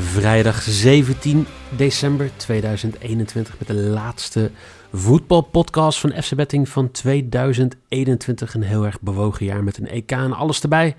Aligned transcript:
Vrijdag 0.00 0.62
17 0.62 1.46
december 1.76 2.30
2021 2.36 3.58
met 3.58 3.68
de 3.68 3.74
laatste 3.74 4.50
voetbalpodcast 4.92 5.98
van 5.98 6.22
FC 6.22 6.34
Betting 6.34 6.68
van 6.68 6.90
2021. 6.90 8.54
Een 8.54 8.62
heel 8.62 8.86
erg 8.86 9.00
bewogen 9.00 9.46
jaar 9.46 9.64
met 9.64 9.78
een 9.78 9.88
EK 9.88 10.10
en 10.10 10.32
alles 10.32 10.60
erbij. 10.60 10.96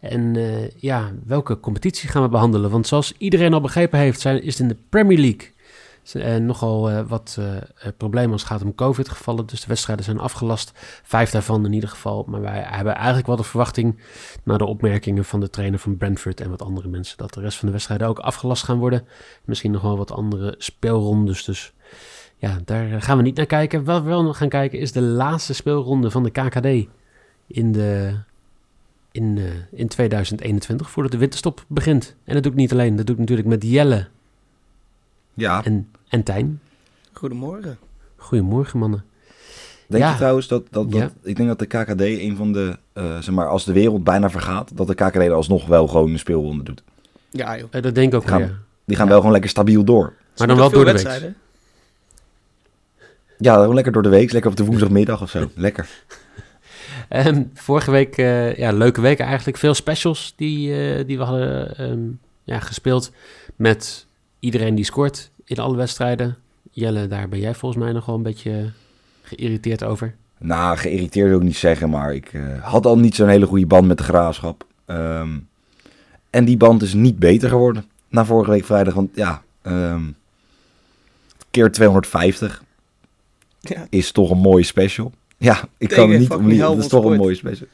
En 0.00 0.34
uh, 0.34 0.68
ja, 0.76 1.12
welke 1.24 1.60
competitie 1.60 2.08
gaan 2.08 2.22
we 2.22 2.28
behandelen? 2.28 2.70
Want 2.70 2.86
zoals 2.86 3.14
iedereen 3.18 3.54
al 3.54 3.60
begrepen 3.60 3.98
heeft, 3.98 4.20
zijn, 4.20 4.42
is 4.42 4.52
het 4.52 4.62
in 4.62 4.68
de 4.68 4.76
Premier 4.88 5.18
League 5.18 5.52
uh, 6.14 6.36
nogal 6.36 6.90
uh, 6.90 7.00
wat 7.08 7.38
problemen 7.96 8.32
als 8.32 8.42
het 8.42 8.50
gaat 8.50 8.62
om 8.62 8.74
COVID 8.74 9.08
gevallen. 9.08 9.46
Dus 9.46 9.60
de 9.60 9.66
wedstrijden 9.66 10.04
zijn 10.04 10.18
afgelast. 10.18 10.72
Vijf 11.02 11.30
daarvan 11.30 11.64
in 11.64 11.72
ieder 11.72 11.88
geval. 11.88 12.24
Maar 12.28 12.40
wij 12.40 12.64
hebben 12.66 12.94
eigenlijk 12.94 13.26
wel 13.26 13.36
de 13.36 13.42
verwachting, 13.42 13.98
na 14.42 14.56
de 14.56 14.64
opmerkingen 14.64 15.24
van 15.24 15.40
de 15.40 15.50
trainer 15.50 15.78
van 15.78 15.96
Brentford 15.96 16.40
en 16.40 16.50
wat 16.50 16.62
andere 16.62 16.88
mensen, 16.88 17.18
dat 17.18 17.34
de 17.34 17.40
rest 17.40 17.58
van 17.58 17.66
de 17.66 17.72
wedstrijden 17.72 18.08
ook 18.08 18.18
afgelast 18.18 18.64
gaan 18.64 18.78
worden. 18.78 19.06
Misschien 19.44 19.70
nog 19.70 19.82
wel 19.82 19.96
wat 19.96 20.10
andere 20.10 20.54
speelrondes. 20.58 21.44
Dus 21.44 21.72
ja, 22.36 22.58
daar 22.64 23.02
gaan 23.02 23.16
we 23.16 23.22
niet 23.22 23.36
naar 23.36 23.46
kijken. 23.46 23.84
Wat 23.84 24.02
we 24.02 24.08
wel 24.08 24.34
gaan 24.34 24.48
kijken 24.48 24.78
is 24.78 24.92
de 24.92 25.02
laatste 25.02 25.54
speelronde 25.54 26.10
van 26.10 26.22
de 26.22 26.30
KKD 26.30 26.88
in 27.46 27.72
de 27.72 28.14
in, 29.12 29.38
in 29.70 29.88
2021, 29.88 30.90
voordat 30.90 31.12
de 31.12 31.18
winterstop 31.18 31.64
begint. 31.68 32.16
En 32.24 32.34
dat 32.34 32.42
doe 32.42 32.52
ik 32.52 32.58
niet 32.58 32.72
alleen, 32.72 32.96
dat 32.96 33.06
doe 33.06 33.14
ik 33.14 33.20
natuurlijk 33.20 33.48
met 33.48 33.62
Jelle. 33.62 34.08
Ja. 35.34 35.64
En, 35.64 35.88
en 36.08 36.22
Tijn. 36.22 36.60
Goedemorgen. 37.12 37.78
Goedemorgen, 38.16 38.78
mannen. 38.78 39.04
Denk 39.86 40.02
Ja. 40.04 40.10
je 40.10 40.16
trouwens 40.16 40.48
dat, 40.48 40.62
dat, 40.70 40.90
dat 40.92 41.00
Ja. 41.00 41.10
ik 41.22 41.36
denk 41.36 41.48
dat 41.48 41.58
de 41.58 41.66
KKD 41.66 42.00
een 42.00 42.36
van 42.36 42.52
de, 42.52 42.76
eh, 42.92 43.04
zeg 43.18 43.34
maar, 43.34 43.48
als 43.48 43.64
de 43.64 43.72
wereld 43.72 44.04
bijna 44.04 44.30
vergaat, 44.30 44.76
dat 44.76 44.86
de 44.86 44.94
KKD 44.94 45.16
er 45.16 45.32
alsnog 45.32 45.66
wel 45.66 45.86
gewoon 45.88 46.10
een 46.12 46.18
speelronde 46.18 46.62
doet. 46.64 46.82
Ja 47.30 47.58
joh. 47.58 47.68
Eh, 47.70 47.82
dat 47.82 47.94
denk 47.94 48.12
ik 48.12 48.18
ook 48.18 48.28
Gaan- 48.28 48.38
wel, 48.40 48.48
ja. 48.48 48.54
Die 48.84 48.96
gaan 48.96 49.08
wel 49.08 49.16
gewoon 49.16 49.32
lekker 49.32 49.50
stabiel 49.50 49.84
door. 49.84 50.12
Maar 50.36 50.46
dan 50.46 50.56
wel 50.56 50.70
door 50.70 50.84
de 50.84 50.92
week. 50.92 51.02
wedstrijden. 51.02 51.36
Ja, 53.38 53.54
gewoon 53.54 53.74
lekker 53.74 53.92
door 53.92 54.02
de 54.02 54.08
week, 54.08 54.32
lekker 54.32 54.50
op 54.50 54.56
de 54.56 54.64
woensdagmiddag 54.64 55.22
of 55.22 55.30
zo. 55.30 55.50
Lekker. 55.54 55.88
Ehm, 57.08 57.42
vorige 57.54 57.90
week, 57.90 58.16
eh, 58.16 58.56
ja, 58.56 58.72
leuke 58.72 59.00
week 59.00 59.18
eigenlijk. 59.20 59.56
Veel 59.56 59.74
specials 59.74 60.32
die, 60.36 60.74
eh, 60.94 61.06
die 61.06 61.18
we 61.18 61.24
hadden 61.24 61.76
ehm, 61.76 62.00
ja, 62.44 62.58
gespeeld 62.60 63.12
met 63.56 64.06
iedereen 64.42 64.74
die 64.74 64.84
scoort 64.84 65.30
in 65.44 65.56
alle 65.58 65.76
wedstrijden. 65.76 66.36
Jelle, 66.70 67.06
daar 67.06 67.28
ben 67.28 67.38
jij 67.38 67.54
volgens 67.54 67.84
mij 67.84 67.92
nog 67.92 68.06
wel 68.06 68.14
een 68.14 68.22
beetje 68.22 68.70
geïrriteerd 69.22 69.84
over. 69.84 70.14
Nou, 70.38 70.76
geïrriteerd 70.76 71.28
wil 71.28 71.36
ik 71.38 71.42
niet 71.44 71.56
zeggen, 71.56 71.90
maar 71.90 72.14
ik 72.14 72.32
eh, 72.32 72.62
had 72.62 72.86
al 72.86 72.98
niet 72.98 73.14
zo'n 73.14 73.28
hele 73.28 73.46
goede 73.46 73.66
band 73.66 73.86
met 73.86 73.98
de 73.98 74.04
graafschap. 74.04 74.66
Ehm, 74.86 75.38
en 76.30 76.44
die 76.44 76.56
band 76.56 76.82
is 76.82 76.94
niet 76.94 77.18
beter 77.18 77.48
geworden 77.48 77.84
na 78.08 78.24
vorige 78.24 78.50
week 78.50 78.64
vrijdag. 78.64 78.94
Want 78.94 79.10
ja, 79.14 79.42
ehm, 79.62 80.02
keer 81.50 81.72
250 81.72 82.62
Ja. 83.60 83.86
is 83.90 84.12
toch 84.12 84.30
een 84.30 84.38
mooie 84.38 84.64
special. 84.64 85.12
Ja, 85.38 85.60
ik 85.78 85.88
Tegen 85.88 86.02
kan 86.02 86.10
het 86.10 86.20
niet 86.20 86.30
omliegen. 86.30 86.70
Het 86.70 86.78
is 86.78 86.88
toch 86.88 87.04
een 87.04 87.16
mooie 87.16 87.34
special. 87.34 87.66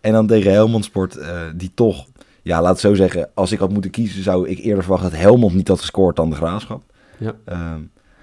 En 0.00 0.12
dan 0.12 0.26
tegen 0.26 0.52
Helmond 0.52 0.84
Sport, 0.84 1.16
eh, 1.16 1.40
die 1.54 1.70
toch, 1.74 2.06
ja, 2.42 2.62
laat 2.62 2.70
het 2.70 2.80
zo 2.80 2.94
zeggen, 2.94 3.30
als 3.34 3.52
ik 3.52 3.58
had 3.58 3.70
moeten 3.70 3.90
kiezen, 3.90 4.22
zou 4.22 4.48
ik 4.48 4.58
eerder 4.58 4.82
verwachten 4.82 5.10
dat 5.10 5.20
Helmond 5.20 5.54
niet 5.54 5.68
had 5.68 5.80
gescoord 5.80 6.16
dan 6.16 6.30
de 6.30 6.36
graafschap. 6.36 6.82
Ja. 7.18 7.34
Ehm, 7.44 7.80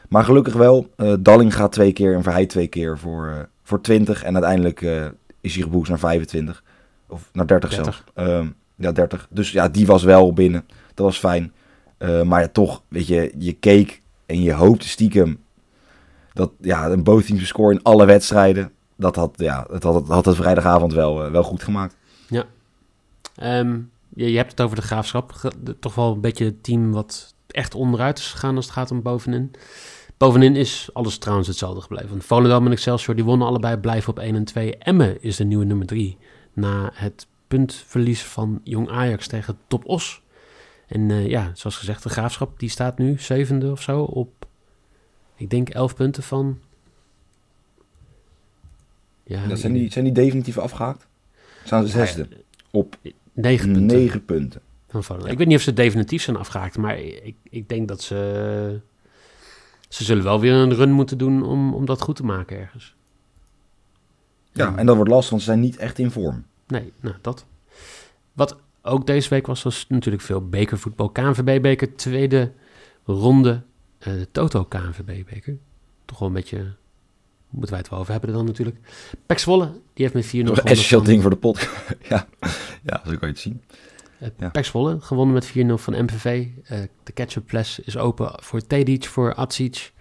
maar 0.09 0.23
gelukkig 0.23 0.53
wel, 0.53 0.89
eh 0.95 1.13
Dalling 1.19 1.55
gaat 1.55 1.71
twee 1.71 1.93
keer 1.93 2.15
en 2.15 2.23
Verheij 2.23 2.45
twee 2.45 2.67
keer 2.67 2.97
voor, 2.97 3.27
eh, 3.27 3.39
voor 3.63 3.81
20. 3.81 4.23
En 4.23 4.33
uiteindelijk 4.33 4.81
eh, 4.81 5.05
is 5.41 5.53
hij 5.53 5.63
geboekt 5.63 5.89
naar 5.89 5.99
25. 5.99 6.63
Of 7.07 7.29
naar 7.33 7.47
30, 7.47 7.69
30. 7.69 7.93
zelfs. 7.93 8.29
Ehm, 8.29 8.47
ja, 8.75 8.91
30. 8.91 9.27
Dus 9.29 9.51
ja, 9.51 9.69
die 9.69 9.85
was 9.85 10.03
wel 10.03 10.33
binnen. 10.33 10.65
Dat 10.93 11.05
was 11.05 11.19
fijn. 11.19 11.53
Maar 12.25 12.41
ja, 12.41 12.47
toch, 12.47 12.83
weet 12.87 13.07
je, 13.07 13.33
je 13.37 13.53
keek 13.53 14.01
en 14.25 14.41
je 14.41 14.53
hoopte 14.53 14.87
stiekem 14.87 15.39
dat 16.33 16.51
ja, 16.61 16.89
een 16.89 17.03
both 17.03 17.25
teams 17.25 17.47
score 17.47 17.73
in 17.73 17.83
alle 17.83 18.05
wedstrijden. 18.05 18.71
Dat 18.95 19.15
had, 19.15 19.33
ja, 19.35 19.65
het 19.71 19.83
had, 19.83 20.07
had 20.07 20.25
het 20.25 20.35
vrijdagavond 20.35 20.93
wel, 20.93 21.31
wel 21.31 21.43
goed 21.43 21.63
gemaakt. 21.63 21.95
Ehm, 23.35 23.79
je, 24.15 24.31
je 24.31 24.37
hebt 24.37 24.51
het 24.51 24.61
over 24.61 24.75
de 24.75 24.81
graafschap. 24.81 25.51
Toch 25.79 25.95
wel 25.95 26.13
een 26.13 26.21
beetje 26.21 26.45
het 26.45 26.63
team 26.63 26.91
wat 26.91 27.35
echt 27.47 27.75
onderuit 27.75 28.17
is 28.17 28.31
gegaan 28.31 28.55
als 28.55 28.65
het 28.65 28.73
gaat 28.73 28.91
om 28.91 29.01
bovenin. 29.01 29.51
Bovenin 30.17 30.55
is 30.55 30.89
alles 30.93 31.17
trouwens 31.17 31.47
hetzelfde 31.47 31.81
gebleven. 31.81 32.09
Want 32.09 32.25
Volendam 32.25 32.65
en 32.65 32.71
Excelsior 32.71 33.15
die 33.15 33.23
wonnen 33.23 33.47
allebei, 33.47 33.77
blijven 33.77 34.09
op 34.09 34.19
1 34.19 34.35
en 34.35 34.43
2. 34.43 34.77
Emmen 34.77 35.21
is 35.21 35.35
de 35.35 35.43
nieuwe 35.43 35.65
nummer 35.65 35.85
3. 35.85 36.17
Na 36.53 36.91
het 36.93 37.27
puntverlies 37.47 38.23
van 38.23 38.61
Jong 38.63 38.89
Ajax 38.89 39.27
tegen 39.27 39.57
Top 39.67 39.85
Os. 39.85 40.21
En 40.87 41.11
eh, 41.11 41.27
ja, 41.27 41.51
zoals 41.53 41.77
gezegd, 41.77 42.03
de 42.03 42.09
graafschap 42.09 42.59
die 42.59 42.69
staat 42.69 42.97
nu 42.97 43.19
zevende 43.19 43.71
of 43.71 43.81
zo 43.81 44.01
op, 44.01 44.47
ik 45.35 45.49
denk 45.49 45.69
11 45.69 45.95
punten 45.95 46.23
van... 46.23 46.59
Ja, 49.23 49.47
Dat 49.47 49.59
zijn, 49.59 49.73
die, 49.73 49.91
zijn 49.91 50.05
die 50.05 50.13
definitief 50.13 50.57
afgehaakt? 50.57 51.07
Staan 51.63 51.83
ze 51.83 51.89
zesde? 51.89 52.27
Op 52.71 52.97
9 53.41 53.71
punten. 53.71 53.97
negen 53.97 54.25
punten. 54.25 54.61
van. 54.89 55.27
Ik 55.27 55.37
weet 55.37 55.47
niet 55.47 55.57
of 55.57 55.61
ze 55.63 55.73
definitief 55.73 56.21
zijn 56.21 56.37
afgehaakt, 56.37 56.77
maar 56.77 56.99
ik, 56.99 57.35
ik 57.43 57.69
denk 57.69 57.87
dat 57.87 58.01
ze... 58.01 58.79
Ze 59.89 60.03
zullen 60.03 60.23
wel 60.23 60.39
weer 60.39 60.53
een 60.53 60.73
run 60.73 60.91
moeten 60.91 61.17
doen 61.17 61.43
om, 61.43 61.73
om 61.73 61.85
dat 61.85 62.01
goed 62.01 62.15
te 62.15 62.25
maken 62.25 62.59
ergens. 62.59 62.95
Ja, 64.51 64.75
en 64.75 64.85
dat 64.85 64.95
wordt 64.95 65.11
lastig, 65.11 65.29
want 65.29 65.41
ze 65.41 65.47
zijn 65.47 65.59
niet 65.59 65.77
echt 65.77 65.99
in 65.99 66.11
vorm. 66.11 66.45
Nee, 66.67 66.93
nou 66.99 67.15
dat. 67.21 67.45
Wat 68.33 68.57
ook 68.81 69.07
deze 69.07 69.29
week 69.29 69.47
was, 69.47 69.63
was 69.63 69.85
natuurlijk 69.89 70.23
veel 70.23 70.47
bekervoetbal. 70.47 71.09
KNVB-beker, 71.09 71.95
tweede 71.95 72.51
ronde. 73.05 73.61
eh, 73.99 74.13
de 74.13 74.27
Toto 74.31 74.63
KNVB-beker. 74.63 75.57
Toch 76.05 76.19
wel 76.19 76.27
een 76.27 76.33
beetje... 76.33 76.73
Moeten 77.49 77.69
wij 77.69 77.79
het 77.79 77.89
wel 77.89 77.99
over 77.99 78.11
hebben 78.11 78.33
dan 78.33 78.45
natuurlijk. 78.45 78.77
Pek 79.25 79.39
Zwolle, 79.39 79.65
die 79.93 80.07
heeft 80.07 80.13
met 80.13 80.25
4-0 80.25 80.29
Dat 80.29 80.33
was 80.33 80.41
een 80.41 80.55
gewonnen 80.55 80.65
essentieel 80.65 81.03
ding 81.03 81.21
voor 81.21 81.31
de 81.31 81.37
pot. 81.37 81.69
ja. 82.09 82.27
ja, 82.83 83.01
zo 83.05 83.09
kan 83.09 83.17
je 83.19 83.25
het 83.25 83.39
zien. 83.39 83.61
Uh, 84.21 84.27
Ja. 84.37 84.49
Pek 84.49 84.65
Zwolle, 84.65 85.01
gewonnen 85.01 85.33
met 85.33 85.49
4-0 85.49 85.51
van 85.73 86.03
MVV. 86.03 86.47
Eh, 86.63 86.79
de 87.03 87.11
ketchup 87.11 87.49
fles 87.49 87.79
is 87.79 87.97
open 87.97 88.31
voor 88.35 88.67
Tedic, 88.67 89.05
voor 89.05 89.33
Atsic. 89.33 89.91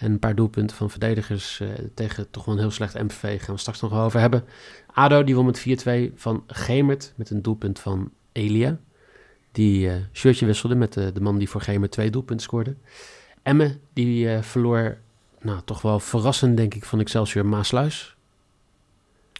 En 0.00 0.12
een 0.12 0.18
paar 0.18 0.34
doelpunten 0.34 0.76
van 0.76 0.90
verdedigers 0.90 1.60
eh, 1.60 1.68
tegen 1.94 2.30
toch 2.30 2.44
wel 2.44 2.54
een 2.54 2.60
heel 2.60 2.70
slecht 2.70 2.94
MVV. 2.94 3.42
Gaan 3.42 3.54
we 3.54 3.60
straks 3.60 3.80
nog 3.80 3.90
wel 3.90 4.02
over 4.02 4.20
hebben. 4.20 4.44
ADO, 4.92 5.24
die 5.24 5.34
won 5.34 5.44
met 5.44 5.60
4-2 5.60 6.14
van 6.14 6.44
Gemert. 6.46 7.12
Met 7.16 7.30
een 7.30 7.42
doelpunt 7.42 7.78
van 7.78 8.10
Elia. 8.32 8.78
Die 9.52 9.88
eh, 9.88 9.94
shirtje 10.12 10.46
wisselde 10.46 10.74
met 10.74 10.92
de, 10.92 11.12
de 11.12 11.20
man 11.20 11.38
die 11.38 11.48
voor 11.48 11.60
Gemert 11.60 11.92
twee 11.92 12.10
doelpunten 12.10 12.46
scoorde. 12.46 12.74
Emme, 13.42 13.78
die 13.92 14.28
eh, 14.28 14.42
verloor, 14.42 14.98
nou 15.40 15.60
toch 15.64 15.82
wel 15.82 16.00
verrassend 16.00 16.56
denk 16.56 16.74
ik, 16.74 16.84
van 16.84 17.00
Excelsior 17.00 17.46
Maasluis. 17.46 18.16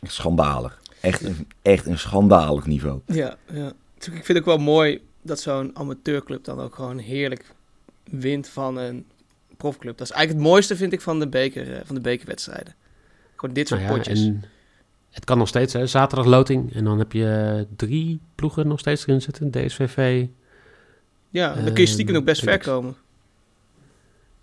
Schandalig. 0.03 0.81
Echt 1.01 1.23
een, 1.25 1.47
echt 1.63 1.87
een 1.87 1.99
schandalig 1.99 2.67
niveau. 2.67 3.01
Ja, 3.07 3.37
ja. 3.53 3.73
Dus 3.99 4.07
ik 4.07 4.13
vind 4.13 4.27
het 4.29 4.39
ook 4.39 4.45
wel 4.45 4.59
mooi 4.59 5.01
dat 5.23 5.41
zo'n 5.41 5.71
amateurclub 5.77 6.45
dan 6.45 6.61
ook 6.61 6.75
gewoon 6.75 6.99
heerlijk 6.99 7.45
wint 8.05 8.49
van 8.49 8.77
een 8.77 9.07
profclub. 9.57 9.99
Dat 9.99 10.07
is 10.09 10.13
eigenlijk 10.13 10.45
het 10.45 10.53
mooiste, 10.53 10.77
vind 10.77 10.93
ik, 10.93 11.01
van 11.01 11.19
de, 11.19 11.29
beker, 11.29 11.75
eh, 11.77 11.81
van 11.85 11.95
de 11.95 12.01
bekerwedstrijden. 12.01 12.75
Gewoon 13.37 13.55
dit 13.55 13.69
soort 13.69 13.81
Nou 13.81 13.93
ja, 13.93 13.99
potjes. 13.99 14.21
en 14.21 14.45
het 15.11 15.25
kan 15.25 15.39
nog 15.39 15.49
steeds, 15.49 15.73
hè. 15.73 15.87
Zaterdag 15.87 16.27
loting. 16.27 16.75
En 16.75 16.85
dan 16.85 16.99
heb 16.99 17.13
je 17.13 17.67
drie 17.77 18.21
ploegen 18.35 18.69
nog 18.69 18.79
steeds 18.79 19.07
erin 19.07 19.23
zitten. 19.23 19.51
DSVV. 19.51 20.27
Ja, 21.31 21.55
dan 21.55 21.65
kun 21.65 21.81
je 21.83 21.87
stiekem 21.87 22.15
Ehm, 22.15 22.21
ook 22.23 22.29
best 22.29 22.43
ver 22.43 22.59
komen. 22.59 22.95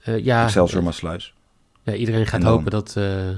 eh, 0.01 0.23
ja, 0.23 0.43
Excelsior 0.45 0.79
eh, 0.79 0.85
Maasluis. 0.85 1.33
Ja, 1.91 1.99
iedereen 1.99 2.25
gaat 2.27 2.41
dan- 2.41 2.51
hopen 2.51 2.71
dat, 2.71 2.93
eh, 2.97 3.29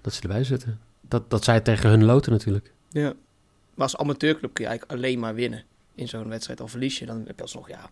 dat 0.00 0.12
ze 0.12 0.22
erbij 0.22 0.44
zitten. 0.44 0.78
Dat, 1.00 1.30
dat 1.30 1.44
zij 1.44 1.60
tegen 1.60 1.90
hun 1.90 2.04
loten 2.04 2.32
natuurlijk. 2.32 2.72
Ja. 2.90 3.12
Maar 3.74 3.86
als 3.86 3.96
amateurclub 3.96 4.54
kun 4.54 4.64
je 4.64 4.70
eigenlijk 4.70 4.98
alleen 5.00 5.18
maar 5.18 5.34
winnen 5.34 5.62
in 5.94 6.08
zo'n 6.08 6.28
wedstrijd. 6.28 6.60
Al 6.60 6.68
verlies 6.68 6.98
je, 6.98 7.06
dan 7.06 7.22
heb 7.26 7.36
je 7.36 7.42
alsnog, 7.42 7.68
ja, 7.68 7.90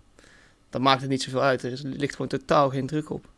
dan 0.71 0.83
maakt 0.83 1.01
het 1.01 1.11
niet 1.11 1.23
zoveel 1.23 1.43
uit. 1.43 1.63
Er 1.63 1.73
is- 1.73 1.83
ligt 1.83 2.13
gewoon 2.13 2.29
totaal 2.29 2.71
geen 2.71 2.87
druk 2.87 3.11
op. 3.11 3.29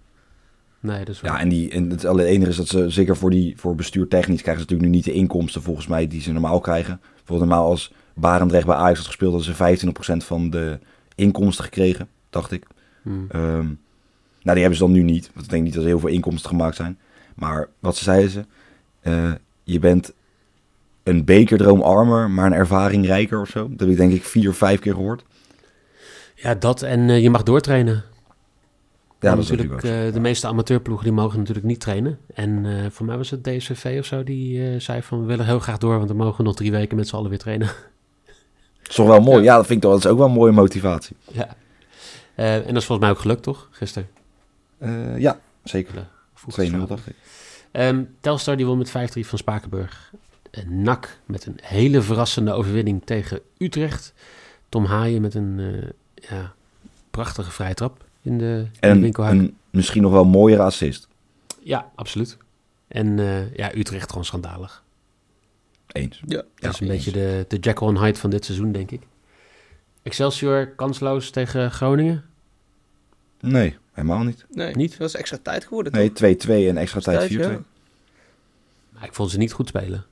Nee, 0.80 0.98
dat 1.04 1.14
is 1.14 1.20
wel. 1.20 1.32
Ja, 1.32 1.40
en, 1.40 1.48
die, 1.48 1.70
en 1.70 1.90
het 1.90 2.04
alleen 2.04 2.26
enige 2.26 2.50
is 2.50 2.56
dat 2.56 2.68
ze, 2.68 2.90
zeker 2.90 3.16
voor, 3.16 3.30
die, 3.30 3.56
voor 3.56 3.74
bestuur 3.74 4.08
technisch, 4.08 4.42
krijgen 4.42 4.62
ze 4.64 4.68
natuurlijk 4.70 4.90
nu 4.90 4.96
niet 4.96 5.04
de 5.04 5.12
inkomsten 5.12 5.62
volgens 5.62 5.86
mij 5.86 6.06
die 6.06 6.20
ze 6.20 6.32
normaal 6.32 6.60
krijgen. 6.60 7.00
Bijvoorbeeld 7.16 7.48
normaal 7.50 7.68
als 7.70 7.92
Barendrecht 8.14 8.66
bij 8.66 8.74
Ajax 8.76 8.96
had 8.98 9.06
gespeeld, 9.06 9.32
hadden 9.32 9.50
ze 9.80 9.86
25% 10.22 10.24
van 10.24 10.50
de 10.50 10.78
inkomsten 11.14 11.64
gekregen, 11.64 12.08
dacht 12.30 12.50
ik. 12.52 12.66
Hmm. 13.02 13.26
Ehm, 13.30 13.66
die 14.52 14.62
hebben 14.62 14.78
ze 14.78 14.84
dan 14.84 14.94
nu 14.94 15.02
niet. 15.02 15.30
Want 15.34 15.44
ik 15.44 15.50
denk 15.50 15.64
niet 15.64 15.72
dat 15.74 15.82
er 15.82 15.88
heel 15.88 15.98
veel 15.98 16.08
inkomsten 16.08 16.50
gemaakt 16.50 16.76
zijn. 16.76 16.98
Maar 17.38 17.68
wat 17.78 17.96
ze 17.96 18.04
zeiden 18.04 18.30
ze, 18.30 18.44
eh, 19.00 19.32
je 19.62 19.78
bent 19.78 20.12
een 21.02 21.24
bekerdroom 21.24 21.80
armer, 21.80 22.30
maar 22.30 22.46
een 22.46 22.52
ervaring 22.52 23.06
rijker 23.06 23.40
of 23.40 23.48
zo. 23.48 23.68
Dat 23.70 23.80
heb 23.80 23.88
ik 23.88 23.96
denk 23.96 24.12
ik 24.12 24.24
vier, 24.24 24.52
vijf 24.52 24.80
keer 24.80 24.94
gehoord. 24.94 25.24
Ja, 26.34 26.54
dat 26.54 26.82
en 26.82 27.10
eh, 27.10 27.22
je 27.22 27.30
mag 27.30 27.42
doortrainen. 27.42 28.04
Ja, 29.20 29.34
dat 29.34 29.48
natuurlijk 29.48 29.82
eh, 29.82 30.12
de 30.12 30.20
meeste 30.20 30.46
amateurploegen 30.46 31.04
die 31.04 31.14
mogen 31.14 31.38
natuurlijk 31.38 31.66
niet 31.66 31.80
trainen. 31.80 32.18
En 32.34 32.66
voor 32.92 33.06
mij 33.06 33.16
was 33.16 33.30
het 33.30 33.44
DSVV 33.44 33.96
of 33.98 34.04
zo 34.04 34.24
die 34.24 34.80
zei 34.80 35.02
van 35.02 35.20
we 35.20 35.26
willen 35.26 35.44
heel 35.44 35.58
graag 35.58 35.78
door, 35.78 35.96
want 35.96 36.10
we 36.10 36.16
mogen 36.16 36.44
nog 36.44 36.54
drie 36.54 36.70
weken 36.70 36.96
met 36.96 37.08
z'n 37.08 37.16
allen 37.16 37.30
weer 37.30 37.38
trainen. 37.38 37.66
Dat 37.66 38.88
is 38.88 38.94
toch 38.94 39.06
wel 39.06 39.20
mooi. 39.20 39.42
Ja, 39.44 39.56
dat 39.56 39.66
vind 39.66 39.76
ik 39.76 39.82
toch. 39.82 39.92
Dat 39.92 40.04
is 40.04 40.10
ook 40.10 40.18
wel 40.18 40.26
een 40.26 40.32
mooie 40.32 40.52
motivatie. 40.52 41.16
ja. 41.32 41.56
En 42.34 42.62
dat 42.66 42.76
is 42.76 42.84
volgens 42.84 42.98
mij 42.98 43.10
ook 43.10 43.18
gelukt, 43.18 43.42
toch? 43.42 43.68
Gisteren. 43.70 44.08
Eh, 44.78 45.18
ja, 45.18 45.40
zeker. 45.64 45.92
2-0 45.94 46.06
Vroeg 46.34 46.86
dacht 46.86 47.06
ik. 47.06 47.14
Ehm, 47.70 48.04
Telstar 48.20 48.56
die 48.56 48.66
won 48.66 48.78
met 48.78 48.90
5-3 48.90 49.26
van 49.26 49.38
Spakenburg. 49.38 50.12
En 50.50 50.82
NAC 50.82 51.18
met 51.26 51.46
een 51.46 51.58
hele 51.62 52.02
verrassende 52.02 52.52
overwinning 52.52 53.02
tegen 53.04 53.40
Utrecht. 53.58 54.14
Tom 54.68 54.84
Haaien 54.84 55.20
met 55.20 55.34
een 55.34 55.58
eh, 55.58 56.28
ja, 56.30 56.54
prachtige 57.10 57.50
vrije 57.50 57.74
trap 57.74 58.04
in 58.22 58.38
de, 58.38 58.44
in 58.44 58.70
de 58.80 58.86
En 58.86 59.00
winkelhaak. 59.00 59.32
een 59.32 59.56
misschien 59.70 60.02
nog 60.02 60.12
wel 60.12 60.24
mooiere 60.24 60.62
assist. 60.62 61.08
Ja, 61.62 61.90
absoluut. 61.94 62.36
En 62.88 63.18
eh, 63.18 63.54
ja, 63.54 63.74
Utrecht 63.74 64.08
gewoon 64.10 64.24
schandalig. 64.24 64.84
Eens. 65.86 66.22
Ja. 66.26 66.42
Dat 66.54 66.72
is 66.72 66.80
een 66.80 66.90
eens. 66.90 67.04
beetje 67.04 67.20
de, 67.20 67.44
de 67.48 67.58
Jekyll 67.58 67.88
en 67.88 67.98
Hyde 67.98 68.18
van 68.18 68.30
dit 68.30 68.44
seizoen, 68.44 68.72
denk 68.72 68.90
ik. 68.90 69.02
Excelsior 70.02 70.66
kansloos 70.66 71.30
tegen 71.30 71.70
Groningen. 71.70 72.24
Nee, 73.40 73.76
helemaal 74.00 74.24
niet. 74.24 74.46
Nee, 74.50 74.74
Niet? 74.74 74.90
Dat 74.90 74.98
was 74.98 75.14
extra 75.14 75.38
tijd 75.42 75.64
geworden, 75.64 75.92
Nee, 75.92 76.12
toch? 76.12 76.46
2-2 76.46 76.68
en 76.68 76.76
extra 76.76 77.00
tijd 77.00 77.30
4-2. 77.32 77.34
ja. 77.38 77.58
Maar 78.90 79.04
ik 79.04 79.14
vond 79.14 79.30
ze 79.30 79.38
niet 79.38 79.52
goed 79.52 79.68
spelen. 79.68 80.04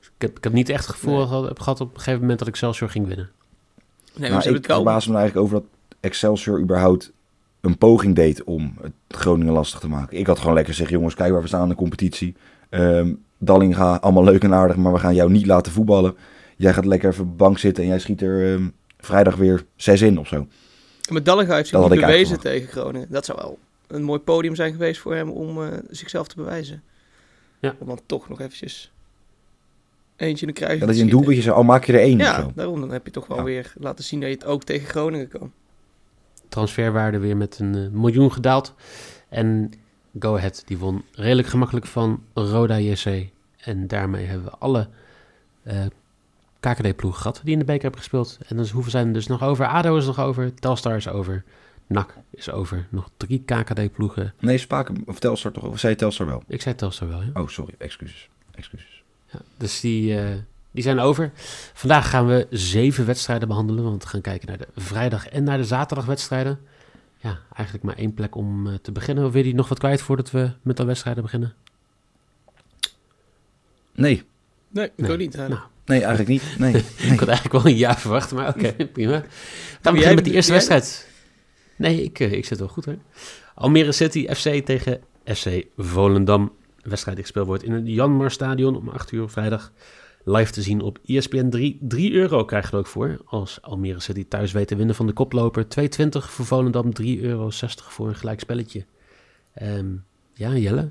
Ik 0.00 0.26
heb, 0.26 0.36
ik 0.36 0.44
heb 0.44 0.52
niet 0.52 0.68
echt 0.68 0.86
het 0.86 0.94
gevoel 0.94 1.16
Nee. 1.16 1.26
gehad, 1.26 1.48
heb 1.48 1.58
gehad 1.60 1.80
op 1.80 1.90
een 1.94 1.96
gegeven 1.98 2.20
moment 2.20 2.38
dat 2.38 2.48
Excelsior 2.48 2.90
ging 2.90 3.06
winnen. 3.06 3.30
Nee, 4.14 4.28
ze 4.30 4.36
ik 4.36 4.42
hebben 4.42 4.54
het 4.54 4.66
wel. 4.66 4.76
verbaas 4.76 5.06
me 5.06 5.12
er 5.12 5.18
eigenlijk 5.18 5.46
over 5.48 5.60
dat 5.60 5.70
Excelsior 6.00 6.60
überhaupt 6.60 7.12
een 7.60 7.78
poging 7.78 8.14
deed 8.14 8.44
om 8.44 8.74
het 8.82 8.92
Groningen 9.08 9.52
lastig 9.52 9.80
te 9.80 9.88
maken. 9.88 10.18
Ik 10.18 10.26
had 10.26 10.38
gewoon 10.38 10.54
lekker 10.54 10.72
gezegd, 10.72 10.90
jongens, 10.92 11.14
kijk 11.14 11.32
waar 11.32 11.40
we 11.42 11.46
staan 11.48 11.62
in 11.62 11.68
de 11.68 11.74
competitie. 11.74 12.34
Ehm 12.68 13.12
Dallinga, 13.42 13.94
allemaal 13.96 14.24
leuk 14.24 14.42
en 14.44 14.54
aardig, 14.54 14.76
maar 14.76 14.92
we 14.92 14.98
gaan 14.98 15.14
jou 15.14 15.30
niet 15.30 15.46
laten 15.46 15.72
voetballen. 15.72 16.16
Jij 16.56 16.72
gaat 16.72 16.84
lekker 16.84 17.10
even 17.10 17.22
op 17.24 17.30
de 17.30 17.36
bank 17.36 17.58
zitten 17.58 17.82
en 17.82 17.88
jij 17.88 17.98
schiet 17.98 18.22
er 18.22 18.52
ehm, 18.54 18.68
vrijdag 18.98 19.36
weer 19.36 19.64
zes 19.76 20.00
in 20.02 20.18
of 20.18 20.26
zo. 20.28 20.46
Maar 21.10 21.22
Dallinga 21.22 21.54
heeft 21.54 21.68
zich 21.68 21.80
Dat 21.80 21.90
niet 21.90 22.00
bewezen 22.00 22.40
tegen 22.40 22.68
Groningen. 22.68 23.06
Dat 23.10 23.24
zou 23.24 23.38
wel 23.38 23.58
een 23.86 24.02
mooi 24.02 24.20
podium 24.20 24.54
zijn 24.54 24.72
geweest 24.72 25.00
voor 25.00 25.14
hem 25.14 25.30
om 25.30 25.62
eh, 25.62 25.78
zichzelf 25.90 26.28
te 26.28 26.36
bewijzen. 26.36 26.82
Ja. 27.58 27.74
Om 27.78 27.86
dan 27.86 28.00
toch 28.06 28.28
nog 28.28 28.40
eventjes 28.40 28.92
eentje 30.16 30.46
in 30.46 30.52
de 30.52 30.58
krijgen 30.58 30.78
Ja, 30.80 30.86
dat 30.86 30.96
je 30.96 31.02
een 31.02 31.08
doelpuntje 31.08 31.42
zou, 31.42 31.56
al 31.56 31.62
maak 31.62 31.84
je 31.84 31.92
er 31.92 32.00
één 32.00 32.20
of 32.20 32.26
Ja, 32.26 32.40
zo. 32.40 32.52
daarom 32.54 32.80
dan 32.80 32.90
heb 32.90 33.04
je 33.06 33.12
toch 33.12 33.26
wel 33.26 33.36
Ja. 33.36 33.42
weer 33.42 33.72
laten 33.78 34.04
zien 34.04 34.20
dat 34.20 34.28
je 34.28 34.34
het 34.34 34.44
ook 34.44 34.64
tegen 34.64 34.88
Groningen 34.88 35.28
kan. 35.28 35.52
Transferwaarde 36.48 37.18
weer 37.18 37.36
met 37.36 37.58
een 37.58 37.74
eh, 37.74 37.88
miljoen 37.88 38.32
gedaald. 38.32 38.74
En 39.28 39.72
Go 40.18 40.36
Ahead 40.36 40.62
die 40.66 40.78
won 40.78 41.04
redelijk 41.12 41.48
gemakkelijk 41.48 41.86
van 41.86 42.22
Roda 42.34 42.78
JC. 42.78 43.28
En 43.56 43.86
daarmee 43.86 44.26
hebben 44.26 44.44
we 44.46 44.56
alle 44.58 44.88
eh 45.62 45.84
KKD-ploegen 46.60 47.20
gehad 47.20 47.40
die 47.44 47.52
in 47.52 47.58
de 47.58 47.64
beker 47.64 47.82
hebben 47.82 48.00
gespeeld. 48.00 48.38
En 48.46 48.56
dan 48.56 48.66
hoeveel 48.72 48.90
zijn 48.90 49.06
er 49.06 49.12
dus 49.12 49.26
nog 49.26 49.42
over? 49.42 49.66
ADO 49.66 49.96
is 49.96 50.06
nog 50.06 50.20
over, 50.20 50.54
Telstar 50.54 50.96
is 50.96 51.08
over, 51.08 51.44
NAC 51.86 52.14
is 52.30 52.50
over. 52.50 52.86
Nog 52.90 53.10
drie 53.16 53.42
KKD-ploegen. 53.44 54.34
Nee, 54.38 54.58
Spaken, 54.58 55.02
of 55.06 55.18
Telstar 55.18 55.52
toch? 55.52 55.64
Of 55.64 55.78
zei 55.78 55.92
je 55.92 55.98
Telstar 55.98 56.26
wel? 56.26 56.42
Ik 56.46 56.62
zei 56.62 56.74
Telstar 56.74 57.08
wel, 57.08 57.22
ja. 57.22 57.30
Oh, 57.40 57.48
sorry, 57.48 57.74
excuses. 57.78 58.28
excuses. 58.54 59.02
Ja, 59.32 59.38
dus 59.56 59.80
die, 59.80 60.18
eh, 60.18 60.34
die 60.70 60.82
zijn 60.82 60.98
over. 60.98 61.30
Vandaag 61.74 62.10
gaan 62.10 62.26
we 62.26 62.46
zeven 62.50 63.06
wedstrijden 63.06 63.48
behandelen. 63.48 63.84
Want 63.84 64.02
we 64.02 64.08
gaan 64.08 64.20
kijken 64.20 64.48
naar 64.48 64.58
de 64.58 64.66
vrijdag 64.76 65.28
en 65.28 65.44
naar 65.44 65.56
de 65.58 65.64
zaterdagwedstrijden. 65.64 66.60
Ja, 67.18 67.38
eigenlijk 67.54 67.84
maar 67.86 67.96
één 67.96 68.14
plek 68.14 68.34
om 68.36 68.66
eh, 68.66 68.74
te 68.82 68.92
beginnen. 68.92 69.24
Of 69.24 69.32
wil 69.32 69.44
je 69.44 69.54
nog 69.54 69.68
wat 69.68 69.78
kwijt 69.78 70.02
voordat 70.02 70.30
we 70.30 70.50
met 70.62 70.76
de 70.76 70.84
wedstrijden 70.84 71.22
beginnen? 71.22 71.54
Nee, 73.94 74.24
Nee, 74.68 74.84
ik 74.84 74.92
Nee. 74.96 75.10
ook 75.12 75.18
niet. 75.18 75.36
Nou, 75.36 75.54
nee, 75.90 75.98
eigenlijk 76.04 76.28
niet. 76.28 76.42
Nee. 76.58 76.74
ik 77.12 77.18
had 77.18 77.28
eigenlijk 77.28 77.52
wel 77.52 77.66
een 77.72 77.76
jaar 77.78 77.98
verwacht, 77.98 78.32
maar 78.32 78.48
oké, 78.48 78.72
prima. 78.92 79.12
Gaan 79.12 79.22
we 79.22 79.26
jij- 79.82 79.92
beginnen 79.92 80.14
met 80.14 80.24
de 80.24 80.32
eerste 80.32 80.52
jij- 80.52 80.60
wedstrijd. 80.66 81.08
Nee, 81.76 82.02
ik, 82.02 82.20
eh, 82.20 82.32
ik 82.32 82.44
zit 82.44 82.58
wel 82.58 82.68
goed 82.68 82.84
hoor. 82.84 82.96
Almere 83.54 83.92
City 83.92 84.26
FC 84.34 84.64
tegen 84.64 85.00
SC 85.24 85.48
Volendam. 85.76 86.52
Wedstrijd 86.82 87.16
die 87.16 87.24
gespeeld 87.26 87.46
wordt 87.46 87.62
in 87.62 87.72
het 87.72 87.82
Janmar 87.86 88.30
Stadion 88.30 88.76
om 88.76 88.88
8 88.88 89.12
uur 89.12 89.28
vrijdag. 89.28 89.72
Live 90.24 90.52
te 90.52 90.62
zien 90.62 90.80
op 90.80 90.98
ESPN 91.06 91.48
3. 91.48 91.78
3 91.80 92.12
euro 92.12 92.44
krijg 92.44 92.66
je 92.66 92.72
er 92.72 92.78
ook 92.78 92.86
voor. 92.86 93.20
Als 93.24 93.62
Almere 93.62 94.00
City 94.00 94.26
thuis 94.28 94.52
weet 94.52 94.68
te 94.68 94.76
winnen 94.76 94.94
van 94.94 95.06
de 95.06 95.12
koploper. 95.12 95.64
2,20 95.68 96.30
voor 96.30 96.44
Volendam. 96.46 96.92
3,60 96.92 97.20
euro 97.22 97.50
voor 97.88 98.08
een 98.08 98.16
gelijk 98.16 98.40
spelletje. 98.40 98.84
Ehm, 99.54 99.86
ja, 100.34 100.56
Jelle. 100.56 100.90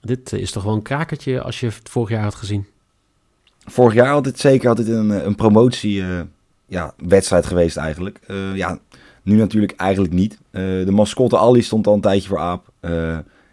Dit 0.00 0.32
is 0.32 0.50
toch 0.50 0.62
wel 0.62 0.74
een 0.74 0.82
krakertje 0.82 1.40
als 1.42 1.60
je 1.60 1.66
het 1.66 1.88
vorig 1.88 2.08
jaar 2.10 2.22
had 2.22 2.34
gezien. 2.34 2.66
Vorig 3.64 3.94
jaar 3.94 4.12
had 4.12 4.24
dit 4.24 4.38
zeker 4.38 4.74
dit 4.74 4.88
een, 4.88 5.10
eh, 5.10 5.24
een 5.24 5.34
promotie 5.34 6.02
eh, 6.02 6.20
ja, 6.66 6.94
wedstrijd 7.06 7.46
geweest 7.46 7.76
eigenlijk. 7.76 8.20
Eh, 8.26 8.56
ja, 8.56 8.78
nu 9.22 9.36
natuurlijk 9.36 9.72
eigenlijk 9.76 10.12
niet. 10.12 10.38
De 10.50 10.90
mascotte 10.90 11.38
Ali 11.38 11.62
stond 11.62 11.86
al 11.86 11.94
een 11.94 12.00
tijdje 12.00 12.28
voor 12.28 12.38
Aap. 12.38 12.72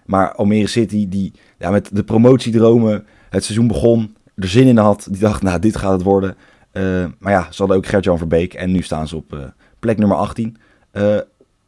Maar 0.05 0.35
Almere 0.35 0.67
City, 0.67 1.09
die 1.09 1.33
ja, 1.57 1.69
met 1.69 1.89
de 1.93 2.03
promotiedromen 2.03 3.05
het 3.29 3.43
seizoen 3.43 3.67
begon, 3.67 4.15
er 4.35 4.47
zin 4.47 4.67
in 4.67 4.77
had. 4.77 5.07
Die 5.09 5.19
dacht, 5.19 5.41
nou, 5.41 5.59
dit 5.59 5.77
gaat 5.77 5.91
het 5.91 6.03
worden. 6.03 6.35
Maar 7.19 7.31
ja, 7.31 7.47
ze 7.51 7.57
hadden 7.57 7.77
ook 7.77 7.85
Gert-Jan 7.85 8.17
Verbeek 8.17 8.53
en 8.53 8.71
nu 8.71 8.81
staan 8.81 9.07
ze 9.07 9.15
op 9.15 9.53
plek 9.79 9.97
nummer 9.97 10.17
18. 10.17 10.57
Eh, 10.91 11.17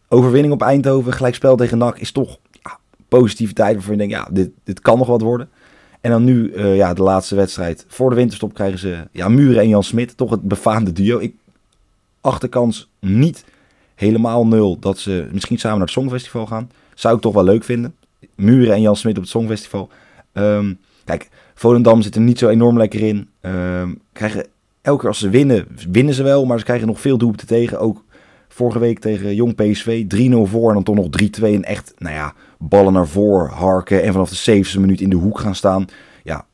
overwinning 0.07 0.53
op 0.53 0.61
Eindhoven, 0.61 1.13
gelijkspel 1.13 1.55
tegen 1.55 1.77
NAC, 1.77 1.97
is 1.97 2.11
toch 2.11 2.37
ja, 2.51 2.77
positiviteit 3.07 3.73
waarvan 3.73 3.93
je 3.93 3.99
denkt, 3.99 4.13
ja, 4.13 4.27
dit, 4.31 4.49
dit 4.63 4.81
kan 4.81 4.97
nog 4.97 5.07
wat 5.07 5.21
worden. 5.21 5.49
En 6.01 6.11
dan 6.11 6.23
nu, 6.23 6.51
eh, 6.51 6.75
ja, 6.75 6.93
de 6.93 7.01
laatste 7.01 7.35
wedstrijd. 7.35 7.85
Voor 7.87 8.09
de 8.09 8.15
winterstop 8.15 8.53
krijgen 8.53 8.79
ze 8.79 9.07
ja, 9.11 9.29
Muren 9.29 9.61
en 9.61 9.69
Jan 9.69 9.83
Smit. 9.83 10.17
Toch 10.17 10.29
het 10.29 10.41
befaamde 10.41 10.91
duo. 10.91 11.19
Ik 11.19 11.35
achterkans 12.21 12.89
niet 12.99 13.45
helemaal 13.95 14.47
nul 14.47 14.79
dat 14.79 14.99
ze 14.99 15.27
misschien 15.31 15.59
samen 15.59 15.77
naar 15.77 15.87
het 15.87 15.95
Songfestival 15.95 16.45
gaan. 16.45 16.69
Zou 16.93 17.15
ik 17.15 17.21
toch 17.21 17.33
wel 17.33 17.43
leuk 17.43 17.63
vinden. 17.63 17.95
Muren 18.35 18.73
en 18.73 18.81
Jan 18.81 18.95
Smit 18.95 19.15
op 19.15 19.21
het 19.21 19.31
Songfestival. 19.31 19.89
Ehm, 20.31 20.73
kijk, 21.03 21.29
Volendam 21.53 22.01
zit 22.01 22.15
er 22.15 22.21
niet 22.21 22.39
zo 22.39 22.47
enorm 22.47 22.77
lekker 22.77 23.01
in. 23.01 23.29
Ehm, 23.41 23.93
krijgen, 24.13 24.45
elke 24.81 24.99
keer 24.99 25.09
als 25.09 25.19
ze 25.19 25.29
winnen, 25.29 25.67
winnen 25.91 26.13
ze 26.13 26.23
wel. 26.23 26.45
Maar 26.45 26.59
ze 26.59 26.65
krijgen 26.65 26.87
nog 26.87 27.01
veel 27.01 27.17
doelpunten 27.17 27.47
tegen. 27.47 27.79
Ook 27.79 28.03
vorige 28.53 28.79
week 28.79 28.99
tegen 28.99 29.35
Jong 29.35 29.55
PSV. 29.55 30.03
3-0 30.47 30.49
voor 30.49 30.67
en 30.67 30.73
dan 30.73 30.83
toch 30.83 30.95
nog 30.95 31.07
3-2. 31.41 31.43
En 31.43 31.63
echt, 31.63 31.93
nou 31.97 32.15
ja, 32.15 32.33
ballen 32.57 32.93
naar 32.93 33.07
voren 33.07 33.49
harken. 33.49 34.03
En 34.03 34.11
vanaf 34.11 34.29
de 34.29 34.35
70 34.35 34.79
minuut 34.79 35.01
in 35.01 35.09
de 35.09 35.15
hoek 35.15 35.39
gaan 35.39 35.55
staan. 35.55 35.85
Ja, 36.23 36.45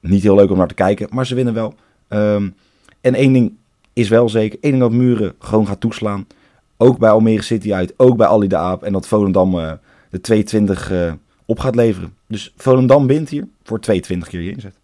niet 0.00 0.22
heel 0.22 0.34
leuk 0.34 0.50
om 0.50 0.56
naar 0.56 0.68
te 0.68 0.74
kijken. 0.74 1.08
Maar 1.10 1.26
ze 1.26 1.34
winnen 1.34 1.54
wel. 1.54 1.74
Ehm, 2.08 2.48
en 3.00 3.14
één 3.14 3.32
ding 3.32 3.52
is 3.92 4.08
wel 4.08 4.28
zeker. 4.28 4.58
één 4.60 4.70
ding 4.72 4.82
dat 4.82 4.92
Muren 4.92 5.34
gewoon 5.38 5.66
gaat 5.66 5.80
toeslaan. 5.80 6.26
Ook 6.76 6.98
bij 6.98 7.10
Almere 7.10 7.42
City 7.42 7.72
uit. 7.72 7.94
Ook 7.96 8.16
bij 8.16 8.26
Ali 8.26 8.48
de 8.48 8.56
Aap. 8.56 8.82
En 8.82 8.92
dat 8.92 9.06
Volendam 9.06 9.58
eh, 9.58 9.72
de 10.10 10.20
22 10.20 10.90
eh, 10.90 11.12
op 11.44 11.58
gaat 11.58 11.74
leveren. 11.74 12.14
Dus 12.26 12.52
Volendam 12.56 13.06
wint 13.06 13.28
hier 13.28 13.48
voor 13.62 13.80
22 13.80 14.28
keer 14.28 14.40
je 14.40 14.52
inzet. 14.52 14.77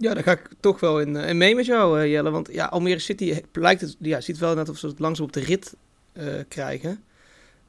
Ja, 0.00 0.14
daar 0.14 0.22
ga 0.22 0.32
ik 0.32 0.48
toch 0.60 0.80
wel 0.80 1.00
in, 1.00 1.16
eh, 1.16 1.28
in 1.28 1.36
mee 1.36 1.54
met 1.54 1.66
jou, 1.66 2.00
eh, 2.00 2.10
Jelle. 2.10 2.30
Want 2.30 2.48
ja, 2.52 2.66
Almere 2.66 2.98
City 2.98 3.42
lijkt 3.52 3.80
het, 3.80 3.96
ja, 3.98 4.20
ziet 4.20 4.38
wel 4.38 4.54
net 4.54 4.68
of 4.68 4.78
ze 4.78 4.86
het 4.86 4.98
langzaam 4.98 5.26
op 5.26 5.32
de 5.32 5.40
rit 5.40 5.74
eh, 6.12 6.26
krijgen. 6.48 7.04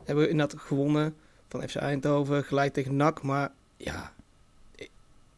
Hebben 0.03 0.23
we 0.23 0.29
inderdaad 0.29 0.61
gewonnen 0.61 1.15
van 1.49 1.69
FC 1.69 1.75
Eindhoven, 1.75 2.43
gelijk 2.43 2.73
tegen 2.73 2.95
NAC. 2.95 3.21
Maar 3.21 3.51
ja, 3.77 4.13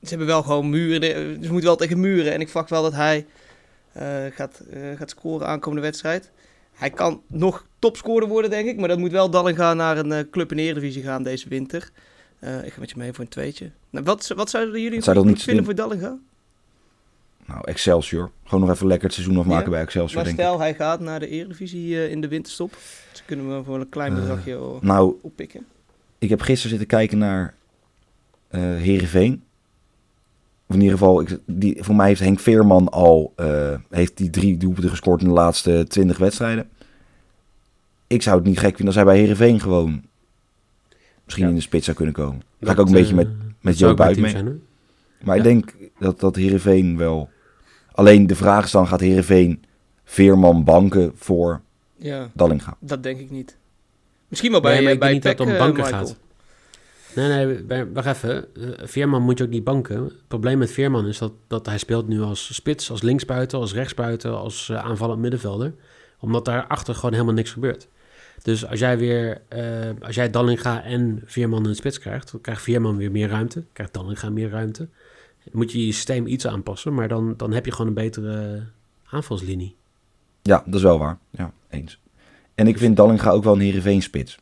ze 0.02 0.10
hebben 0.10 0.28
wel 0.28 0.44
gewoon 0.44 0.70
muren. 0.70 1.02
Ze 1.44 1.52
moeten 1.52 1.70
wel 1.70 1.76
tegen 1.76 2.00
muren. 2.00 2.34
En 2.34 2.42
ik 2.42 2.50
verwacht 2.50 2.70
wel 2.70 2.84
dat 2.84 2.94
hij 2.94 3.26
gaat, 4.34 4.60
eh, 4.60 4.82
gaat 4.98 5.10
scoren 5.10 5.48
aankomende 5.48 5.82
wedstrijd. 5.82 6.32
Hij 6.74 6.90
kan 6.90 7.22
nog 7.28 7.66
topscorer 7.80 8.28
worden, 8.28 8.50
denk 8.50 8.68
ik. 8.68 8.78
Maar 8.78 8.88
dat 8.88 8.98
moet 8.98 9.12
wel 9.12 9.30
Dallinga 9.30 9.74
naar 9.74 9.98
een 9.98 10.30
club 10.30 10.52
in 10.52 10.58
de 10.58 10.64
Eredivisie 10.64 11.04
gaan 11.04 11.24
deze 11.24 11.50
winter. 11.50 11.90
Ik 12.40 12.74
ga 12.74 12.80
met 12.80 12.90
je 12.90 12.98
mee 12.98 13.14
voor 13.14 13.24
een 13.24 13.30
tweetje. 13.30 13.72
Nou, 13.90 14.06
wat, 14.06 14.28
wat 14.36 14.50
zouden 14.50 14.82
jullie 14.82 15.02
goed 15.02 15.26
niet 15.26 15.44
vinden 15.44 15.66
voor 15.66 15.76
Dallinga? 15.76 16.18
Nou, 17.52 17.64
Excelsior. 17.68 18.32
Gewoon 18.44 18.66
nog 18.66 18.76
even 18.76 18.88
lekker 18.88 19.06
het 19.08 19.16
seizoen 19.16 19.38
afmaken 19.38 19.64
Ja, 19.64 19.70
bij 19.70 19.82
Excelsior, 19.82 20.16
Maar 20.16 20.24
denk 20.26 20.38
stel, 20.40 20.60
hij 20.60 20.74
gaat 20.74 21.00
naar 21.00 21.20
de 21.20 21.28
Eredivisie 21.28 21.96
eh, 21.98 22.12
in 22.12 22.22
de 22.22 22.28
winterstop. 22.28 22.72
Dus 23.12 23.24
kunnen 23.26 23.58
we 23.58 23.64
voor 23.64 23.80
een 23.80 23.90
klein 23.90 24.14
Eh, 24.14 24.20
bedragje 24.20 24.52
ik. 24.52 24.82
Nou, 24.84 25.14
oppikken. 25.22 25.66
ik 26.18 26.30
heb 26.30 26.42
gisteren 26.42 26.70
zitten 26.70 26.88
kijken 26.98 27.18
naar 27.18 27.54
eh 28.48 28.60
Heerenveen. 28.62 29.44
Of 30.68 30.76
in 30.76 30.82
ieder 30.82 30.98
geval, 30.98 31.22
ik, 31.22 31.38
die, 31.46 31.84
voor 31.84 31.96
mij 31.96 32.08
heeft 32.08 32.20
Henk 32.20 32.40
Veerman 32.40 32.90
al 32.90 33.34
eh, 33.36 33.76
heeft 33.90 34.18
die 34.18 34.30
drie 34.30 34.58
doelpunten 34.58 34.90
gescoord 34.90 35.22
in 35.22 35.28
de 35.28 35.34
laatste 35.34 35.86
twintig 35.88 36.18
wedstrijden. 36.18 36.70
Ik 38.08 38.22
zou 38.22 38.38
het 38.38 38.46
niet 38.46 38.58
gek 38.60 38.68
vinden 38.76 38.86
als 38.86 38.96
hij 38.96 39.06
bij 39.06 39.18
Heerenveen 39.18 39.60
gewoon 39.60 40.02
misschien 41.24 41.44
Ja. 41.46 41.50
in 41.52 41.58
de 41.58 41.62
spits 41.66 41.86
zou 41.86 41.98
kunnen 41.98 42.16
komen. 42.16 42.42
Ga 42.62 42.72
ik 42.72 42.80
ook 42.80 42.88
een 42.88 42.94
beetje 42.94 43.16
met, 43.16 43.28
met 43.62 43.78
zou 43.78 43.86
Jo 43.86 43.90
ook 43.92 43.98
mijn 43.98 44.14
Buit 44.16 44.34
team 44.34 44.44
mee. 44.44 44.54
zijn. 44.54 44.62
Maar 45.24 45.36
Ja. 45.36 45.42
ik 45.44 45.48
denk 45.48 45.74
dat, 46.00 46.20
dat 46.20 46.36
Heerenveen 46.36 46.98
wel... 46.98 47.30
Alleen 48.02 48.28
de 48.28 48.36
vraag 48.36 48.66
is 48.66 48.72
dan, 48.72 48.88
gaat 48.88 49.00
Heerenveen 49.00 49.64
Veerman 50.04 50.64
banken 50.64 51.12
voor 51.16 51.62
Ja, 51.96 52.30
Dallinga? 52.34 52.78
dat 52.80 53.04
denk 53.04 53.20
ik 53.20 53.30
niet. 53.32 53.58
Misschien 54.28 54.52
wel 54.52 54.62
bij, 54.62 54.74
Nee, 54.74 54.84
maar 54.84 54.94
ik 54.94 55.00
bij 55.00 55.10
denk 55.12 55.24
niet 55.24 55.38
dat 55.38 55.48
het 55.48 55.48
om 55.48 55.54
eh, 55.54 55.60
banken 55.60 55.84
Michael. 55.84 56.06
gaat. 56.06 56.18
Nee, 57.16 57.46
nee, 57.68 57.86
wacht 57.94 58.08
even. 58.08 58.56
Eh, 58.56 58.88
Veerman 58.88 59.22
moet 59.22 59.38
je 59.38 59.44
ook 59.44 59.50
niet 59.50 59.64
banken. 59.64 60.04
Het 60.04 60.28
probleem 60.28 60.58
met 60.58 60.72
Veerman 60.72 61.08
is 61.08 61.18
dat, 61.18 61.32
dat 61.48 61.66
hij 61.66 61.78
speelt 61.78 62.08
nu 62.08 62.22
als 62.22 62.54
spits, 62.54 62.92
als 62.92 63.02
linksbuiten, 63.02 63.60
als 63.60 63.74
rechtsbuiten, 63.74 64.38
als 64.38 64.70
eh, 64.70 64.78
aanvallend 64.86 65.20
middenvelder. 65.20 65.74
Omdat 66.20 66.46
daarachter 66.46 66.96
gewoon 66.96 67.12
helemaal 67.14 67.34
niks 67.34 67.52
gebeurt. 67.52 67.88
Dus 68.42 68.66
als 68.68 68.80
jij 68.80 68.98
weer, 68.98 69.42
eh, 69.48 69.64
als 70.02 70.16
jij 70.16 70.30
Dallinga 70.30 70.84
en 70.84 71.22
Veerman 71.26 71.64
in 71.64 71.70
de 71.70 71.76
spits 71.76 72.00
krijgt, 72.00 72.32
dan 72.32 72.42
krijgt 72.42 72.62
Veerman 72.62 72.98
weer 72.98 73.12
meer 73.12 73.30
ruimte, 73.30 73.64
krijgt 73.74 73.94
Dallinga 73.94 74.30
meer 74.30 74.50
ruimte. 74.50 74.88
Moet 75.52 75.72
je 75.72 75.86
je 75.86 75.92
systeem 75.92 76.28
iets 76.28 76.48
aanpassen, 76.48 76.94
maar 76.94 77.08
dan, 77.08 77.34
dan 77.38 77.52
heb 77.54 77.66
je 77.66 77.72
gewoon 77.72 77.88
een 77.88 77.94
betere 77.94 78.64
aanvalslinie. 79.06 79.76
Ja, 80.42 80.64
dat 80.66 80.76
is 80.76 80.82
wel 80.82 81.00
waar. 81.00 81.18
Ja, 81.30 81.54
eens. 81.70 82.00
En 82.56 82.68
ik 82.68 82.78
vind 82.78 82.96
Dallinga 82.96 83.30
ook 83.30 83.44
wel 83.44 83.54
een 83.54 83.60
Heerenveen 83.60 84.02
spits. 84.02 84.40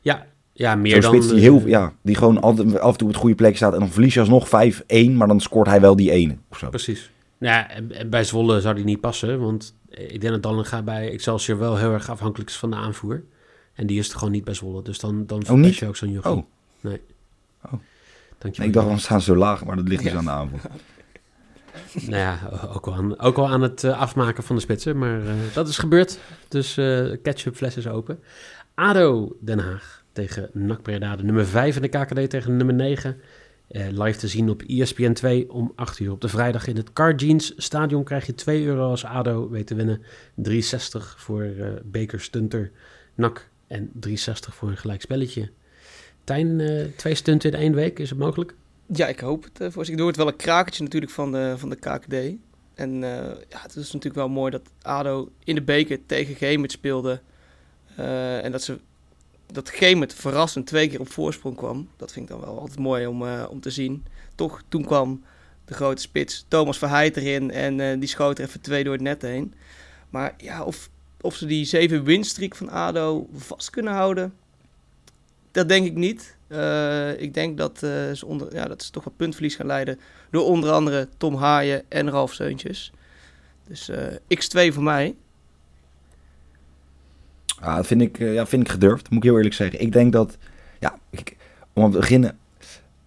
Ja, 0.00 0.26
ja 0.52 0.74
meer 0.74 1.00
dan... 1.00 1.10
spits 1.12 1.26
die, 1.26 1.36
eh, 1.36 1.42
heel, 1.42 1.66
ja, 1.66 1.92
die 2.02 2.14
gewoon 2.14 2.40
altijd, 2.40 2.78
af 2.78 2.92
en 2.92 2.98
toe 2.98 3.06
op 3.06 3.12
het 3.12 3.22
goede 3.22 3.34
plek 3.36 3.56
staat. 3.56 3.72
En 3.72 3.78
dan 3.78 3.88
verlies 3.88 4.14
je 4.14 4.20
alsnog 4.20 4.46
5-1, 4.48 5.10
maar 5.12 5.28
dan 5.28 5.40
scoort 5.40 5.66
hij 5.68 5.80
wel 5.80 5.96
die 5.96 6.10
ene. 6.10 6.36
Of 6.50 6.58
zo. 6.58 6.68
Precies. 6.68 7.10
Ja, 7.38 7.70
en- 7.70 7.92
en 7.92 8.10
bij 8.10 8.24
Zwolle 8.24 8.60
zou 8.60 8.74
die 8.74 8.84
niet 8.84 9.00
passen, 9.00 9.40
want 9.40 9.74
ik 9.88 10.20
denk 10.20 10.32
dat 10.32 10.42
Dallinga 10.42 10.82
bij 10.82 11.10
Excelsior 11.10 11.58
wel 11.58 11.76
heel 11.76 11.92
erg 11.92 12.10
afhankelijk 12.10 12.50
is 12.50 12.56
van 12.56 12.70
de 12.70 12.76
aanvoer. 12.76 13.24
En 13.74 13.86
die 13.86 13.98
is 13.98 14.10
er 14.10 14.18
gewoon 14.18 14.32
niet 14.32 14.44
bij 14.44 14.54
Zwolle, 14.54 14.82
dus 14.82 14.98
dan, 14.98 15.26
dan 15.26 15.60
niet? 15.60 15.76
je 15.76 15.86
ook 15.86 15.96
zo'n 15.96 16.10
jochie. 16.10 16.30
Oh. 16.32 16.42
Nee. 16.80 17.00
Oh. 17.64 17.72
Dankjewel. 18.42 18.68
Ik 18.68 18.74
dacht, 18.74 18.88
we 18.88 18.98
staan 18.98 19.20
zo 19.20 19.36
laag, 19.36 19.64
maar 19.64 19.76
dat 19.76 19.88
ligt 19.88 20.02
dus 20.02 20.12
aan 20.12 20.24
de 20.24 20.30
aanval. 20.30 20.58
Nou 21.92 22.16
ja, 22.16 22.38
ook 22.74 22.86
wel 22.86 22.94
aan, 22.94 23.18
ook 23.18 23.36
wel 23.36 23.48
aan 23.48 23.62
het 23.62 23.84
eh, 23.84 24.00
afmaken 24.00 24.42
van 24.42 24.56
de 24.56 24.62
spitsen, 24.62 24.98
maar 24.98 25.26
eh, 25.26 25.32
dat 25.54 25.68
is 25.68 25.78
gebeurd. 25.78 26.18
Dus 26.48 26.76
eh 26.76 27.10
ketchupfles 27.22 27.76
is 27.76 27.86
open. 27.86 28.20
ADO 28.74 29.36
Den 29.40 29.58
Haag 29.58 30.04
tegen 30.12 30.50
NAC 30.52 30.82
Breda, 30.82 31.16
de 31.16 31.24
nummer 31.24 31.46
5 31.46 31.76
in 31.76 31.82
de 31.82 31.88
KKD 31.88 32.30
tegen 32.30 32.56
nummer 32.56 32.74
9. 32.74 33.20
Eh, 33.68 33.86
live 33.90 34.18
te 34.18 34.28
zien 34.28 34.50
op 34.50 34.62
ESPN 34.62 35.12
2 35.12 35.52
om 35.52 35.72
8 35.74 35.98
uur 35.98 36.10
op 36.10 36.20
de 36.20 36.28
vrijdag 36.28 36.66
in 36.66 36.76
het 36.76 36.92
Car 36.92 37.14
Jeans 37.14 37.52
Stadion 37.56 38.04
krijg 38.04 38.26
je 38.26 38.34
2 38.34 38.64
euro 38.64 38.90
als 38.90 39.04
ADO 39.04 39.48
weet 39.50 39.66
te 39.66 39.74
winnen. 39.74 40.02
3,60 40.34 41.16
voor 41.16 41.42
eh 41.42 41.66
Beker 41.84 42.20
Stunter 42.20 42.70
NAC 43.14 43.48
en 43.66 43.90
3,60 44.06 44.12
voor 44.50 44.68
een 44.68 44.76
gelijk 44.76 45.00
spelletje. 45.00 45.50
Tijn, 46.24 46.60
eh, 46.60 46.84
twee 46.96 47.14
stunten 47.14 47.52
in 47.52 47.58
één 47.58 47.74
week, 47.74 47.98
is 47.98 48.10
het 48.10 48.18
mogelijk? 48.18 48.54
Ja, 48.86 49.06
ik 49.06 49.20
hoop 49.20 49.44
het. 49.44 49.60
eh, 49.60 49.70
voor 49.70 49.84
zich. 49.84 49.96
Er 49.96 50.02
wordt 50.02 50.16
wel 50.16 50.26
een 50.26 50.36
krakertje 50.36 50.82
natuurlijk 50.82 51.12
van 51.12 51.32
de, 51.32 51.54
van 51.56 51.68
de 51.68 51.76
KKD. 51.76 52.14
En 52.74 53.04
eh, 53.04 53.36
ja, 53.48 53.60
het 53.62 53.76
is 53.76 53.86
natuurlijk 53.86 54.14
wel 54.14 54.28
mooi 54.28 54.50
dat 54.50 54.70
ADO 54.82 55.30
in 55.44 55.54
de 55.54 55.62
beker 55.62 56.06
tegen 56.06 56.34
Gemert 56.34 56.72
speelde. 56.72 57.20
En 57.96 58.52
dat 58.52 58.62
ze 58.62 58.78
dat 59.46 59.68
Gemert 59.70 60.14
verrassend 60.14 60.66
twee 60.66 60.88
keer 60.88 61.00
op 61.00 61.12
voorsprong 61.12 61.56
kwam. 61.56 61.88
Dat 61.96 62.12
vind 62.12 62.24
ik 62.24 62.30
dan 62.30 62.40
wel 62.40 62.58
altijd 62.58 62.78
mooi 62.78 63.06
om, 63.06 63.22
om 63.32 63.60
te 63.60 63.70
zien. 63.70 64.04
Toch, 64.34 64.62
toen 64.68 64.84
kwam 64.84 65.22
de 65.64 65.74
grote 65.74 66.02
spits 66.02 66.44
Thomas 66.48 66.78
Verheid 66.78 67.16
erin. 67.16 67.50
En 67.50 68.00
die 68.00 68.08
schoot 68.08 68.38
er 68.38 68.44
even 68.44 68.60
twee 68.60 68.84
door 68.84 68.92
het 68.92 69.02
net 69.02 69.22
heen. 69.22 69.54
Maar 70.10 70.34
ja, 70.36 70.64
of, 70.64 70.90
of 71.20 71.34
ze 71.34 71.46
die 71.46 71.64
zeven 71.64 72.04
winstreek 72.04 72.54
van 72.54 72.68
ADO 72.68 73.28
vast 73.32 73.70
kunnen 73.70 73.92
houden... 73.92 74.34
Dat 75.52 75.68
denk 75.68 75.86
ik 75.86 75.94
niet. 75.94 76.36
Eh, 76.52 77.20
ik 77.20 77.34
denk 77.34 77.56
dat, 77.56 77.82
eh, 77.82 77.90
ze 78.12 78.26
onder, 78.26 78.54
ja, 78.54 78.64
dat 78.64 78.82
ze 78.82 78.90
toch 78.90 79.04
wat 79.04 79.16
puntverlies 79.16 79.54
gaan 79.54 79.66
leiden. 79.66 79.98
Door 80.30 80.44
onder 80.44 80.70
andere 80.70 81.08
Tom 81.16 81.34
Haaien 81.34 81.82
en 81.88 82.10
Ralf 82.10 82.32
Seuntjes. 82.32 82.92
Dus 83.66 83.88
eh, 83.88 84.06
x2 84.34 84.72
voor 84.72 84.82
mij. 84.82 85.14
Ja, 87.60 87.76
dat 87.76 87.86
vind 87.86 88.00
ik, 88.00 88.18
ja, 88.18 88.46
vind 88.46 88.62
ik 88.62 88.70
gedurfd, 88.70 89.10
moet 89.10 89.18
ik 89.18 89.24
heel 89.24 89.36
eerlijk 89.36 89.54
zeggen. 89.54 89.80
Ik 89.80 89.92
denk 89.92 90.12
dat, 90.12 90.36
ja, 90.78 90.98
om 91.72 91.90
te 91.90 91.98
beginnen, 91.98 92.38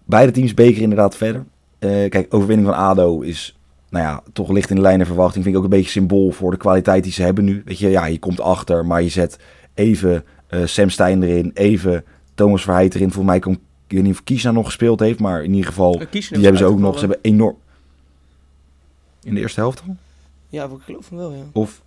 beide 0.05 0.31
teams 0.31 0.53
beker 0.53 0.81
inderdaad 0.81 1.17
verder. 1.17 1.45
Kijk, 1.79 2.33
overwinning 2.33 2.67
van 2.67 2.77
ADO 2.77 3.21
is, 3.21 3.57
nou 3.89 4.05
ja, 4.05 4.23
toch 4.33 4.51
licht 4.51 4.69
in 4.69 4.75
de 4.75 4.81
lijn 4.81 4.99
en 4.99 5.05
verwachting. 5.05 5.43
Vind 5.43 5.55
ik 5.55 5.61
ook 5.61 5.71
een 5.71 5.77
beetje 5.77 5.91
symbool 5.91 6.31
voor 6.31 6.51
de 6.51 6.57
kwaliteit 6.57 7.03
die 7.03 7.13
ze 7.13 7.21
hebben 7.21 7.43
nu. 7.43 7.61
Weet 7.65 7.79
je, 7.79 7.89
ja, 7.89 8.05
je 8.05 8.19
komt 8.19 8.39
achter, 8.39 8.85
maar 8.85 9.01
je 9.01 9.09
zet 9.09 9.39
even 9.73 10.23
Sam 10.65 10.89
Stein 10.89 11.23
erin, 11.23 11.51
even 11.53 12.03
Thomas 12.35 12.63
Verheid 12.63 12.95
erin. 12.95 13.11
Volgens 13.11 13.31
mij 13.31 13.39
komt, 13.39 13.57
ik 13.87 13.95
weet 13.95 14.03
niet 14.03 14.13
of 14.13 14.23
Kiesna 14.23 14.51
nog 14.51 14.65
gespeeld 14.65 14.99
heeft, 14.99 15.19
maar 15.19 15.43
in 15.43 15.53
ieder 15.53 15.65
geval, 15.67 16.01
Eh, 16.01 16.11
die 16.11 16.27
hebben 16.29 16.57
ze 16.57 16.65
ook 16.65 16.79
nog. 16.79 16.93
Ze 16.93 16.99
hebben 16.99 17.19
enorm... 17.21 17.55
In 19.23 19.33
de 19.33 19.39
eerste 19.39 19.59
helft 19.59 19.83
al? 19.87 19.95
Ja, 20.49 20.63
ik 20.63 20.71
geloof 20.79 21.09
hem 21.09 21.17
wel, 21.17 21.31
ja. 21.31 21.43
Of. 21.53 21.81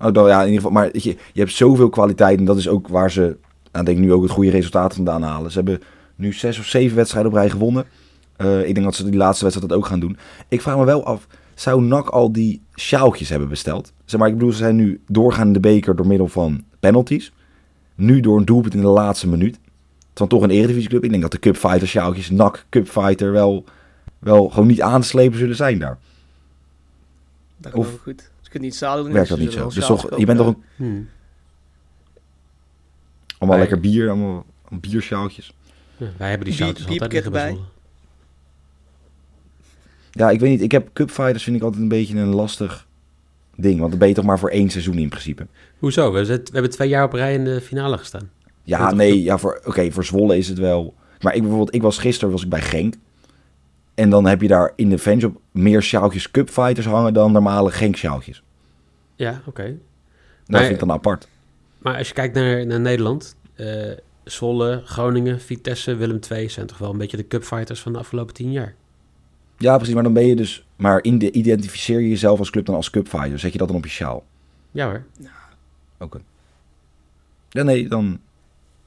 Oh, 0.00 0.12
dan, 0.12 0.28
ja, 0.28 0.38
in 0.40 0.44
ieder 0.46 0.56
geval. 0.60 0.70
Maar 0.72 0.90
weet 0.92 1.02
je, 1.02 1.16
je 1.32 1.40
hebt 1.40 1.52
zoveel 1.52 1.88
kwaliteit. 1.88 2.38
En 2.38 2.44
dat 2.44 2.56
is 2.56 2.68
ook 2.68 2.88
waar 2.88 3.10
ze. 3.10 3.36
Nou, 3.72 3.84
denk 3.84 3.98
ik 3.98 4.04
nu 4.04 4.12
ook 4.12 4.22
het 4.22 4.30
goede 4.30 4.50
resultaat 4.50 4.94
vandaan 4.94 5.22
halen. 5.22 5.50
Ze 5.50 5.56
hebben 5.58 5.82
nu 6.14 6.32
zes 6.32 6.58
of 6.58 6.64
zeven 6.66 6.96
wedstrijden 6.96 7.30
op 7.30 7.36
rij 7.36 7.50
gewonnen. 7.50 7.84
Eh, 8.36 8.66
ik 8.68 8.74
denk 8.74 8.86
dat 8.86 8.94
ze 8.94 9.04
die 9.04 9.16
laatste 9.16 9.44
wedstrijd 9.44 9.70
dat 9.70 9.78
ook 9.78 9.86
gaan 9.86 10.00
doen. 10.00 10.16
Ik 10.48 10.62
vraag 10.62 10.76
me 10.76 10.84
wel 10.84 11.04
af. 11.04 11.26
Zou 11.54 11.82
NAC 11.82 12.08
al 12.08 12.32
die 12.32 12.62
sjaaltjes 12.74 13.28
hebben 13.28 13.48
besteld? 13.48 13.92
Zeg 14.04 14.20
maar, 14.20 14.28
ik 14.28 14.34
bedoel, 14.34 14.52
ze 14.52 14.58
zijn 14.58 14.76
nu 14.76 15.00
doorgaan 15.06 15.46
in 15.46 15.52
de 15.52 15.60
beker 15.60 15.96
door 15.96 16.06
middel 16.06 16.28
van 16.28 16.64
penalties. 16.80 17.32
Nu 18.00 18.20
door 18.20 18.38
een 18.38 18.44
doelpunt 18.44 18.74
in 18.74 18.80
de 18.80 18.86
laatste 18.86 19.28
minuut. 19.28 19.58
Van 20.14 20.28
toch 20.28 20.42
een 20.42 20.50
eredivisieclub. 20.50 21.04
Ik 21.04 21.10
denk 21.10 21.22
dat 21.22 21.30
de 21.32 21.38
Cupfighter 21.38 21.88
sjaaltjes, 21.88 22.30
NAC 22.30 22.64
Cupfighter, 22.68 23.32
wel, 23.32 23.64
wel 24.18 24.48
gewoon 24.48 24.66
niet 24.66 24.80
aan 24.82 25.00
te 25.00 25.06
slepen 25.06 25.38
zullen 25.38 25.56
zijn 25.56 25.78
daar. 25.78 25.98
Dat 27.56 27.72
Of- 27.72 27.84
geloof 27.84 27.98
ik 27.98 28.02
goed. 28.02 28.30
Ze 28.40 28.50
kunnen 28.50 28.68
niet 28.68 28.78
zadel 28.78 29.04
doen. 29.04 29.12
Werkt 29.12 29.28
dus 29.28 29.38
dat 29.38 29.46
niet 29.46 29.56
zo? 29.56 29.68
Dus 29.68 29.86
toch, 29.86 30.18
je 30.18 30.26
bent 30.26 30.38
toch 30.38 30.46
een 30.46 30.62
Hmm. 30.76 31.08
Allemaal 33.38 33.58
lekker 33.58 33.80
bier, 33.80 34.08
allemaal 34.08 34.44
biersjaaltjes. 34.68 35.54
Ja, 35.96 36.06
wij 36.16 36.28
hebben 36.28 36.46
die 36.46 36.56
zoutjes 36.56 36.86
altijd 36.86 37.00
liggen 37.12 37.20
bierpakket 37.20 37.32
bij 37.32 37.48
erbij. 37.48 37.64
Ja, 40.10 40.30
ik 40.30 40.40
weet 40.40 40.50
niet. 40.50 40.60
Ik 40.60 40.72
heb 40.72 40.90
cupfighters 40.92 41.42
vind 41.44 41.56
ik 41.56 41.62
altijd 41.62 41.82
een 41.82 41.88
beetje 41.88 42.18
een 42.18 42.34
lastig 42.34 42.86
ding. 43.60 43.78
Want 43.78 43.90
dan 43.90 43.98
ben 43.98 44.08
je 44.08 44.14
toch 44.14 44.24
maar 44.24 44.38
voor 44.38 44.50
één 44.50 44.70
seizoen 44.70 44.98
in 44.98 45.08
principe. 45.08 45.46
Hoezo? 45.78 46.12
We, 46.12 46.26
we 46.26 46.42
hebben 46.52 46.70
twee 46.70 46.88
jaar 46.88 47.04
op 47.04 47.12
rij 47.12 47.34
in 47.34 47.44
de 47.44 47.60
finale 47.60 47.98
gestaan. 47.98 48.30
Ja, 48.62 48.88
toch? 48.88 48.96
nee, 48.96 49.22
ja, 49.22 49.38
voor, 49.38 49.60
oké, 49.64 49.90
voor 49.90 50.04
Zwolle 50.04 50.36
is 50.36 50.48
het 50.48 50.58
wel. 50.58 50.94
Maar 51.20 51.34
ik 51.34 51.40
bijvoorbeeld, 51.40 51.74
ik 51.74 51.82
was 51.82 51.98
gisteren 51.98 52.30
was 52.32 52.42
ik 52.42 52.48
bij 52.48 52.60
Genk. 52.60 52.94
En 53.94 54.10
dan 54.10 54.26
heb 54.26 54.40
je 54.42 54.48
daar 54.48 54.72
in 54.76 54.88
de 54.90 54.98
fanshop 54.98 55.40
meer 55.50 55.82
sjaaltjes 55.82 56.30
cupfighters 56.30 56.86
hangen 56.86 57.12
dan 57.12 57.32
normale 57.32 57.70
Genk 57.70 57.96
sjaaltjes. 57.96 58.42
Ja, 59.14 59.42
oké. 59.46 59.62
Dat 59.62 59.78
Maar- 60.46 60.60
vind 60.60 60.72
ik 60.72 60.78
dan 60.78 60.90
apart. 60.92 61.28
Maar 61.78 61.96
als 61.96 62.08
je 62.08 62.14
kijkt 62.14 62.34
naar, 62.34 62.66
naar 62.66 62.80
Nederland, 62.80 63.36
eh 63.54 63.90
Zwolle, 64.24 64.82
Groningen, 64.84 65.40
Vitesse, 65.40 65.94
Willem 65.94 66.18
II 66.30 66.48
zijn 66.48 66.66
toch 66.66 66.78
wel 66.78 66.90
een 66.90 66.98
beetje 66.98 67.16
de 67.16 67.26
cupfighters 67.26 67.80
van 67.80 67.92
de 67.92 67.98
afgelopen 67.98 68.34
tien 68.34 68.52
jaar. 68.52 68.74
Ja, 69.60 69.76
precies. 69.76 69.94
Maar 69.94 70.02
dan 70.02 70.12
ben 70.12 70.26
je 70.26 70.36
dus. 70.36 70.64
Maar 70.76 71.02
in 71.02 71.18
de, 71.18 71.30
identificeer 71.30 72.00
je 72.00 72.08
jezelf 72.08 72.38
als 72.38 72.50
club 72.50 72.66
dan 72.66 72.74
als 72.74 72.90
cupfighter. 72.90 73.38
Zet 73.38 73.52
je 73.52 73.58
dat 73.58 73.68
dan 73.68 73.76
op 73.76 73.84
je 73.84 73.90
sjaal? 73.90 74.24
Ja 74.70 74.86
hoor. 74.86 75.04
Oké. 75.98 76.18
Ja, 77.50 77.62
nee, 77.62 77.88
dan. 77.88 78.20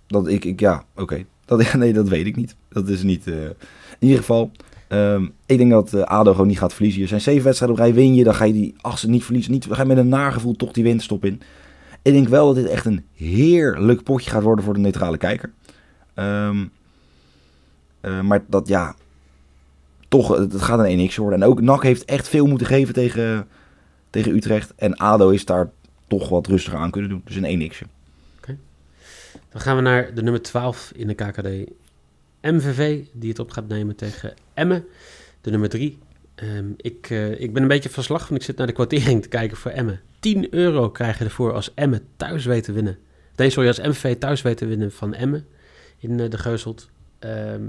Dat 0.08 0.27
ik, 0.27 0.46
ik 0.46 0.60
ja, 0.60 0.84
oké. 0.96 1.25
Dat, 1.46 1.65
ja, 1.65 1.77
nee, 1.84 1.94
dat 1.94 2.08
weet 2.10 2.25
ik 2.25 2.36
niet. 2.36 2.56
Dat 2.70 2.88
is 2.89 3.03
niet. 3.03 3.27
eh, 3.27 3.44
in 3.44 3.56
ieder 4.00 4.18
geval. 4.18 4.51
ehm, 4.88 5.27
ik 5.46 5.58
denk 5.58 5.72
dat 5.72 5.94
eh, 5.94 6.01
ADO 6.01 6.32
gewoon 6.32 6.48
niet 6.48 6.58
gaat 6.58 6.74
verliezen. 6.74 7.01
Er 7.01 7.08
zijn 7.08 7.22
zeven 7.22 7.44
wedstrijden 7.44 7.77
op 7.77 7.84
rij. 7.84 7.94
Win 7.94 8.13
je, 8.15 8.24
dan 8.24 8.36
ga 8.36 8.44
je 8.44 8.53
die 8.53 8.75
achtste 8.82 9.10
niet 9.10 9.24
verliezen. 9.24 9.51
Niet, 9.51 9.68
dan 9.68 9.75
ga 9.75 9.82
je 9.82 9.88
met 9.88 9.98
een 9.98 10.08
nagevoel 10.10 10.56
toch 10.56 10.72
die 10.72 10.84
winterstop 10.84 11.25
in. 11.25 11.42
Ik 12.01 12.13
denk 12.13 12.27
wel 12.27 12.46
dat 12.46 12.56
dit 12.56 12.65
echt 12.65 12.86
een 12.86 13.06
heerlijk 13.13 14.03
potje 14.03 14.30
gaat 14.30 14.44
worden 14.44 14.65
voor 14.65 14.74
de 14.74 14.80
neutrale 14.80 15.18
kijker. 15.18 15.51
Ehm, 16.13 16.65
eh, 18.01 18.22
maar 18.22 18.44
dat 18.48 18.68
ja. 18.68 18.96
Toch, 20.13 20.38
het 20.38 20.62
gaat 20.62 20.79
een 20.79 21.10
1x 21.10 21.15
worden. 21.15 21.41
En 21.41 21.48
ook 21.48 21.62
NAC 21.62 21.84
heeft 21.84 22.05
echt 22.05 22.27
veel 22.27 22.46
moeten 22.46 22.67
geven 22.67 22.93
tegen, 22.93 23.48
tegen 24.10 24.36
Utrecht. 24.36 24.74
En 24.75 24.96
ADO 24.96 25.29
is 25.29 25.46
daar 25.46 25.70
toch 26.08 26.29
wat 26.29 26.48
rustiger 26.48 26.79
aan 26.79 26.91
kunnen 26.91 27.10
doen. 27.10 27.22
Dus 27.25 27.36
een 27.36 27.72
1x'je. 27.72 27.86
Dan 29.50 29.62
gaan 29.62 29.75
we 29.75 29.82
naar 29.82 30.13
de 30.13 30.24
nummer 30.24 30.41
12 30.41 30.91
in 30.96 31.08
de 31.08 31.13
KKD. 31.13 31.72
MVV, 32.41 33.03
die 33.12 33.29
het 33.29 33.39
op 33.39 33.51
gaat 33.51 33.67
nemen 33.67 33.96
tegen 33.96 34.34
Emmen. 34.53 34.86
De 35.41 35.51
nummer 35.51 35.70
3 35.70 36.00
Ehm, 36.36 36.65
ik, 36.77 37.10
eh, 37.10 37.39
ik 37.39 37.53
ben 37.53 37.62
een 37.62 37.67
beetje 37.67 37.89
van 37.89 38.03
slag, 38.03 38.27
want 38.27 38.41
ik 38.41 38.46
zit 38.46 38.58
naar 38.58 38.67
de 38.67 38.74
kwartering 38.74 39.22
te 39.22 39.27
kijken 39.27 39.58
voor 39.58 39.72
Emmen. 39.72 40.01
10 40.20 40.53
euro 40.53 40.89
krijg 40.89 41.17
je 41.17 41.24
ervoor 41.24 41.53
als 41.53 41.74
Emmen 41.74 42.01
thuis 42.15 42.46
weet 42.46 42.63
te 42.63 42.72
winnen. 42.72 42.98
Nee, 43.36 43.50
sorry, 43.50 43.67
als 43.67 43.79
MV 43.79 44.17
thuis 44.17 44.41
weet 44.41 44.58
te 44.58 44.65
winnen 44.65 44.91
van 44.91 45.13
Emmen 45.13 45.46
in 46.00 46.20
eh, 46.20 46.29
de 46.29 46.38
Geuzelt. 46.38 46.89
Ehm 47.20 47.62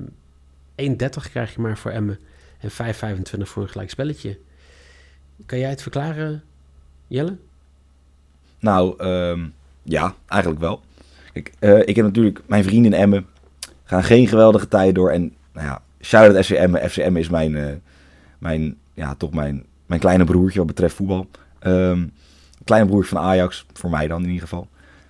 1,30 0.77 1.31
krijg 1.31 1.55
je 1.55 1.61
maar 1.61 1.79
voor 1.79 1.91
Emmen 1.91 2.19
en 2.65 2.95
5,25 2.95 3.41
voor 3.43 3.63
een 3.63 3.69
gelijk 3.69 3.91
spelletje. 3.91 4.39
Kan 5.47 5.59
jij 5.59 5.71
het 5.71 5.83
verklaren, 5.83 6.43
Jelle? 7.07 7.37
Nou, 8.59 8.99
ehm, 8.99 9.47
ja, 9.83 10.15
eigenlijk 10.27 10.61
wel. 10.61 10.83
Eh, 11.59 11.79
ik 11.79 11.97
heb 11.97 12.05
natuurlijk 12.05 12.41
mijn 12.47 12.65
vrienden 12.65 12.93
in 12.93 12.99
Emmen. 12.99 13.27
Gaan 13.85 14.05
geen 14.05 14.29
geweldige 14.29 14.69
tijden 14.69 14.95
door. 14.95 15.11
En 15.11 15.35
nou 15.53 15.67
ja, 15.67 15.83
shout-out 16.01 16.45
FC 16.45 16.51
Emmen. 16.51 16.91
FC 16.91 16.97
Emmen 16.97 17.21
is 17.21 17.29
mijn, 17.29 17.57
eh, 17.57 17.75
mijn, 18.39 18.77
ja, 18.95 19.15
toch 19.15 19.33
mijn, 19.33 19.65
mijn 19.87 20.01
kleine 20.01 20.25
broertje 20.25 20.59
wat 20.59 20.67
betreft 20.67 20.95
voetbal. 20.95 21.27
Ehm 21.59 22.03
kleine 22.65 22.89
broertje 22.89 23.15
van 23.15 23.25
Ajax, 23.25 23.67
voor 23.73 23.91
mij 23.91 24.07
dan 24.07 24.23
in 24.23 24.29
ieder 24.29 24.49
geval. 24.49 24.69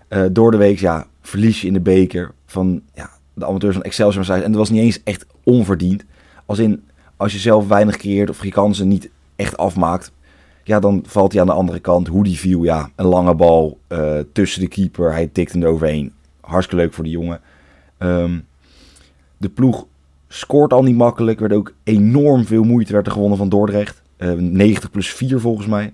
Eh, 0.09 0.25
door 0.31 0.51
de 0.51 0.57
week, 0.57 0.79
ja, 0.79 1.07
verlies 1.21 1.61
je 1.61 1.67
in 1.67 1.73
de 1.73 1.81
beker 1.81 2.33
van 2.47 2.83
ja, 2.95 3.11
de 3.35 3.47
amateurs 3.47 3.75
van 3.75 3.85
Excelsior. 3.85 4.31
En 4.31 4.51
dat 4.51 4.55
was 4.55 4.71
niet 4.71 4.81
eens 4.81 5.03
echt 5.03 5.27
onverdiend. 5.43 6.05
Als 6.47 6.59
in, 6.59 6.85
als 7.17 7.33
je 7.33 7.39
zelf 7.39 7.69
weinig 7.69 7.97
creëert 7.97 8.31
of 8.31 8.45
je 8.45 8.51
kansen 8.51 8.89
niet 8.89 9.11
echt 9.37 9.57
afmaakt. 9.57 10.13
Ja, 10.65 10.81
dan 10.81 11.05
valt 11.07 11.33
hij 11.33 11.41
aan 11.41 11.47
de 11.47 11.53
andere 11.53 11.79
kant. 11.81 12.09
Hoe 12.09 12.25
die 12.25 12.39
viel, 12.39 12.63
ja, 12.63 12.91
een 12.97 13.07
lange 13.07 13.35
bal 13.35 13.79
eh, 13.87 14.19
tussen 14.33 14.61
de 14.61 14.69
keeper. 14.69 15.13
Hij 15.13 15.27
tikt 15.27 15.53
hem 15.53 15.63
eroverheen. 15.63 16.13
Hartstikke 16.41 16.85
leuk 16.85 16.95
voor 16.95 17.05
die 17.05 17.13
jongen. 17.13 17.41
Ehm, 17.99 18.39
de 19.37 19.49
ploeg 19.49 19.87
scoort 20.29 20.73
al 20.73 20.83
niet 20.83 20.97
makkelijk. 20.97 21.41
Er 21.41 21.49
werd 21.49 21.61
ook 21.61 21.75
enorm 21.83 22.45
veel 22.45 22.63
moeite 22.63 22.93
werd 22.93 23.07
er 23.07 23.13
gewonnen 23.13 23.39
van 23.39 23.49
Dordrecht. 23.49 24.03
Eh, 24.17 24.33
90 24.33 24.91
plus 24.91 25.13
4 25.13 25.41
volgens 25.41 25.67
mij. 25.67 25.93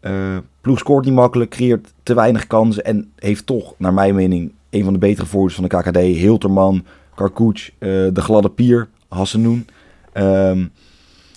Eh, 0.00 0.36
ploeg 0.60 0.78
scoort 0.78 1.04
niet 1.04 1.14
makkelijk, 1.14 1.50
creëert 1.50 1.92
te 2.02 2.14
weinig 2.14 2.46
kansen. 2.46 2.84
En 2.84 3.12
heeft 3.16 3.46
toch, 3.46 3.74
naar 3.78 3.94
mijn 3.94 4.14
mening, 4.14 4.52
een 4.70 4.84
van 4.84 4.92
de 4.92 4.98
betere 4.98 5.26
voorbeelden 5.26 5.68
van 5.68 5.82
de 5.82 5.90
KKD. 5.90 6.16
Hilterman, 6.16 6.84
Karkoec, 7.14 7.58
eh, 7.78 7.88
de 7.88 8.20
gladde 8.20 8.50
pier, 8.50 8.88
Hassenoen. 9.08 9.66
Ehm, 10.12 10.66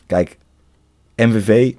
kijk, 0.05 0.38
MVV 1.15 1.74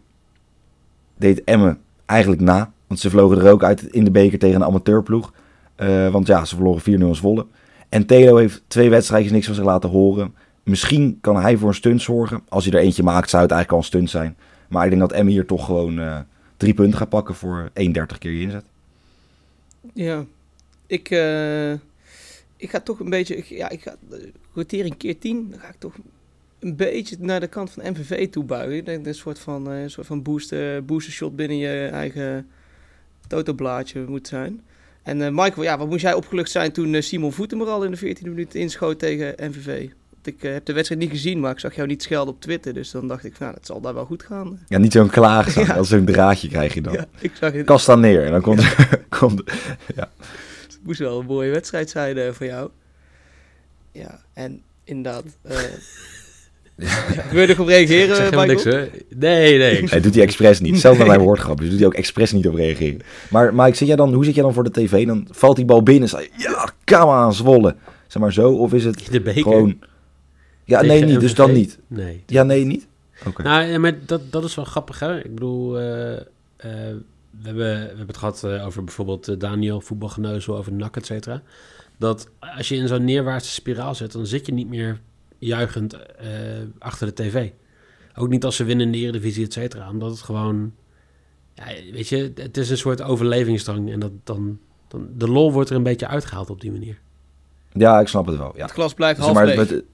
deed 1.16 1.44
Emmen 1.44 1.78
eigenlijk 2.06 2.40
na. 2.40 2.72
Want 2.86 3.00
ze 3.00 3.10
vlogen 3.10 3.38
er 3.38 3.50
ook 3.50 3.64
uit 3.64 3.82
in 3.82 4.04
de 4.04 4.10
beker 4.10 4.38
tegen 4.38 4.56
een 4.56 4.66
amateurploeg. 4.66 5.32
Eh, 5.74 6.10
want 6.10 6.26
ja, 6.26 6.44
ze 6.44 6.54
verloren 6.54 6.82
4-0 6.82 7.08
in 7.08 7.14
Zwolle. 7.14 7.46
En 7.88 8.06
Telo 8.06 8.36
heeft 8.36 8.62
twee 8.66 8.90
wedstrijdjes 8.90 9.32
niks 9.32 9.46
van 9.46 9.54
zich 9.54 9.64
laten 9.64 9.90
horen. 9.90 10.34
Misschien 10.62 11.18
kan 11.20 11.36
hij 11.36 11.56
voor 11.56 11.68
een 11.68 11.74
stunt 11.74 12.02
zorgen. 12.02 12.42
Als 12.48 12.64
hij 12.64 12.74
er 12.74 12.80
eentje 12.80 13.02
maakt, 13.02 13.30
zou 13.30 13.42
het 13.42 13.52
eigenlijk 13.52 13.70
al 13.70 13.78
een 13.78 13.84
stunt 13.84 14.10
zijn. 14.10 14.36
Maar 14.68 14.84
ik 14.84 14.90
denk 14.90 15.00
dat 15.00 15.12
Emmen 15.12 15.32
hier 15.32 15.46
toch 15.46 15.64
gewoon 15.64 15.98
eh, 15.98 16.18
drie 16.56 16.74
punten 16.74 16.98
gaat 16.98 17.08
pakken 17.08 17.34
voor 17.34 17.70
31 17.72 18.18
keer 18.18 18.32
je 18.32 18.40
inzet. 18.40 18.64
Ja, 19.94 20.24
ik, 20.86 21.10
eh, 21.10 21.72
ik 22.56 22.70
ga 22.70 22.80
toch 22.80 23.00
een 23.00 23.10
beetje, 23.10 23.36
ik, 23.36 23.44
ja, 23.44 23.68
ik 23.68 23.82
ga 23.82 23.94
rotering 24.54 24.96
keer 24.96 25.18
10, 25.18 25.50
dan 25.50 25.60
ga 25.60 25.68
ik 25.68 25.78
toch 25.78 25.94
een 26.66 26.76
beetje 26.76 27.16
naar 27.18 27.40
de 27.40 27.46
kant 27.46 27.70
van 27.70 27.92
MVV 27.92 28.28
toe 28.28 28.44
buigen. 28.44 28.76
Ik 28.76 28.84
denk 28.84 28.98
dat 28.98 29.06
een 29.06 29.20
soort 29.20 29.38
van, 29.38 29.70
eh, 29.70 29.82
een 29.82 29.90
soort 29.90 30.06
van 30.06 30.22
booster, 30.22 30.84
booster 30.84 31.12
shot 31.12 31.36
binnen 31.36 31.56
je 31.56 31.86
eigen 31.86 32.48
totoblaadje 33.26 34.04
moet 34.08 34.28
zijn. 34.28 34.60
En 35.02 35.22
eh, 35.22 35.28
Michael, 35.30 35.62
ja, 35.62 35.78
wat 35.78 35.88
moest 35.88 36.02
jij 36.02 36.14
opgelucht 36.14 36.50
zijn 36.50 36.72
toen 36.72 36.94
eh, 36.94 37.02
Simon 37.02 37.32
Voeten 37.32 37.60
er 37.60 37.66
al 37.66 37.84
in 37.84 37.90
de 37.90 37.96
14e 37.96 38.28
minuut 38.28 38.54
inschoot 38.54 38.98
tegen 38.98 39.34
MVV? 39.38 39.88
Ik 40.22 40.42
heb 40.42 40.64
de 40.64 40.72
wedstrijd 40.72 41.00
niet 41.00 41.10
gezien, 41.10 41.40
maar 41.40 41.52
ik 41.52 41.58
zag 41.58 41.74
jou 41.74 41.88
niet 41.88 42.02
schelden 42.02 42.34
op 42.34 42.40
Twitter. 42.40 42.74
Dus 42.74 42.90
dan 42.90 43.08
dacht 43.08 43.24
ik, 43.24 43.38
nou, 43.38 43.54
het 43.54 43.66
zal 43.66 43.80
daar 43.80 43.94
wel 43.94 44.04
goed 44.04 44.22
gaan. 44.22 44.58
Ja, 44.68 44.78
niet 44.78 44.92
zo'n 44.92 45.10
klaagzang. 45.10 45.66
Ja. 45.68 45.74
Als 45.74 45.88
zo'n 45.88 46.04
draadje 46.04 46.48
krijg 46.48 46.74
je 46.74 46.80
dan. 46.80 46.92
Ja, 46.92 47.06
ik 47.18 47.32
zag 47.34 47.52
het. 47.52 47.66
Kast 47.66 47.86
dan 47.86 48.00
neer 48.00 48.24
en 48.24 48.30
dan 48.30 48.40
komt, 48.40 48.74
komt 49.18 49.42
Het 49.94 50.80
moest 50.82 50.98
wel 50.98 51.20
een 51.20 51.26
mooie 51.26 51.50
wedstrijd 51.50 51.90
zijn 51.90 52.34
voor 52.34 52.46
jou. 52.46 52.70
Ja, 53.92 54.20
en 54.32 54.62
inderdaad. 54.84 55.24
wil 57.32 57.42
je 57.42 57.48
erop 57.48 57.66
reageren, 57.66 58.08
Ik 58.08 58.14
zeg 58.14 58.30
Michael? 58.30 58.46
niks, 58.46 58.64
hè? 58.64 58.88
Nee, 59.16 59.58
nee. 59.58 59.84
Hij 59.84 60.00
doet 60.00 60.14
hij 60.14 60.22
expres 60.22 60.60
niet. 60.60 60.80
Zelfs 60.80 60.98
naar 60.98 61.06
mijn 61.06 61.20
woordgrap. 61.20 61.58
Dus 61.58 61.68
doet 61.68 61.78
hij 61.78 61.86
ook 61.86 61.94
expres 61.94 62.32
niet 62.32 62.48
op 62.48 62.54
reageren. 62.54 63.00
Maar 63.30 63.54
Mike, 63.54 63.76
zit 63.76 63.86
jij 63.86 63.96
dan, 63.96 64.12
hoe 64.14 64.24
zit 64.24 64.34
jij 64.34 64.42
dan 64.42 64.52
voor 64.52 64.64
de 64.64 64.70
tv? 64.70 65.06
Dan 65.06 65.26
valt 65.30 65.56
die 65.56 65.64
bal 65.64 65.82
binnen. 65.82 66.08
Je, 66.08 66.30
ja, 66.36 66.70
kom 66.84 67.10
aan, 67.10 67.34
Zwolle. 67.34 67.76
Zeg 68.06 68.22
maar 68.22 68.32
zo. 68.32 68.52
Of 68.52 68.72
is 68.72 68.84
het 68.84 69.06
In 69.06 69.12
de 69.12 69.20
beker. 69.20 69.42
gewoon... 69.42 69.78
Ja, 70.64 70.80
tegen 70.80 70.96
nee, 70.96 71.04
niet. 71.04 71.20
Dus 71.20 71.34
dan 71.34 71.52
niet. 71.52 71.78
Nee. 71.86 72.22
Ja, 72.26 72.42
nee, 72.42 72.64
niet. 72.64 72.86
Oké. 73.26 73.42
Nou, 73.42 73.64
ja, 73.64 73.78
maar 73.78 73.98
dat, 74.06 74.20
dat 74.32 74.44
is 74.44 74.54
wel 74.54 74.64
grappig, 74.64 74.98
hè? 74.98 75.18
Ik 75.18 75.34
bedoel, 75.34 75.78
eh, 75.78 76.12
eh, 76.16 76.20
we, 76.56 77.42
hebben, 77.42 77.80
we 77.80 77.86
hebben 77.86 78.06
het 78.06 78.16
gehad 78.16 78.44
eh, 78.44 78.66
over 78.66 78.84
bijvoorbeeld 78.84 79.40
Daniel, 79.40 79.80
voetbalgeneuzel, 79.80 80.56
over 80.56 80.72
NAC, 80.72 80.96
et 80.96 81.06
cetera. 81.06 81.42
Dat 81.96 82.28
als 82.56 82.68
je 82.68 82.76
in 82.76 82.88
zo'n 82.88 83.04
neerwaartse 83.04 83.52
spiraal 83.52 83.94
zit, 83.94 84.12
dan 84.12 84.26
zit 84.26 84.46
je 84.46 84.52
niet 84.52 84.68
meer 84.68 85.00
juichend 85.38 85.92
eh, 86.16 86.28
achter 86.78 87.06
de 87.06 87.12
tv. 87.22 87.50
Ook 88.16 88.28
niet 88.28 88.44
als 88.44 88.56
ze 88.56 88.64
winnen 88.64 88.86
in 88.86 88.92
de 88.92 88.98
Eredivisie, 88.98 89.44
et 89.44 89.52
cetera. 89.52 89.90
Omdat 89.90 90.10
het 90.10 90.20
gewoon, 90.20 90.72
ja, 91.54 91.64
weet 91.92 92.08
je, 92.08 92.32
het 92.34 92.56
is 92.56 92.70
een 92.70 92.76
soort 92.76 93.02
overlevingsdrang. 93.02 93.90
En 93.92 94.00
dat 94.00 94.10
dan, 94.24 94.58
dan, 94.88 95.08
de 95.16 95.28
lol 95.28 95.52
wordt 95.52 95.70
er 95.70 95.76
een 95.76 95.82
beetje 95.82 96.06
uitgehaald 96.08 96.50
op 96.50 96.60
die 96.60 96.72
manier. 96.72 96.98
Ja, 97.72 98.00
ik 98.00 98.08
snap 98.08 98.26
het 98.26 98.36
wel. 98.36 98.52
Ja. 98.56 98.62
Het 98.62 98.70
glas 98.70 98.94
blijft 98.94 99.16
Zeg 99.16 99.24
half 99.24 99.36
maar, 99.38 99.46
leeg. 99.46 99.56
met- 99.56 99.84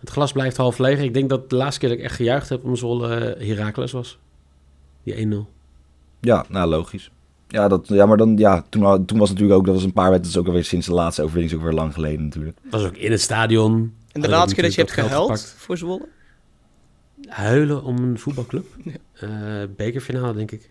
Het 0.00 0.10
glas 0.10 0.32
blijft 0.32 0.56
half 0.56 0.78
leeg. 0.78 1.00
Ik 1.00 1.14
denk 1.14 1.28
dat 1.28 1.50
de 1.50 1.56
laatste 1.56 1.80
keer 1.80 1.88
dat 1.88 1.98
ik 1.98 2.04
echt 2.04 2.14
gejuicht 2.16 2.48
heb 2.48 2.64
om 2.64 2.76
Zwolle 2.76 3.14
eh, 3.16 3.48
Heracles 3.48 3.92
was. 3.92 4.18
Die 5.02 5.26
1-0. 5.26 5.46
ja, 6.20 6.44
nou, 6.48 6.68
logisch. 6.68 7.10
Ja, 7.48 7.68
dat, 7.68 7.88
ja 7.88 8.06
maar 8.06 8.16
dan, 8.16 8.36
ja, 8.36 8.64
toen, 8.68 9.04
toen 9.06 9.18
was 9.18 9.28
natuurlijk 9.28 9.58
ook, 9.58 9.64
dat 9.66 9.74
was 9.74 9.84
een 9.84 9.92
paar 9.92 10.10
wedstrijden, 10.10 10.40
ook 10.42 10.48
alweer 10.48 10.64
sinds 10.64 10.86
de 10.86 10.92
laatste 10.92 11.22
overwinning, 11.22 11.52
is 11.54 11.58
ook 11.60 11.64
weer 11.70 11.78
lang 11.78 11.94
geleden 11.94 12.24
natuurlijk. 12.24 12.58
was 12.70 12.84
ook 12.84 12.96
in 12.96 13.10
het 13.10 13.20
stadion. 13.20 13.94
En 14.16 14.22
de 14.22 14.28
laatste 14.28 14.54
keer 14.54 14.64
dat 14.64 14.74
je 14.74 14.80
hebt 14.80 14.92
gehuild 14.92 15.30
gepakt. 15.30 15.54
voor 15.58 15.76
Zwolle? 15.76 16.08
Huilen 17.28 17.82
om 17.82 17.98
een 17.98 18.18
voetbalclub. 18.18 18.66
Eh, 19.16 19.62
bekerfinale, 19.76 20.34
denk 20.34 20.50
ik. 20.50 20.70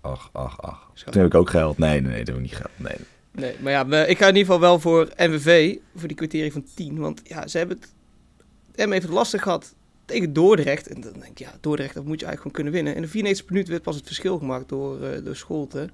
Ach, 0.00 0.30
ach, 0.32 0.62
ach. 0.62 0.90
Schat. 0.94 1.12
Toen 1.12 1.22
heb 1.22 1.32
ik 1.32 1.38
ook 1.38 1.50
geld. 1.50 1.78
Nee, 1.78 2.00
nee, 2.00 2.10
nee, 2.10 2.24
toen 2.24 2.34
heb 2.34 2.44
ik 2.44 2.50
niet 2.50 2.60
geld. 2.60 2.70
Nee. 2.76 2.96
Nee, 3.30 3.56
maar 3.60 3.72
ja, 3.72 4.04
ik 4.06 4.18
ga 4.18 4.28
in 4.28 4.36
ieder 4.36 4.52
geval 4.52 4.60
wel 4.60 4.80
voor 4.80 5.08
MVV, 5.16 5.76
voor 5.96 6.08
die 6.08 6.16
kwartiering 6.16 6.52
van 6.52 6.64
10. 6.74 6.98
Want 6.98 7.20
ja, 7.24 7.46
ze 7.46 7.58
hebben 7.58 7.78
het... 7.80 8.86
M 8.88 8.90
heeft 8.90 9.02
het 9.02 9.12
lastig 9.12 9.42
gehad 9.42 9.74
tegen 10.04 10.32
Dordrecht. 10.32 10.88
En 10.88 11.00
dan 11.00 11.12
denk 11.12 11.24
ik, 11.24 11.38
ja, 11.38 11.52
Dordrecht, 11.60 11.94
dat 11.94 12.04
moet 12.04 12.20
je 12.20 12.26
eigenlijk 12.26 12.36
gewoon 12.36 12.52
kunnen 12.52 12.72
winnen. 12.72 12.92
En 12.92 12.98
in 12.98 13.04
de 13.04 13.12
94 13.12 13.50
minuut 13.50 13.68
werd 13.68 13.82
pas 13.82 13.96
het 13.96 14.06
verschil 14.06 14.38
gemaakt 14.38 14.68
door, 14.68 15.02
eh 15.02 15.24
door 15.24 15.36
Scholten. 15.36 15.90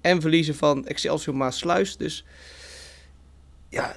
En 0.00 0.20
verliezen 0.20 0.54
van 0.54 0.86
Excelsior 0.86 1.36
Maasluis. 1.36 1.96
Dus 1.96 2.24
ja, 3.68 3.96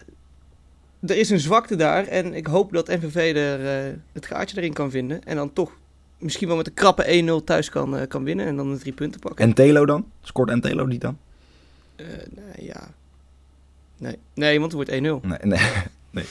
er 1.10 1.18
is 1.18 1.30
een 1.30 1.40
zwakte 1.40 1.76
daar. 1.76 2.08
En 2.08 2.34
ik 2.34 2.48
hoop 2.48 2.72
dat 2.74 2.88
MVV 2.88 3.36
er 3.36 3.88
eh, 3.88 3.94
het 4.14 4.26
gaatje 4.26 4.58
erin 4.58 4.74
kan 4.74 4.92
vinden. 4.92 5.24
En 5.24 5.36
dan 5.36 5.54
toch 5.54 5.72
misschien 6.18 6.48
wel 6.48 6.58
met 6.58 6.68
een 6.68 6.74
krappe 6.74 7.40
1-0 7.42 7.44
thuis 7.44 7.70
kan, 7.70 7.98
eh, 7.98 8.08
kan 8.08 8.24
winnen. 8.24 8.46
En 8.46 8.56
dan 8.56 8.72
de 8.74 8.80
drie 8.80 8.94
punten 8.94 9.20
pakken. 9.20 9.46
En 9.46 9.54
Telo 9.54 9.86
dan? 9.86 10.12
Scoort 10.22 10.50
en 10.50 10.62
Telo 10.62 10.86
niet 10.86 11.02
dan? 11.02 11.18
Eh, 11.96 12.06
nee, 12.32 12.66
ja. 12.68 12.88
Nee. 13.98 14.18
nee, 14.34 14.60
want 14.60 14.72
het 14.72 14.88
wordt 14.88 14.90
1-0. 15.04 15.22
Nee, 15.28 15.40
nee. 15.42 15.60
Nee. 16.12 16.26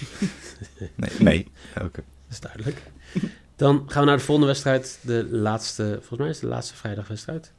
Nee, 0.96 1.10
nee. 1.28 1.46
Oké. 1.74 2.02
Dat 2.26 2.30
is 2.30 2.40
duidelijk. 2.40 2.82
Dan 3.56 3.82
gaan 3.86 4.00
we 4.02 4.08
naar 4.08 4.16
de 4.16 4.22
volgende 4.24 4.48
wedstrijd. 4.50 4.98
De 5.02 5.26
laatste, 5.30 5.84
volgens 5.98 6.18
mij 6.18 6.28
is 6.28 6.34
het 6.34 6.44
de 6.44 6.50
laatste 6.50 6.74
vrijdagwedstrijd. 6.76 7.52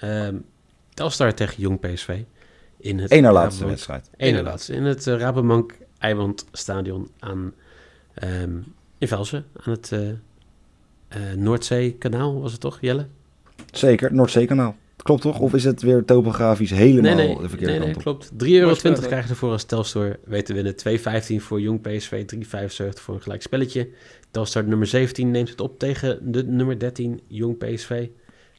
Ehm 0.00 0.34
Telstar 0.94 1.34
tegen 1.34 1.60
Jong 1.62 1.80
PSV. 1.80 2.18
In 2.76 2.98
het 2.98 3.12
Eén 3.12 3.22
na 3.22 3.32
laatste 3.32 3.50
Rabobank- 3.64 3.70
wedstrijd. 3.70 4.10
Eén 4.16 4.34
na 4.34 4.42
laatste. 4.42 4.72
In 4.74 4.84
het 4.84 5.06
uh, 5.06 5.18
Rabobank 5.18 5.74
Eiland 6.00 6.46
Stadion 6.52 7.08
aan, 7.18 7.54
ehm, 8.14 8.58
in 8.98 9.08
Velsen. 9.08 9.44
Aan 9.64 9.72
het 9.72 9.92
eh 9.92 10.08
eh, 11.10 11.20
Noordzee-kanaal 11.36 12.40
was 12.40 12.52
het 12.52 12.60
toch, 12.60 12.78
Jelle? 12.80 13.06
Zeker, 13.72 14.14
Noordzeekanaal. 14.14 14.76
Klopt 14.96 15.22
toch? 15.22 15.38
Of 15.38 15.54
is 15.54 15.64
het 15.64 15.82
weer 15.82 16.04
topografisch 16.04 16.70
helemaal 16.70 17.14
nee, 17.14 17.26
nee, 17.26 17.42
de 17.42 17.48
verkeerde 17.48 17.72
nee, 17.72 17.78
nee, 17.78 17.92
kant 17.92 18.06
op? 18.06 18.28
klopt. 18.28 18.30
3,20 18.44 18.50
euro 18.50 18.74
krijg 18.74 19.24
je 19.24 19.30
ervoor 19.30 19.50
als 19.50 19.64
Telstar 19.64 20.16
weet 20.24 20.46
te 20.46 20.52
winnen. 20.52 20.74
2,15 20.74 21.36
voor 21.36 21.60
Jong 21.60 21.80
PSV, 21.80 22.24
3,75 22.24 23.02
voor 23.02 23.14
een 23.14 23.22
gelijk 23.22 23.42
spelletje. 23.42 23.88
Telstar 24.30 24.64
nummer 24.64 24.86
17 24.86 25.30
neemt 25.30 25.48
het 25.48 25.60
op 25.60 25.78
tegen 25.78 26.32
de 26.32 26.44
nummer 26.44 26.78
13 26.78 27.20
Jong 27.26 27.58
PSV. 27.58 28.08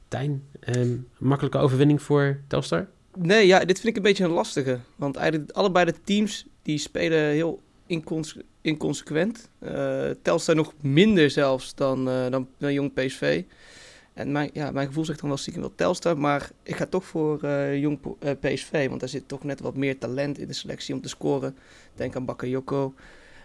Tijn, 0.08 0.44
ehm, 0.60 0.90
makkelijke 1.18 1.58
overwinning 1.58 2.02
voor 2.02 2.40
Telstar? 2.48 2.88
Nee, 3.18 3.48
ja, 3.48 3.60
dit 3.60 3.80
vind 3.80 3.88
ik 3.88 3.96
een 3.96 4.10
beetje 4.10 4.24
een 4.24 4.30
lastige. 4.30 4.80
Want 4.96 5.16
eigenlijk 5.16 5.52
allebei 5.52 5.86
de 5.86 5.94
teams 6.04 6.46
die 6.62 6.78
spelen 6.78 7.20
heel 7.20 7.62
incons 7.86 8.38
inconsequent. 8.62 9.50
Eh 9.60 10.10
Telstar 10.22 10.56
nog 10.56 10.74
minder 10.82 11.30
zelfs 11.30 11.76
dan, 11.76 12.10
eh, 12.10 12.30
dan, 12.30 12.48
Jong 12.58 12.94
PSV. 12.94 13.44
En 14.14 14.32
mijn, 14.32 14.50
ja, 14.54 14.72
mijn 14.72 14.88
gevoel 14.88 15.06
zegt 15.06 15.20
dan 15.20 15.30
wel 15.30 15.38
stiekem 15.38 15.62
wel 15.62 15.76
Telstar. 15.76 16.18
Maar 16.18 16.50
ik 16.64 16.76
ga 16.76 16.86
toch 16.86 17.06
voor 17.06 17.44
eh, 17.44 17.78
Jong 17.78 18.00
PSV. 18.40 18.88
Want 18.88 19.00
daar 19.00 19.10
zit 19.10 19.28
toch 19.28 19.44
net 19.44 19.60
wat 19.60 19.76
meer 19.76 19.98
talent 19.98 20.38
in 20.38 20.48
de 20.48 20.54
selectie 20.54 20.94
om 20.94 21.02
te 21.02 21.10
scoren. 21.10 21.58
Denk 21.96 22.16
aan 22.16 22.26
Bakayoko. 22.26 22.94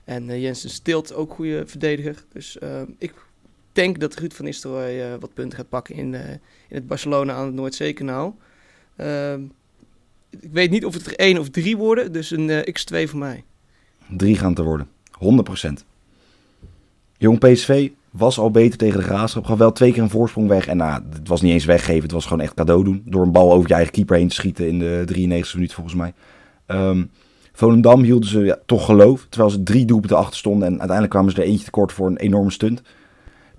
En 0.05 0.29
uh, 0.29 0.43
Jensen 0.43 0.71
Stilt, 0.71 1.15
ook 1.15 1.33
goede 1.33 1.67
verdediger. 1.67 2.25
Dus 2.33 2.57
uh, 2.63 2.83
ik 2.99 3.15
denk 3.73 4.01
dat 4.01 4.15
Ruud 4.15 4.33
van 4.33 4.45
Nistelrooy 4.45 5.01
uh, 5.01 5.15
wat 5.21 5.35
punten 5.35 5.59
gaat 5.59 5.69
pakken 5.69 5.95
in, 5.95 6.15
in 6.15 6.41
het 6.69 6.87
Barcelona 6.87 7.33
aan 7.33 7.47
het 7.47 7.55
Noordzeekanaal. 7.55 8.37
Ik 10.31 10.53
weet 10.53 10.71
niet 10.71 10.85
of 10.85 10.95
het 10.95 11.07
er 11.07 11.15
één 11.15 11.39
of 11.39 11.49
drie 11.49 11.77
worden, 11.77 12.13
dus 12.13 12.31
een 12.31 12.51
x2 12.51 13.09
voor 13.09 13.19
mij. 13.19 13.45
Drie 14.09 14.37
gaan 14.37 14.55
te 14.55 14.63
worden, 14.63 14.89
100%. 15.13 15.85
Jong 17.19 17.39
PSV 17.39 17.91
was 18.11 18.39
al 18.39 18.51
beter 18.51 18.79
tegen 18.79 18.99
de 18.99 19.07
Graafschap. 19.07 19.45
Gaf 19.45 19.59
wel 19.59 19.73
twee 19.73 19.93
keer 19.93 20.03
een 20.03 20.11
voorsprong 20.11 20.49
weg. 20.49 20.67
En 20.67 20.77
nou, 20.77 21.03
het 21.13 21.29
was 21.29 21.41
niet 21.41 21.53
eens 21.53 21.65
weggeven. 21.65 22.03
Het 22.03 22.13
was 22.13 22.27
gewoon 22.27 22.43
echt 22.43 22.55
cadeau 22.55 22.85
doen. 22.85 23.03
Door 23.05 23.23
een 23.23 23.33
bal 23.33 23.53
over 23.53 23.69
je 23.69 23.75
eigen 23.75 23.93
keeper 23.93 24.17
heen 24.17 24.29
te 24.29 24.35
schieten 24.35 24.69
in 24.69 24.79
de 24.79 25.03
93 25.07 25.55
minuut 25.55 25.75
volgens 25.75 25.95
mij. 25.95 26.15
Um, 26.67 27.11
Volendam 27.53 28.03
hielden 28.03 28.29
ze 28.29 28.41
ja, 28.41 28.59
toch 28.67 28.85
geloof. 28.85 29.27
Terwijl 29.29 29.51
ze 29.51 29.63
drie 29.63 29.85
doelpunten 29.85 30.17
achter 30.17 30.37
stonden. 30.37 30.63
En 30.63 30.71
uiteindelijk 30.71 31.11
kwamen 31.11 31.33
ze 31.33 31.41
er 31.41 31.47
eentje 31.47 31.65
tekort 31.65 31.93
voor 31.93 32.07
een 32.07 32.17
enorme 32.17 32.51
stunt. 32.51 32.83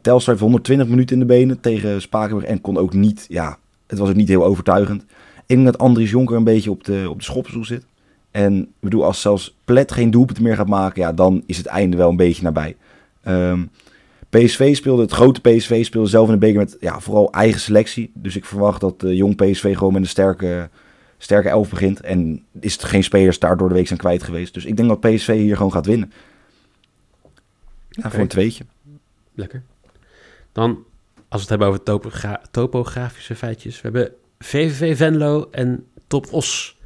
Telstar 0.01 0.29
heeft 0.29 0.45
120 0.45 0.87
minuten 0.87 1.13
in 1.13 1.19
de 1.19 1.33
benen 1.33 1.59
tegen 1.59 2.01
Spakenburg. 2.01 2.49
En 2.49 2.61
kon 2.61 2.77
ook 2.77 2.93
niet, 2.93 3.25
ja, 3.29 3.57
het 3.87 3.99
was 3.99 4.09
ook 4.09 4.15
niet 4.15 4.27
heel 4.27 4.45
overtuigend. 4.45 5.05
Ik 5.47 5.55
denk 5.55 5.65
dat 5.65 5.77
Andries 5.77 6.09
Jonker 6.09 6.35
een 6.35 6.43
beetje 6.43 6.71
op 6.71 6.83
de, 6.83 7.05
op 7.09 7.17
de 7.17 7.23
schopstoel 7.23 7.65
zit. 7.65 7.85
En 8.31 8.61
ik 8.61 8.67
bedoel, 8.79 9.05
als 9.05 9.21
zelfs 9.21 9.57
Plet 9.65 9.91
geen 9.91 10.11
doelpunten 10.11 10.43
meer 10.43 10.55
gaat 10.55 10.67
maken, 10.67 11.01
ja, 11.01 11.13
dan 11.13 11.43
is 11.45 11.57
het 11.57 11.65
einde 11.65 11.97
wel 11.97 12.09
een 12.09 12.15
beetje 12.15 12.43
nabij. 12.43 12.75
Um, 13.27 13.69
PSV 14.29 14.75
speelde, 14.75 15.01
het 15.01 15.11
grote 15.11 15.41
PSV 15.41 15.85
speelde 15.85 16.09
zelf 16.09 16.27
in 16.27 16.33
de 16.33 16.39
beker 16.39 16.59
met 16.59 16.77
ja, 16.79 16.99
vooral 16.99 17.31
eigen 17.31 17.59
selectie. 17.59 18.11
Dus 18.13 18.35
ik 18.35 18.45
verwacht 18.45 18.81
dat 18.81 19.03
uh, 19.03 19.13
jong 19.17 19.35
PSV 19.35 19.77
gewoon 19.77 19.93
met 19.93 20.01
een 20.01 20.07
sterke, 20.07 20.69
sterke 21.17 21.49
elf 21.49 21.69
begint. 21.69 22.01
En 22.01 22.45
is 22.59 22.73
het 22.73 22.83
geen 22.83 23.03
spelers 23.03 23.39
daar 23.39 23.57
door 23.57 23.67
de 23.67 23.73
week 23.73 23.87
zijn 23.87 23.99
kwijt 23.99 24.23
geweest. 24.23 24.53
Dus 24.53 24.65
ik 24.65 24.77
denk 24.77 24.89
dat 24.89 24.99
PSV 24.99 25.35
hier 25.35 25.55
gewoon 25.55 25.71
gaat 25.71 25.85
winnen. 25.85 26.11
Ja, 27.89 27.97
okay. 27.97 28.11
voor 28.11 28.19
een 28.19 28.27
tweetje. 28.27 28.65
Lekker. 29.33 29.63
Dan, 30.51 30.69
als 31.15 31.25
we 31.27 31.39
het 31.39 31.49
hebben 31.49 31.67
over 31.67 31.83
topogra 31.83 32.41
topografische 32.51 33.35
feitjes. 33.35 33.75
We 33.75 33.81
hebben 33.81 34.11
VVV 34.39 34.97
Venlo 34.97 35.47
en 35.51 35.85
Top 36.07 36.33
Os. 36.33 36.77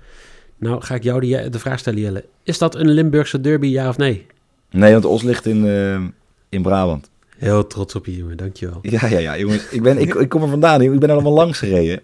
Nou 0.57 0.81
ga 0.81 0.95
ik 0.95 1.03
jou 1.03 1.19
die, 1.19 1.49
de 1.49 1.59
vraag 1.59 1.79
stellen, 1.79 1.99
Jelle. 1.99 2.25
Is 2.43 2.57
dat 2.57 2.75
een 2.75 2.89
Limburgse 2.89 3.41
derby, 3.41 3.67
ja 3.67 3.89
of 3.89 3.97
nee? 3.97 4.25
Nee, 4.69 4.91
want 4.91 5.05
Os 5.05 5.21
ligt 5.21 5.45
in, 5.45 5.65
uh, 5.65 5.99
in 6.49 6.61
Brabant. 6.61 7.09
Heel 7.37 7.67
trots 7.67 7.95
op 7.95 8.05
je, 8.05 8.15
jongen. 8.17 8.37
Dankjewel. 8.37 8.79
Ja, 8.81 9.07
ja, 9.07 9.17
ja, 9.17 9.37
jongens. 9.37 9.69
Ik, 9.69 9.81
ben, 9.81 9.97
ik, 9.97 10.13
ik 10.13 10.29
kom 10.29 10.41
er 10.41 10.49
vandaan. 10.49 10.81
Ik 10.81 10.99
ben 10.99 11.09
allemaal 11.09 11.33
langs 11.33 11.59
gereden. 11.59 12.01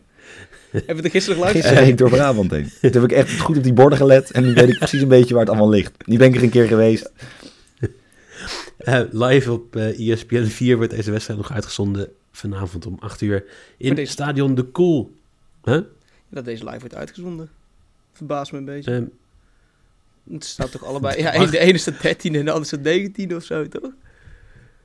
Hebben 0.71 0.95
we 0.95 1.03
er 1.03 1.09
gisteren 1.09 1.39
langs? 1.39 1.53
Gisteren 1.53 1.79
reed 1.79 1.87
ik 1.87 1.97
door 1.97 2.09
Brabant 2.09 2.51
heen. 2.51 2.71
Toen 2.81 2.91
heb 2.91 3.03
ik 3.03 3.11
echt 3.11 3.39
goed 3.39 3.57
op 3.57 3.63
die 3.63 3.73
borden 3.73 3.97
gelet. 3.97 4.31
En 4.31 4.43
nu 4.43 4.53
weet 4.53 4.69
ik 4.69 4.77
precies 4.77 5.01
een 5.01 5.07
beetje 5.07 5.33
waar 5.33 5.43
het 5.43 5.49
allemaal 5.49 5.69
ligt. 5.69 5.93
Nu 6.05 6.17
ben 6.17 6.27
ik 6.27 6.35
er 6.35 6.43
een 6.43 6.49
keer 6.49 6.67
geweest. 6.67 7.11
Uh, 8.79 8.99
live 9.27 9.51
op 9.51 9.75
uh, 9.75 10.11
ESPN 10.11 10.45
4 10.45 10.77
wordt 10.77 10.91
deze 10.91 11.11
wedstrijd 11.11 11.39
nog 11.39 11.51
uitgezonden. 11.51 12.09
Vanavond 12.31 12.85
om 12.85 12.97
8 12.99 13.21
uur. 13.21 13.43
In 13.77 13.97
het 13.97 14.09
stadion 14.09 14.55
De 14.55 14.63
Koel. 14.63 15.16
Huh? 15.67 15.81
Dat 16.29 16.45
deze 16.45 16.63
live 16.63 16.79
wordt 16.79 16.95
uitgezonden. 16.95 17.49
Verbaast 18.11 18.51
me 18.51 18.57
een 18.57 18.65
beetje. 18.65 18.93
Um, 18.93 19.11
het 20.31 20.45
staat 20.45 20.71
toch 20.71 20.83
allebei... 20.83 21.19
Ja, 21.21 21.45
de 21.45 21.59
ene 21.59 21.77
staat 21.77 22.01
13 22.01 22.35
en 22.35 22.45
de 22.45 22.51
andere 22.51 22.65
staat 22.65 22.81
19 22.81 23.35
of 23.35 23.43
zo, 23.43 23.67
toch? 23.67 23.91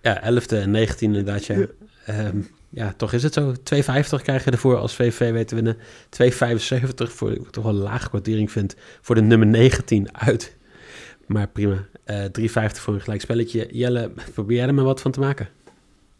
Ja, 0.02 0.32
11e 0.32 0.46
en 0.46 0.88
19e 0.88 0.98
inderdaad, 0.98 1.46
ja. 1.46 1.66
Um, 2.08 2.48
ja, 2.68 2.94
toch 2.96 3.12
is 3.12 3.22
het 3.22 3.32
zo. 3.32 3.52
2,50 3.52 4.22
krijg 4.22 4.44
je 4.44 4.50
ervoor 4.50 4.76
als 4.76 4.94
VV 4.94 5.30
weet 5.30 5.48
te 5.48 5.54
winnen. 5.54 5.76
2,75 5.76 5.82
voor 6.96 7.32
ik 7.32 7.50
toch 7.50 7.64
wel 7.64 7.72
een 7.72 7.80
lage 7.80 8.08
kwartering 8.08 8.50
vind 8.50 8.74
voor 9.00 9.14
de 9.14 9.20
nummer 9.20 9.46
19 9.48 10.16
uit. 10.16 10.56
Maar 11.26 11.48
prima. 11.48 11.86
Uh, 12.06 12.24
3,50 12.24 12.44
voor 12.54 12.94
een 12.94 13.00
gelijk 13.00 13.20
spelletje. 13.20 13.68
Jelle, 13.70 14.12
probeer 14.32 14.56
jij 14.56 14.66
er 14.66 14.74
maar 14.74 14.84
wat 14.84 15.00
van 15.00 15.10
te 15.10 15.20
maken? 15.20 15.48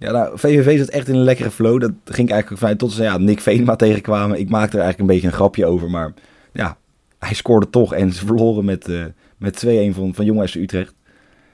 Ja, 0.02 0.12
nou, 0.12 0.38
VVV 0.38 0.78
zat 0.78 0.88
echt 0.88 1.08
in 1.08 1.14
een 1.14 1.22
lekkere 1.22 1.50
flow. 1.50 1.80
Dat 1.80 1.92
ging 2.04 2.30
eigenlijk 2.30 2.60
vanuit 2.60 2.78
tot 2.78 2.92
ze 2.92 3.02
ja, 3.02 3.18
Nick 3.18 3.40
Venema 3.40 3.76
tegenkwamen. 3.86 4.38
Ik 4.38 4.48
maakte 4.48 4.76
er 4.76 4.82
eigenlijk 4.82 4.98
een 5.00 5.14
beetje 5.14 5.26
een 5.26 5.40
grapje 5.40 5.66
over. 5.66 5.90
Maar 5.90 6.12
ja, 6.52 6.76
hij 7.18 7.34
scoorde 7.34 7.70
toch 7.70 7.94
en 7.94 8.12
ze 8.12 8.26
verloren 8.26 8.64
met, 8.64 8.88
uh, 8.88 9.04
met 9.36 9.66
2-1 9.66 9.68
van, 9.94 10.14
van 10.14 10.24
Jong 10.24 10.48
FC 10.48 10.54
Utrecht. 10.54 10.94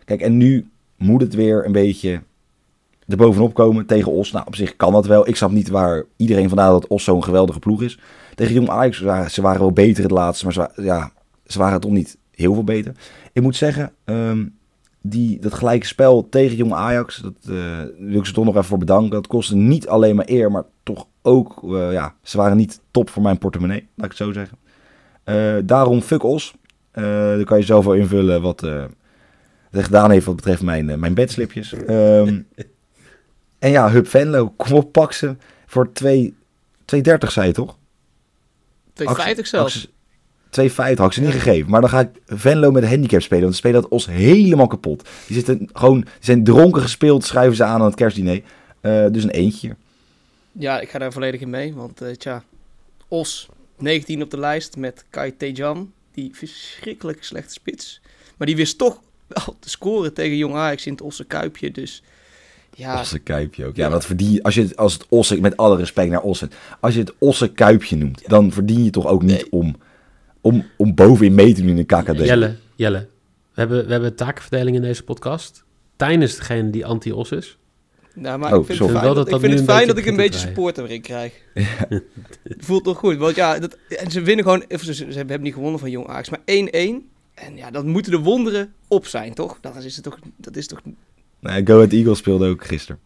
Kijk, 0.05 0.21
en 0.21 0.37
nu 0.37 0.69
moet 0.97 1.21
het 1.21 1.35
weer 1.35 1.67
een 1.67 1.73
beetje 1.73 2.21
er 3.07 3.17
bovenop 3.17 3.55
komen 3.55 3.87
tegen 3.87 4.13
Os. 4.13 4.33
Nou, 4.33 4.47
op 4.47 4.55
zich 4.55 4.77
kan 4.77 4.93
dat 4.93 5.07
wel. 5.07 5.29
Ik 5.29 5.37
snap 5.37 5.51
niet 5.51 5.69
waar 5.69 6.05
iedereen 6.17 6.49
vandaan 6.49 6.73
dat 6.73 6.87
Os 6.87 7.05
zo'n 7.05 7.25
geweldige 7.25 7.59
ploeg 7.59 7.83
is. 7.83 7.99
Tegen 8.35 8.55
Jong 8.55 8.69
Ajax, 8.69 8.99
ze 9.35 9.43
waren 9.43 9.61
wel 9.61 9.73
beter 9.73 10.03
het 10.03 10.13
laatste, 10.13 10.45
maar 10.45 10.55
ze, 10.55 10.83
ja, 10.83 11.13
ze 11.47 11.59
waren 11.59 11.81
toch 11.81 11.91
niet 11.91 12.19
heel 12.31 12.55
veel 12.55 12.65
beter. 12.65 12.93
Ik 13.33 13.43
moet 13.43 13.57
zeggen, 13.57 13.93
um, 14.05 14.58
die, 15.09 15.41
dat 15.41 15.55
gelijke 15.55 15.87
spel 15.87 16.29
tegen 16.29 16.57
Jong 16.57 16.73
Ajax, 16.73 17.17
dat 17.17 17.35
uh, 17.49 17.83
wil 17.99 18.19
ik 18.19 18.27
ze 18.27 18.33
toch 18.33 18.45
nog 18.45 18.55
even 18.55 18.67
voor 18.67 18.79
bedanken. 18.79 19.11
Dat 19.11 19.27
kostte 19.27 19.57
niet 19.57 19.89
alleen 19.89 20.17
maar 20.17 20.29
eer, 20.29 20.51
maar 20.51 20.65
toch 20.83 21.07
ook, 21.23 21.63
uh, 21.63 21.93
ja, 21.93 22.15
ze 22.23 22.37
waren 22.37 22.57
niet 22.57 22.81
top 22.91 23.11
voor 23.11 23.23
mijn 23.23 23.39
portemonnee, 23.39 23.89
laat 23.95 24.13
ik 24.13 24.19
het 24.19 24.27
zo 24.27 24.33
zeggen. 24.33 24.59
Uh, 25.25 25.57
daarom 25.65 26.01
fuck 26.01 26.23
Os. 26.23 26.55
daar 26.93 27.45
kan 27.45 27.59
je 27.59 27.65
zelf 27.65 27.85
wel 27.85 27.95
invullen 27.95 28.43
wat 28.43 28.61
het 29.71 29.85
gedaan 29.85 30.11
heeft 30.11 30.27
wat 30.27 30.37
betreft 30.37 30.63
mijn, 30.63 30.89
uh, 30.89 30.95
mijn 30.95 31.15
bedslipjes. 31.15 31.73
Um, 31.73 32.47
en 33.59 33.71
ja, 33.71 33.91
Hub 33.91 34.07
Venlo, 34.07 34.53
kom 34.57 34.73
op, 34.73 34.93
pak 34.93 35.13
ze 35.13 35.37
voor 35.67 35.89
2,30 36.05 36.19
zei 37.19 37.47
je 37.47 37.53
toch? 37.53 37.77
2,50 39.03 39.41
zelfs. 39.43 39.93
2,50 40.51 40.75
had 40.75 41.07
ik 41.07 41.13
ze 41.13 41.21
niet 41.21 41.31
gegeven. 41.31 41.71
Maar 41.71 41.81
dan 41.81 41.91
ga 41.91 42.01
ik 42.01 42.09
Venlo 42.27 42.71
met 42.71 42.83
een 42.83 42.89
handicap 42.89 43.23
spelen. 43.23 43.43
Want 43.43 43.55
ze 43.55 43.61
spelen 43.61 43.83
dat 43.83 43.91
ons 43.91 44.07
helemaal 44.07 44.67
kapot. 44.67 45.09
Die, 45.27 45.37
zitten 45.37 45.69
gewoon, 45.73 46.01
die 46.01 46.11
zijn 46.21 46.45
dronken 46.45 46.83
gespeeld, 46.83 47.25
schuiven 47.25 47.57
ze 47.57 47.65
aan 47.65 47.81
aan 47.81 47.87
het 47.87 47.95
kerstdiner. 47.95 48.43
Uh, 48.81 49.07
dus 49.11 49.23
een 49.23 49.31
eentje. 49.31 49.77
Ja, 50.53 50.81
ik 50.81 50.89
ga 50.89 50.99
daar 50.99 51.13
volledig 51.13 51.41
in 51.41 51.51
mee. 51.51 51.75
Want 51.75 52.03
uh, 52.03 52.09
tja, 52.11 52.43
Os 53.09 53.49
19 53.77 54.23
op 54.23 54.31
de 54.31 54.39
lijst 54.39 54.77
met 54.77 55.05
Kai 55.11 55.37
Tejan. 55.37 55.93
Die 56.15 56.31
verschrikkelijk 56.33 57.25
slechte 57.25 57.53
spits. 57.53 58.01
Maar 58.37 58.47
die 58.47 58.57
wist 58.57 58.79
toch 58.79 59.01
wel 59.27 59.57
te 59.61 59.69
scoren 59.69 60.15
tegen 60.15 60.37
Jong 60.37 60.55
Ajax 60.55 60.87
in 60.87 60.93
het 60.93 61.03
Osse 61.03 61.25
Kuipje. 61.25 61.71
Dus 61.71 62.03
ja. 62.75 63.01
Osse 63.01 63.19
Kuipje 63.19 63.67
ook. 63.67 63.77
Ja, 63.77 63.89
dat 63.89 64.07
verdien 64.07 64.43
als 64.43 64.55
je 64.55 64.63
het, 64.63 64.77
als 64.77 64.93
het 64.93 65.07
Osse, 65.09 65.41
met 65.41 65.57
alle 65.57 65.77
respect 65.77 66.11
naar 66.11 66.23
Osse, 66.23 66.49
als 66.81 66.95
je 66.95 67.01
het 67.01 67.13
Osse 67.19 67.53
Kuipje 67.53 67.97
noemt, 67.97 68.21
ja. 68.21 68.29
dan 68.29 68.53
verdien 68.53 68.85
je 68.85 68.91
toch 68.91 69.07
ook 69.07 69.23
niet 69.23 69.31
nee. 69.41 69.53
om, 69.53 69.77
om, 70.41 70.67
om 70.77 70.95
bovenin 70.95 71.35
mee 71.35 71.55
te 71.55 71.61
doen 71.61 71.71
in 71.71 71.77
de 71.77 71.85
KKD. 71.85 72.19
Jelle, 72.19 72.57
Jelle, 72.75 72.99
we 73.55 73.61
hebben, 73.61 73.87
we 73.87 73.93
hebben 73.93 74.15
takenverdeling 74.15 74.77
in 74.77 74.83
deze 74.83 75.05
podcast. 75.05 75.65
Tijn 75.97 76.23
is 76.23 76.37
degene 76.37 76.71
die 76.71 76.87
anti-Os 76.87 77.31
is. 77.31 77.59
Nou, 78.15 78.39
maar 78.39 78.53
oh, 78.53 78.61
ik 78.61 78.67
vind 78.67 78.79
het 78.79 78.91
fijn, 78.91 79.05
dat, 79.05 79.15
dat, 79.15 79.29
ik 79.29 79.41
vind 79.41 79.53
het 79.53 79.65
fijn 79.65 79.87
dat 79.87 79.99
ik 79.99 80.07
een 80.07 80.17
beetje 80.17 80.39
support 80.41 80.79
erin 80.79 81.01
krijg. 81.01 81.33
Ja. 81.55 81.65
het 82.43 82.65
voelt 82.65 82.85
toch 82.85 82.99
goed, 82.99 83.17
want 83.17 83.37
ja, 83.37 83.59
dat, 83.59 83.79
en 83.89 84.11
ze 84.11 84.21
winnen 84.21 84.45
gewoon, 84.45 84.65
ze, 84.69 84.95
ze 84.95 85.07
hebben 85.13 85.43
niet 85.43 85.55
gewonnen 85.55 85.81
van 85.81 85.91
Jong 85.91 86.07
Ajax, 86.07 86.29
maar 86.29 86.41
1-1. 86.41 86.45
En 87.35 87.57
ja, 87.57 87.71
dan 87.71 87.89
moeten 87.89 88.13
de 88.13 88.19
wonderen 88.19 88.73
op 88.89 89.07
zijn, 89.07 89.35
toch? 89.35 89.59
Dat 89.61 89.85
is 89.85 89.95
het 89.95 90.05
toch, 90.05 90.19
dat 90.37 90.57
is 90.57 90.67
toch 90.67 90.81
Nee, 91.41 91.67
Go 91.67 91.75
Ahead 91.75 91.93
Eagles 91.93 92.19
speelde 92.19 92.49
ook 92.49 92.67
gisteren. 92.67 93.01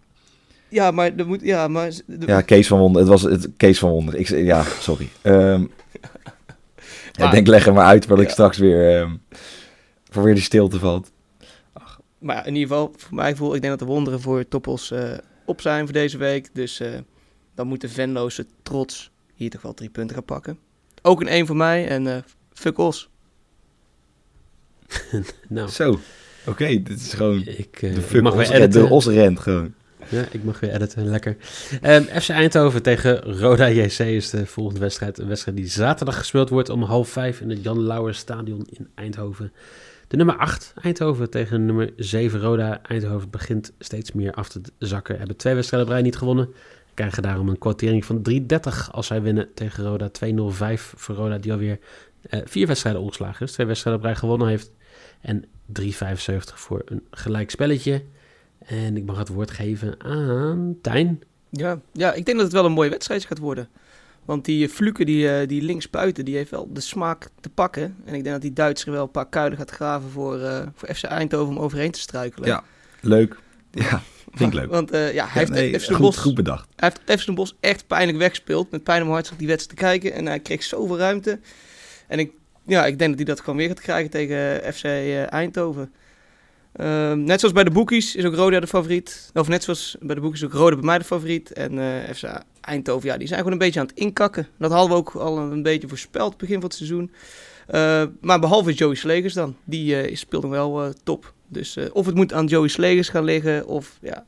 Ja, 0.68 0.90
maar 0.90 1.16
er 1.16 1.27
moet, 1.27 1.40
ja, 1.42 1.68
maar... 1.68 1.90
De... 2.07 2.27
Ja, 2.27 2.40
Kees 2.40 2.66
van 2.66 2.79
Wonder. 2.79 3.01
Het 3.01 3.11
was 3.11 3.23
het 3.23 3.49
Kees 3.57 3.79
van 3.79 3.90
Wonder. 3.90 4.14
Ik, 4.14 4.29
ja, 4.29 4.64
sorry. 4.81 5.09
Um, 5.23 5.71
maar, 7.18 7.27
ik 7.27 7.33
denk, 7.33 7.46
leg 7.46 7.66
er 7.66 7.72
maar 7.72 7.87
uit, 7.87 8.07
wat 8.07 8.18
ja. 8.18 8.25
ik 8.25 8.31
straks 8.31 8.59
weer... 8.59 9.01
Um, 9.01 9.22
voor 10.12 10.22
weer 10.22 10.35
die 10.35 10.42
stilte 10.42 10.79
valt. 10.79 11.12
Ach. 11.72 12.01
Maar 12.18 12.37
ja, 12.37 12.44
in 12.44 12.55
ieder 12.55 12.68
geval, 12.68 12.94
voor 12.96 13.14
mij 13.14 13.37
voel 13.37 13.55
ik 13.55 13.61
denk 13.61 13.79
dat 13.79 13.88
de 13.88 13.94
wonderen 13.94 14.20
voor 14.20 14.48
Toppels 14.48 14.90
uh, 14.90 15.12
op 15.44 15.61
zijn 15.61 15.85
voor 15.85 15.92
deze 15.92 16.18
week. 16.18 16.48
Dus 16.53 16.81
uh, 16.81 16.88
dan 17.55 17.66
moet 17.66 17.81
de 17.81 17.88
Venloze 17.88 18.46
trots 18.62 19.11
hier 19.35 19.51
toch 19.51 19.62
wel 19.62 19.75
drie 19.75 19.90
punten 19.90 20.14
gaan 20.14 20.25
pakken. 20.25 20.59
Ook 21.03 21.20
een 21.20 21.29
één 21.29 21.46
voor 21.46 21.57
mij 21.57 21.88
en 21.88 22.07
uh, 22.07 22.16
fuck 22.53 22.79
os. 22.79 23.09
nou. 25.48 25.68
Zo. 25.68 25.90
Oké, 25.90 26.01
okay, 26.51 26.83
dit 26.83 27.01
is 27.01 27.12
gewoon 27.12 27.42
ik, 27.46 27.83
uh, 27.83 27.94
de 27.94 28.01
fuck 28.01 28.22
mag 28.22 28.33
os, 28.33 28.48
weer 28.48 28.57
editen. 28.57 28.83
de 28.83 28.94
os 28.94 29.07
rent 29.07 29.40
gewoon. 29.40 29.75
Ja, 30.09 30.25
ik 30.31 30.45
mag 30.45 30.61
weer 30.61 30.75
editen, 30.75 31.07
lekker. 31.07 31.37
Um, 31.83 32.03
FC 32.03 32.29
Eindhoven 32.29 32.83
tegen 32.83 33.23
Roda 33.23 33.69
JC 33.69 33.99
is 33.99 34.31
de 34.31 34.47
volgende 34.47 34.81
wedstrijd. 34.81 35.19
Een 35.19 35.29
wedstrijd 35.29 35.57
die 35.57 35.67
zaterdag 35.67 36.19
gespeeld 36.19 36.49
wordt 36.49 36.69
om 36.69 36.83
half 36.83 37.09
vijf 37.09 37.41
in 37.41 37.51
het 37.51 37.62
Jan 37.62 37.81
Lauwer 37.81 38.15
Stadion 38.15 38.67
in 38.71 38.88
Eindhoven. 38.95 39.53
De 40.09 40.17
nummer 40.17 40.37
8 40.37 40.75
Eindhoven 40.83 41.31
tegen 41.31 41.67
nummer 41.67 41.93
7 41.97 42.41
Roda. 42.41 42.83
Eindhoven 42.83 43.31
begint 43.31 43.73
steeds 43.79 44.12
meer 44.12 44.33
af 44.33 44.49
te 44.49 44.61
zakken. 44.79 45.19
Hebben 45.19 45.37
twee 45.37 45.55
wedstrijden 45.55 45.97
op 45.97 46.03
niet 46.03 46.17
gewonnen. 46.17 46.49
Krijgen 46.95 47.23
daarom 47.23 47.49
een 47.49 47.59
kwartering 47.59 48.05
van 48.05 48.23
3,30 48.31 48.38
als 48.91 49.07
zij 49.07 49.23
winnen 49.23 49.49
tegen 49.55 49.85
Roda. 49.85 50.11
2-0-5 50.11 50.12
voor 50.75 51.15
Roda 51.15 51.38
die 51.38 51.53
alweer 51.53 51.79
uh, 52.31 52.41
vier 52.45 52.67
wedstrijden 52.67 53.03
ongeslagen 53.03 53.47
is. 53.47 53.53
Twee 53.53 53.67
wedstrijden 53.67 54.11
op 54.11 54.17
gewonnen 54.17 54.49
heeft. 54.49 54.71
En 55.21 55.45
3,75 55.81 55.85
voor 56.55 56.83
een 56.85 57.03
gelijk 57.11 57.51
spelletje. 57.51 58.03
En 58.66 58.96
ik 58.96 59.05
mag 59.05 59.18
het 59.18 59.29
woord 59.29 59.51
geven 59.51 59.94
aan 60.01 60.77
Tijn. 60.83 61.22
Ja, 61.51 61.81
ja, 61.92 62.12
ik 62.12 62.25
denk 62.25 62.37
dat 62.37 62.46
het 62.46 62.57
wel 62.57 62.64
een 62.64 62.72
mooie 62.72 62.90
wedstrijd 62.90 63.25
gaat 63.25 63.38
worden. 63.38 63.68
Want 64.25 64.44
die 64.44 64.68
Fluke 64.68 65.05
die, 65.05 65.29
eh, 65.29 65.48
die 65.48 65.62
links 65.62 65.90
buiten, 65.90 66.25
die 66.25 66.37
heeft 66.37 66.51
wel 66.51 66.68
de 66.72 66.81
smaak 66.81 67.29
te 67.40 67.48
pakken. 67.48 67.96
En 68.05 68.14
ik 68.14 68.22
denk 68.22 68.35
dat 68.35 68.40
die 68.40 68.53
Duitser 68.53 68.92
wel 68.92 69.03
een 69.03 69.11
paar 69.11 69.29
kuilen 69.29 69.59
gaat 69.59 69.70
graven 69.70 70.11
voor, 70.11 70.40
eh, 70.40 70.66
voor 70.75 70.94
FC 70.94 71.05
Eindhoven 71.05 71.57
om 71.57 71.62
overheen 71.62 71.90
te 71.90 72.01
struikelen. 72.01 72.48
Ja, 72.48 72.64
leuk. 73.01 73.38
Ja, 73.70 74.03
vind 74.33 74.53
ik 74.53 74.59
leuk. 74.61 74.70
Want 74.70 74.90
eh, 74.90 75.14
ja, 75.14 75.27
hij 75.27 75.40
heeft 75.40 75.51
nee, 75.51 75.81
FC 75.81 75.88
Den 75.88 76.14
goed, 76.14 76.35
bedacht. 76.35 76.68
hij 76.77 76.92
heeft 77.05 77.20
FC 77.20 77.27
Den 77.27 77.35
Bosch 77.35 77.53
echt 77.61 77.87
pijnlijk 77.87 78.18
weggespeeld. 78.18 78.70
Met 78.70 78.83
pijn 78.83 78.98
om 79.01 79.03
mijn 79.03 79.14
hart 79.14 79.25
zat 79.25 79.35
ik 79.35 79.38
die 79.38 79.48
wedstrijd 79.48 79.79
te 79.79 79.85
kijken. 79.85 80.12
En 80.12 80.27
hij 80.27 80.40
kreeg 80.40 80.62
zoveel 80.62 80.98
ruimte. 80.98 81.40
En 82.09 82.18
ik, 82.18 82.33
ja, 82.66 82.87
ik 82.87 82.98
denk 82.98 83.11
dat 83.11 83.18
hij 83.18 83.35
dat 83.35 83.40
gewoon 83.40 83.57
weer 83.57 83.68
gaat 83.68 83.81
krijgen 83.81 84.11
tegen 84.11 84.72
FC 84.75 84.85
eh, 84.85 85.33
Eindhoven. 85.33 85.92
Ehm, 86.73 87.25
net 87.25 87.41
zoals 87.41 87.55
bij 87.55 87.65
de 87.65 87.71
boekies 87.71 88.17
is 88.17 88.25
ook 88.25 88.35
Roda 88.35 88.61
de 88.61 88.67
favoriet. 88.67 89.31
Of 89.35 89.49
net 89.49 89.65
zoals 89.65 89.97
bij 90.01 90.15
de 90.15 90.21
boekies 90.21 90.45
ook 90.45 90.53
Roda 90.53 90.77
bij 90.77 90.85
mij 90.85 90.99
de 90.99 91.05
favoriet. 91.05 91.53
En 91.53 91.79
eh, 91.79 92.15
FC 92.15 92.43
Eindhoven, 92.61 93.09
ja, 93.09 93.17
die 93.17 93.27
zijn 93.27 93.39
gewoon 93.39 93.53
een 93.53 93.65
beetje 93.65 93.81
aan 93.81 93.87
het 93.87 93.99
inkakken. 93.99 94.49
Dat 94.59 94.71
hadden 94.71 94.91
we 94.91 94.97
ook 94.97 95.15
al 95.15 95.39
een 95.39 95.63
beetje 95.63 95.89
voorspeld 95.89 96.37
begin 96.37 96.55
van 96.55 96.65
het 96.65 96.75
seizoen. 96.75 97.11
Eh, 97.67 98.03
maar 98.21 98.41
behalve 98.41 98.73
Joey 98.73 98.95
Slegers 98.95 99.35
dan. 99.35 99.57
Die 99.65 99.97
eh, 99.97 100.17
speelt 100.17 100.43
nog 100.43 100.51
wel 100.51 100.85
eh, 100.85 100.91
top. 101.03 101.33
Dus 101.49 101.79
of 101.93 102.07
het 102.07 102.15
moet 102.15 102.33
aan 102.33 102.47
Joey 102.47 102.69
Slegers 102.69 103.09
gaan 103.09 103.25
liggen. 103.25 103.67
Of 103.67 103.99
ja, 104.01 104.25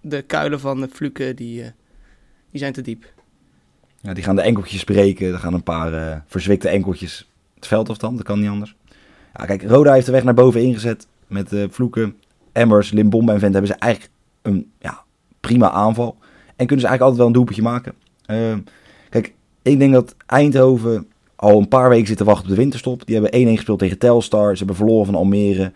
de 0.00 0.22
kuilen 0.22 0.60
van 0.60 0.80
de 0.80 0.88
Fluke, 0.92 1.34
die, 1.34 1.62
die 2.50 2.60
zijn 2.60 2.72
te 2.72 2.80
diep. 2.80 3.12
Ja, 4.00 4.12
die 4.12 4.24
gaan 4.24 4.36
de 4.36 4.42
enkeltjes 4.42 4.84
breken. 4.84 5.32
Er 5.32 5.38
gaan 5.38 5.54
een 5.54 5.62
paar 5.62 6.24
verzwikte 6.26 6.68
enkeltjes 6.68 7.28
het 7.54 7.66
veld 7.66 7.88
af 7.88 7.96
dan. 7.96 8.16
Dat 8.16 8.24
kan 8.24 8.40
niet 8.40 8.48
anders. 8.48 8.74
Ja, 9.36 9.44
kijk, 9.44 9.62
Roda 9.62 9.92
heeft 9.92 10.06
de 10.06 10.12
weg 10.12 10.24
naar 10.24 10.34
boven 10.34 10.62
ingezet. 10.62 11.06
Met 11.32 11.52
eh, 11.52 11.64
Vloeken, 11.70 12.16
Emmers, 12.52 12.90
Limbomba 12.90 13.32
en 13.32 13.38
Vent 13.38 13.52
hebben 13.52 13.70
ze 13.70 13.78
eigenlijk 13.78 14.12
een 14.42 14.70
ja, 14.78 15.04
prima 15.40 15.70
aanval. 15.70 16.16
En 16.56 16.66
kunnen 16.66 16.80
ze 16.84 16.86
eigenlijk 16.86 17.00
altijd 17.00 17.16
wel 17.16 17.26
een 17.26 17.32
doelpuntje 17.32 17.62
maken. 17.62 17.92
Ehm, 18.26 18.58
kijk, 19.08 19.34
ik 19.62 19.78
denk 19.78 19.92
dat 19.92 20.14
Eindhoven 20.26 21.06
al 21.36 21.58
een 21.58 21.68
paar 21.68 21.88
weken 21.88 22.06
zit 22.06 22.16
te 22.16 22.24
wachten 22.24 22.44
op 22.44 22.50
de 22.50 22.60
winterstop. 22.60 23.06
Die 23.06 23.14
hebben 23.14 23.40
1-1 23.40 23.54
gespeeld 23.54 23.78
tegen 23.78 23.98
Telstar. 23.98 24.50
Ze 24.50 24.58
hebben 24.58 24.76
verloren 24.76 25.06
van 25.06 25.14
Almere. 25.14 25.72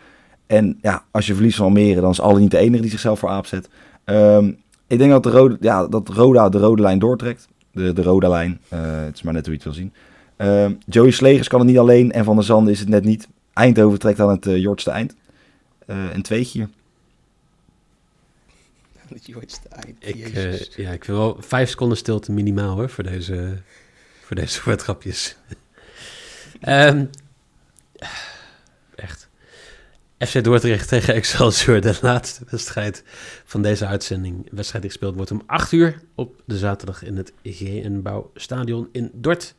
En 0.47 0.79
ja, 0.83 1.05
als 1.11 1.27
je 1.27 1.35
verliest 1.35 1.57
van 1.57 1.67
Almere, 1.67 2.01
dan 2.01 2.11
is 2.11 2.21
Alle 2.21 2.41
niet 2.41 2.51
de 2.51 2.59
enige 2.59 2.83
die 2.83 2.91
zichzelf 2.91 3.19
voor 3.19 3.29
aap 3.29 3.47
zet. 3.47 3.69
Ehm, 4.05 4.53
ik 4.87 4.99
denk 4.99 5.11
dat, 5.11 5.23
de 5.23 5.31
rode, 5.31 5.57
ja, 5.61 5.87
dat 5.87 6.09
Roda 6.09 6.49
de 6.49 6.59
rode 6.59 6.83
lijn 6.83 6.99
doortrekt. 6.99 7.49
De, 7.73 7.93
de 7.93 8.03
Roda 8.03 8.29
lijn. 8.29 8.61
Eh, 8.69 8.81
het 9.05 9.15
is 9.15 9.23
maar 9.23 9.33
net 9.33 9.47
hoe 9.47 9.55
je 9.55 9.61
het 9.63 9.75
wil 9.75 9.83
zien. 9.83 9.93
Ehm, 10.37 10.73
Joey 10.87 11.11
Slegers 11.11 11.49
kan 11.49 11.59
het 11.59 11.69
niet 11.69 11.79
alleen. 11.79 12.13
En 12.13 12.25
Van 12.25 12.37
der 12.37 12.45
Zanden 12.45 12.73
is 12.73 12.81
het 12.81 12.89
net 12.89 13.05
niet. 13.05 13.29
Eindhoven 13.53 13.99
trekt 13.99 14.21
aan 14.21 14.31
het 14.31 14.47
uh, 14.47 14.57
Jordste 14.57 14.91
eind. 14.91 15.15
Uh, 15.87 16.15
een 16.15 16.23
tweetje. 16.23 16.69
Ik, 19.99 20.17
eh, 20.17 20.61
ja, 20.61 20.91
ik 20.91 21.05
wil 21.05 21.17
wel 21.17 21.37
vijf 21.41 21.71
seconden 21.71 21.97
stilte 21.97 22.33
minimaal 22.33 22.77
hoor, 22.77 22.91
voor 22.91 23.05
deze, 23.05 23.63
voor 24.23 24.37
deze 24.37 24.61
wedgrapjes. 24.71 25.37
Ehm, 26.61 27.05
echt. 28.95 29.29
FC 30.19 30.45
Dordrecht 30.45 30.89
tegen 30.89 31.15
Excelsior, 31.15 31.81
de 31.81 31.99
laatste 32.01 32.45
wedstrijd 32.51 33.03
van 33.45 33.63
deze 33.63 33.87
uitzending. 33.87 34.45
De 34.45 34.57
wedstrijd 34.57 34.83
die 34.83 34.93
gespeeld 34.93 35.15
wordt 35.15 35.31
om 35.31 35.43
8 35.47 35.73
uur 35.73 36.01
op 36.15 36.43
de 36.45 36.59
zaterdag 36.59 37.03
in 37.03 37.17
het 37.17 37.33
GN 37.43 38.03
Stadion 38.35 38.89
in 38.93 39.11
Dort. 39.15 39.55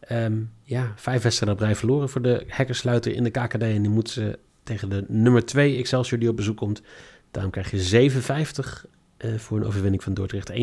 Ehm, 0.00 0.40
ja, 0.62 0.92
vijf 0.96 1.22
wedstrijden 1.22 1.58
op 1.58 1.64
rij 1.64 1.76
verloren 1.76 2.08
voor 2.08 2.22
de 2.22 2.44
hekkersluiter 2.46 3.14
in 3.14 3.24
de 3.24 3.30
KKD. 3.30 3.62
En 3.62 3.82
die 3.82 3.90
moeten 3.90 4.12
ze 4.12 4.38
tegen 4.62 4.88
de 4.88 5.04
nummer 5.08 5.44
2 5.44 5.76
Excelsior 5.76 6.20
die 6.20 6.28
op 6.28 6.36
bezoek 6.36 6.56
komt. 6.56 6.82
Daarom 7.30 7.50
krijg 7.50 7.70
je 7.70 8.10
7,50 8.10 8.90
eh, 9.16 9.34
voor 9.34 9.58
een 9.58 9.66
overwinning 9.66 10.02
van 10.02 10.14
Dordrecht. 10.14 10.52
1,40 10.52 10.56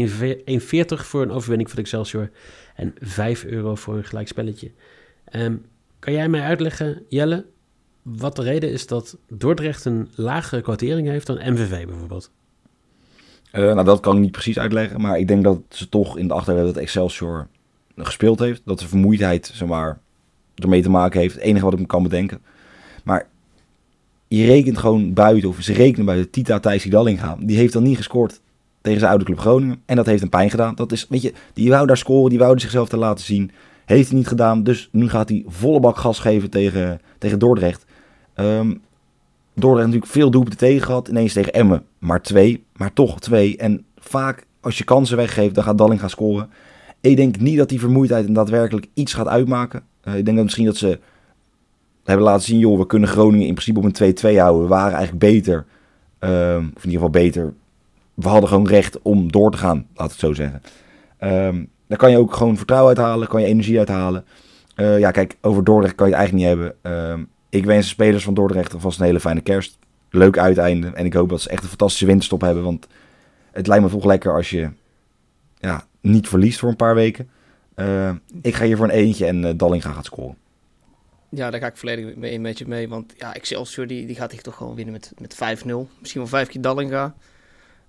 voor 1.06 1.22
een 1.22 1.32
overwinning 1.32 1.70
van 1.70 1.80
Excelsior. 1.80 2.30
En 2.76 2.94
5 3.00 3.44
euro 3.44 3.76
voor 3.76 3.98
een 3.98 4.04
gelijkspelletje. 4.04 4.72
Ehm, 5.26 5.56
kan 6.00 6.14
jij 6.14 6.30
mij 6.30 6.42
uitleggen, 6.42 7.04
Jelle, 7.08 7.46
wat 8.02 8.36
de 8.36 8.44
reden 8.44 8.72
is 8.72 8.88
dat 8.88 9.18
Dordrecht 9.28 9.86
een 9.86 10.10
lagere 10.16 10.62
quotering 10.62 11.08
heeft 11.08 11.28
dan 11.28 11.54
MVV 11.54 11.86
bijvoorbeeld? 11.86 12.32
Uh, 13.54 13.74
nou, 13.74 13.84
dat 13.84 14.00
kan 14.00 14.16
ik 14.16 14.22
niet 14.22 14.32
precies 14.32 14.60
uitleggen. 14.60 15.02
Maar 15.02 15.20
ik 15.20 15.28
denk 15.28 15.44
dat 15.44 15.62
ze 15.70 15.90
toch 15.90 16.18
in 16.18 16.28
de 16.28 16.34
achterhoofd 16.34 16.66
dat 16.66 16.84
Excelsior 16.84 17.48
gespeeld 17.96 18.40
heeft. 18.40 18.62
Dat 18.66 18.80
de 18.80 18.88
vermoeidheid, 18.88 19.52
zeg 19.54 19.68
ermee 20.56 20.82
te 20.82 20.90
maken 20.90 21.20
heeft. 21.20 21.34
Het 21.34 21.44
enige 21.44 21.66
wat 21.66 21.74
ik 21.74 21.80
me 21.80 21.86
kan 21.86 22.04
bedenken. 22.04 22.42
Maar 23.04 23.28
je 24.30 24.46
rekent 24.46 24.78
gewoon 24.78 25.14
buiten, 25.14 25.50
of 25.50 25.58
ze 25.60 25.74
rekenen 25.74 26.06
buiten 26.06 26.30
Tita 26.30 26.60
Thijs 26.60 26.84
Dallinga. 26.84 27.38
Die 27.40 27.58
heeft 27.58 27.74
dan 27.74 27.84
niet 27.84 27.98
gescoord 27.98 28.42
tegen 28.82 29.00
zijn 29.00 29.12
oude 29.12 29.26
club 29.26 29.40
Groningen. 29.40 29.82
En 29.86 29.96
dat 29.96 30.06
heeft 30.06 30.22
hem 30.22 30.30
pijn 30.30 30.50
gedaan. 30.50 30.76
Dat 30.76 30.92
is, 30.92 31.06
weet 31.10 31.22
je, 31.22 31.34
die 31.54 31.70
wou 31.70 31.88
daar 31.88 31.98
scoren, 31.98 32.30
die 32.30 32.40
wou 32.40 32.60
zichzelf 32.60 32.90
te 32.90 32.98
laten 32.98 33.26
zien. 33.26 33.52
Heeft 33.86 34.08
hij 34.08 34.18
niet 34.18 34.28
gedaan, 34.28 34.64
dus 34.64 34.90
nu 34.92 35.10
gaat 35.10 35.30
hij 35.30 35.44
volle 35.48 35.80
bak 35.80 35.98
gas 35.98 36.20
geven 36.20 36.50
tegen, 36.50 37.02
tegen 37.18 37.40
Dordrecht. 37.40 37.86
Um, 38.36 38.82
Dordrecht 39.54 39.86
natuurlijk 39.88 40.12
veel 40.12 40.32
doelpunten 40.32 40.60
tegen 40.60 40.86
gehad. 40.86 41.08
Ineens 41.08 41.34
tegen 41.34 41.54
Emmen, 41.54 41.84
maar 42.00 42.22
twee. 42.22 42.64
Maar 42.76 42.94
toch 42.94 43.20
twee. 43.20 43.58
En 43.58 43.86
vaak, 43.98 44.46
als 44.62 44.78
je 44.78 44.84
kansen 44.84 45.18
weggeeft, 45.18 45.56
dan 45.56 45.64
gaat 45.64 45.78
Dallinga 45.78 46.08
scoren. 46.08 46.50
Ik 47.02 47.16
denk 47.16 47.40
niet 47.40 47.58
dat 47.58 47.70
die 47.70 47.80
vermoeidheid 47.80 48.36
daadwerkelijk 48.36 48.88
iets 48.94 49.14
gaat 49.14 49.28
uitmaken. 49.28 49.84
Uh, 50.04 50.16
ik 50.16 50.26
denk 50.26 50.36
dat 50.36 50.46
misschien 50.46 50.66
dat 50.66 50.78
ze 50.78 51.00
hebben 52.10 52.28
laten 52.28 52.46
zien, 52.46 52.60
joh, 52.60 52.78
we 52.78 52.86
kunnen 52.86 53.10
Groningen 53.10 53.48
in 53.48 53.54
principe 53.54 53.80
op 53.80 53.86
een 53.86 54.36
2-2 54.36 54.38
houden. 54.38 54.62
We 54.62 54.68
waren 54.68 54.98
eigenlijk 54.98 55.20
beter. 55.20 55.66
Um, 56.20 56.72
of 56.76 56.84
in 56.84 56.90
ieder 56.90 57.06
geval 57.06 57.10
beter. 57.10 57.54
We 58.14 58.28
hadden 58.28 58.50
gewoon 58.50 58.68
recht 58.68 59.02
om 59.02 59.32
door 59.32 59.52
te 59.52 59.58
gaan, 59.58 59.86
laat 59.96 60.06
ik 60.06 60.12
het 60.12 60.20
zo 60.20 60.34
zeggen. 60.34 60.62
Um, 61.20 61.70
daar 61.88 61.98
kan 61.98 62.12
je 62.12 62.18
ook 62.18 62.34
gewoon 62.34 62.58
vertrouwen 62.58 62.98
uithalen, 62.98 63.28
kan 63.28 63.42
je 63.42 63.48
energie 63.48 63.78
uithalen. 63.78 64.26
Uh, 64.76 65.00
ja, 65.00 65.12
kijk, 65.12 65.38
over 65.42 65.64
Dordrecht 65.64 65.96
kan 65.96 66.10
je 66.10 66.16
het 66.16 66.22
eigenlijk 66.22 66.58
niet 66.58 66.72
hebben. 66.82 67.10
Um, 67.12 67.28
ik 67.50 67.66
wens 67.66 67.86
de 67.86 67.92
spelers 67.92 68.24
van 68.24 68.34
Dordrecht 68.34 68.74
alvast 68.74 69.00
een 69.00 69.06
hele 69.06 69.20
fijne 69.20 69.42
kerst. 69.42 69.78
Leuk 70.10 70.38
uiteinde. 70.38 70.88
En 70.88 71.06
ik 71.06 71.14
hoop 71.14 71.30
dat 71.30 71.42
ze 71.42 71.50
echt 71.50 71.64
een 71.64 71.70
fantastische 71.70 72.06
winterstop 72.06 72.42
hebben. 72.42 72.64
Want 72.64 72.88
het 73.52 73.68
lijkt 73.68 73.84
me 73.84 73.90
toch 73.90 74.06
lekker 74.06 74.36
als 74.36 74.50
je 74.50 74.70
ja, 75.58 75.84
niet 76.02 76.28
verliest 76.28 76.60
voor 76.60 76.70
een 76.70 76.76
paar 76.76 76.96
weken. 76.96 77.30
Ik 78.42 78.56
ga 78.56 78.66
hier 78.66 78.78
voor 78.78 78.86
een 78.86 78.92
eentje 78.92 79.26
en 79.26 79.44
uh, 79.44 79.52
Dallinga 79.56 79.92
gaat 79.92 80.06
scoren. 80.06 80.36
Ja, 81.30 81.50
daar 81.50 81.60
ga 81.60 81.68
ik 81.68 81.78
volledig 81.78 82.16
mee, 82.16 82.40
met 82.40 82.58
je 82.58 82.68
mee. 82.68 82.90
Want 82.90 83.14
ja, 83.18 83.34
Excelsior 83.34 83.88
die, 83.88 84.06
die 84.06 84.16
gaat 84.16 84.32
hier 84.32 84.42
toch 84.42 84.56
gewoon 84.56 84.76
winnen 84.76 84.94
met, 84.94 85.12
met 85.18 85.36
5-0. 85.36 85.38
Misschien 86.00 86.22
wel 86.22 86.28
vijf 86.28 86.48
keer 86.48 86.62
Dallinga. 86.62 87.16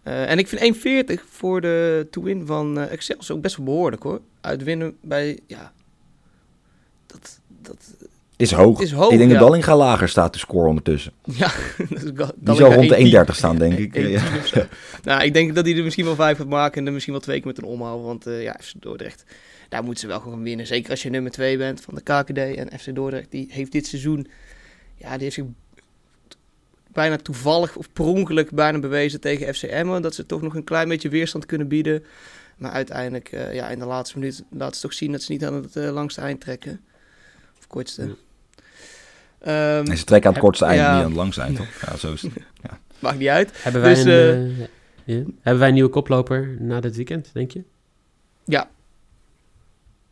Uh, 0.05 0.31
en 0.31 0.38
ik 0.38 0.48
vind 0.48 0.76
1,40 1.18 1.24
voor 1.31 1.61
de 1.61 2.07
to-win 2.11 2.46
van 2.46 2.79
uh, 2.79 2.92
Excelsior 2.92 3.37
ook 3.37 3.42
best 3.42 3.57
wel 3.57 3.66
behoorlijk 3.66 4.03
hoor. 4.03 4.20
Uitwinnen 4.40 4.96
bij, 5.00 5.38
ja, 5.46 5.72
dat... 7.07 7.40
dat 7.62 7.94
is 8.37 8.53
hoog. 8.53 8.81
is 8.81 8.92
hoog. 8.92 9.12
Ik 9.12 9.18
denk 9.18 9.31
ja. 9.31 9.38
dat 9.38 9.46
Dallinga 9.46 9.76
lager 9.76 10.09
staat 10.09 10.33
te 10.33 10.38
scoren 10.38 10.68
ondertussen. 10.68 11.12
Ja, 11.33 11.50
die 12.37 12.55
zal 12.55 12.72
rond 12.72 12.88
de 12.88 13.24
1,30 13.26 13.35
staan, 13.35 13.59
denk 13.59 13.79
ik. 13.79 13.96
ja. 13.96 14.22
nou, 15.03 15.22
ik 15.22 15.33
denk 15.33 15.55
dat 15.55 15.64
hij 15.64 15.76
er 15.76 15.85
misschien 15.85 16.05
wel 16.05 16.14
vijf 16.14 16.37
gaat 16.37 16.48
maken 16.48 16.81
en 16.81 16.87
er 16.87 16.92
misschien 16.92 17.12
wel 17.12 17.22
twee 17.22 17.37
keer 17.37 17.46
met 17.46 17.59
een 17.59 17.64
omhaal. 17.64 18.03
Want 18.03 18.26
uh, 18.26 18.42
ja, 18.42 18.57
Dordrecht, 18.76 19.24
daar 19.70 19.83
moeten 19.83 20.00
ze 20.00 20.06
wel 20.06 20.20
gewoon 20.20 20.42
winnen. 20.42 20.66
Zeker 20.66 20.90
als 20.90 21.02
je 21.02 21.11
nummer 21.11 21.30
2 21.30 21.56
bent 21.56 21.80
van 21.80 21.94
de 21.94 22.00
KKD. 22.00 22.38
En 22.38 22.78
FC 22.78 22.94
Dordrecht, 22.94 23.30
die 23.30 23.46
heeft 23.50 23.72
dit 23.72 23.87
seizoen, 23.87 24.26
ja, 24.96 25.12
die 25.12 25.22
heeft 25.22 25.35
zich 25.35 25.44
bijna 26.92 27.16
toevallig 27.16 27.76
of 27.76 27.92
per 27.92 28.04
ongeluk 28.04 28.50
bijna 28.50 28.78
bewezen 28.78 29.20
tegen 29.20 29.54
FC 29.54 29.62
Emmen. 29.62 30.02
Dat 30.02 30.14
ze 30.14 30.26
toch 30.26 30.42
nog 30.42 30.54
een 30.54 30.64
klein 30.64 30.88
beetje 30.88 31.09
weerstand 31.09 31.46
kunnen 31.46 31.68
bieden. 31.68 32.04
Maar 32.56 32.70
uiteindelijk, 32.70 33.33
uh, 33.33 33.54
ja, 33.54 33.68
in 33.68 33.78
de 33.78 33.85
laatste 33.85 34.18
minuut 34.18 34.44
laten 34.50 34.74
ze 34.74 34.80
toch 34.80 34.92
zien 34.92 35.12
dat 35.12 35.22
ze 35.22 35.33
niet 35.33 35.44
aan 35.44 35.54
het 35.54 35.76
uh, 35.76 35.90
langste 35.90 36.20
eind 36.20 36.40
trekken. 36.40 36.80
Of 37.59 37.66
kortste. 37.66 38.16
Ja. 39.42 39.78
Um, 39.78 39.85
nee, 39.85 39.96
ze 39.96 40.04
trekken 40.04 40.28
aan 40.28 40.35
het 40.35 40.44
kortste 40.44 40.64
eind, 40.64 40.80
ja. 40.80 40.92
niet 40.94 41.02
aan 41.02 41.09
het 41.09 41.16
langste 41.16 41.40
eind, 41.40 41.56
toch? 41.56 41.80
Ja, 41.87 41.96
zo 41.96 42.12
is 42.12 42.22
het. 42.22 42.33
Ja. 42.62 42.78
Maakt 42.98 43.18
niet 43.18 43.28
uit. 43.28 43.62
Hebben 43.62 43.80
wij, 43.80 43.94
dus, 43.94 44.04
een, 44.04 44.56
uh, 44.56 44.59
ja. 45.04 45.24
Hebben 45.40 45.59
wij 45.59 45.68
een 45.68 45.74
nieuwe 45.74 45.90
koploper 45.90 46.56
na 46.59 46.80
dit 46.80 46.96
weekend, 46.96 47.30
denk 47.33 47.50
je? 47.50 47.62
Ja. 48.44 48.70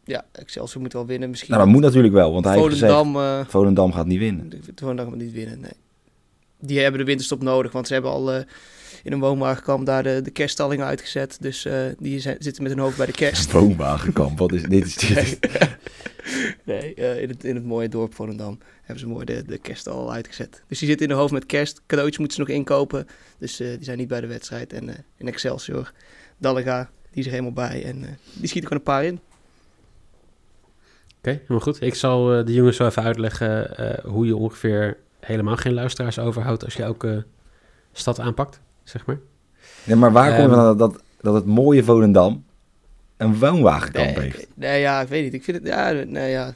Ja, 0.08 0.24
Excelsior 0.32 0.82
moet 0.82 0.92
wel 0.92 1.06
winnen 1.06 1.30
misschien. 1.30 1.50
Nou, 1.50 1.64
dat 1.64 1.72
moet 1.72 1.82
natuurlijk 1.82 2.14
wel, 2.14 2.32
want 2.32 2.44
hij 2.44 2.54
Volendam, 2.54 3.16
heeft 3.16 3.28
gezegd, 3.28 3.50
Volendam 3.50 3.92
gaat 3.92 4.06
niet 4.06 4.18
winnen. 4.18 4.52
Volendam 4.74 5.08
gaat 5.08 5.18
niet 5.18 5.32
winnen, 5.32 5.60
nee. 5.60 5.72
Die 6.60 6.80
hebben 6.80 7.00
de 7.00 7.06
winterstop 7.06 7.42
nodig, 7.42 7.72
want 7.72 7.86
ze 7.86 7.92
hebben 7.92 8.10
al 8.10 8.34
uh, 8.34 8.40
in 9.02 9.12
een 9.12 9.20
woonwagenkamp 9.20 9.86
daar 9.86 10.02
de, 10.02 10.20
de 10.22 10.30
kerststallingen 10.30 10.86
uitgezet. 10.86 11.36
Dus 11.40 11.66
uh, 11.66 11.74
die 11.98 12.20
zijn, 12.20 12.36
zitten 12.38 12.62
met 12.62 12.72
hun 12.72 12.80
hoofd 12.80 12.96
bij 12.96 13.06
de 13.06 13.12
kerst. 13.12 13.52
Woonwagenkamp, 13.52 14.38
wat 14.38 14.52
is 14.52 14.62
dit? 14.62 14.86
Is 14.86 14.94
dit? 14.96 15.38
nee, 16.64 16.94
uh, 16.96 17.20
in, 17.22 17.28
het, 17.28 17.44
in 17.44 17.54
het 17.54 17.64
mooie 17.64 17.88
dorp 17.88 18.14
Volendam 18.14 18.58
hebben 18.82 18.98
ze 18.98 19.06
mooi 19.08 19.24
de, 19.24 19.42
de 19.46 19.58
kerst 19.58 19.88
al 19.88 20.12
uitgezet. 20.12 20.62
Dus 20.68 20.78
die 20.78 20.88
zitten 20.88 21.06
in 21.06 21.12
de 21.12 21.18
hoofd 21.18 21.32
met 21.32 21.46
kerst. 21.46 21.82
Cadeautjes 21.86 22.18
moeten 22.18 22.36
ze 22.36 22.42
nog 22.42 22.56
inkopen. 22.56 23.06
Dus 23.38 23.56
die 23.56 23.76
zijn 23.80 23.98
niet 23.98 24.08
bij 24.08 24.20
de 24.20 24.26
wedstrijd. 24.26 24.72
En 24.72 25.04
in 25.16 25.28
Excelsior, 25.28 25.92
Dallega, 26.38 26.90
die 27.10 27.20
is 27.20 27.24
er 27.24 27.30
helemaal 27.30 27.52
bij. 27.52 27.84
En 27.84 28.18
die 28.32 28.48
schiet 28.48 28.62
er 28.62 28.68
gewoon 28.68 28.78
een 28.78 28.82
paar 28.82 29.04
in. 29.04 29.20
Oké, 31.18 31.28
okay, 31.28 31.38
helemaal 31.40 31.60
goed. 31.60 31.82
Ik 31.82 31.94
zal 31.94 32.24
de 32.44 32.52
jongens 32.52 32.76
zo 32.76 32.86
even 32.86 33.02
uitleggen 33.02 33.70
hoe 34.04 34.26
je 34.26 34.36
ongeveer 34.36 34.96
helemaal 35.20 35.56
geen 35.56 35.74
luisteraars 35.74 36.18
overhoudt 36.18 36.64
als 36.64 36.74
je 36.74 36.82
elke 36.82 37.24
stad 37.92 38.20
aanpakt, 38.20 38.60
zeg 38.84 39.06
maar. 39.06 39.18
Nee, 39.84 39.96
maar 39.96 40.12
waar 40.12 40.36
komt 40.40 40.56
het 40.56 40.78
dat, 40.78 41.02
dat 41.20 41.34
het 41.34 41.44
mooie 41.46 41.84
Volendam 41.84 42.44
een 43.16 43.38
woonwagenkamp 43.38 44.06
nee, 44.16 44.24
heeft. 44.24 44.46
nee, 44.54 44.80
ja, 44.80 45.00
ik 45.00 45.08
weet 45.08 45.24
niet. 45.24 45.34
Ik 45.34 45.44
vind 45.44 45.56
het, 45.56 45.66
ja, 45.66 45.90
nee, 45.90 46.30
ja. 46.30 46.54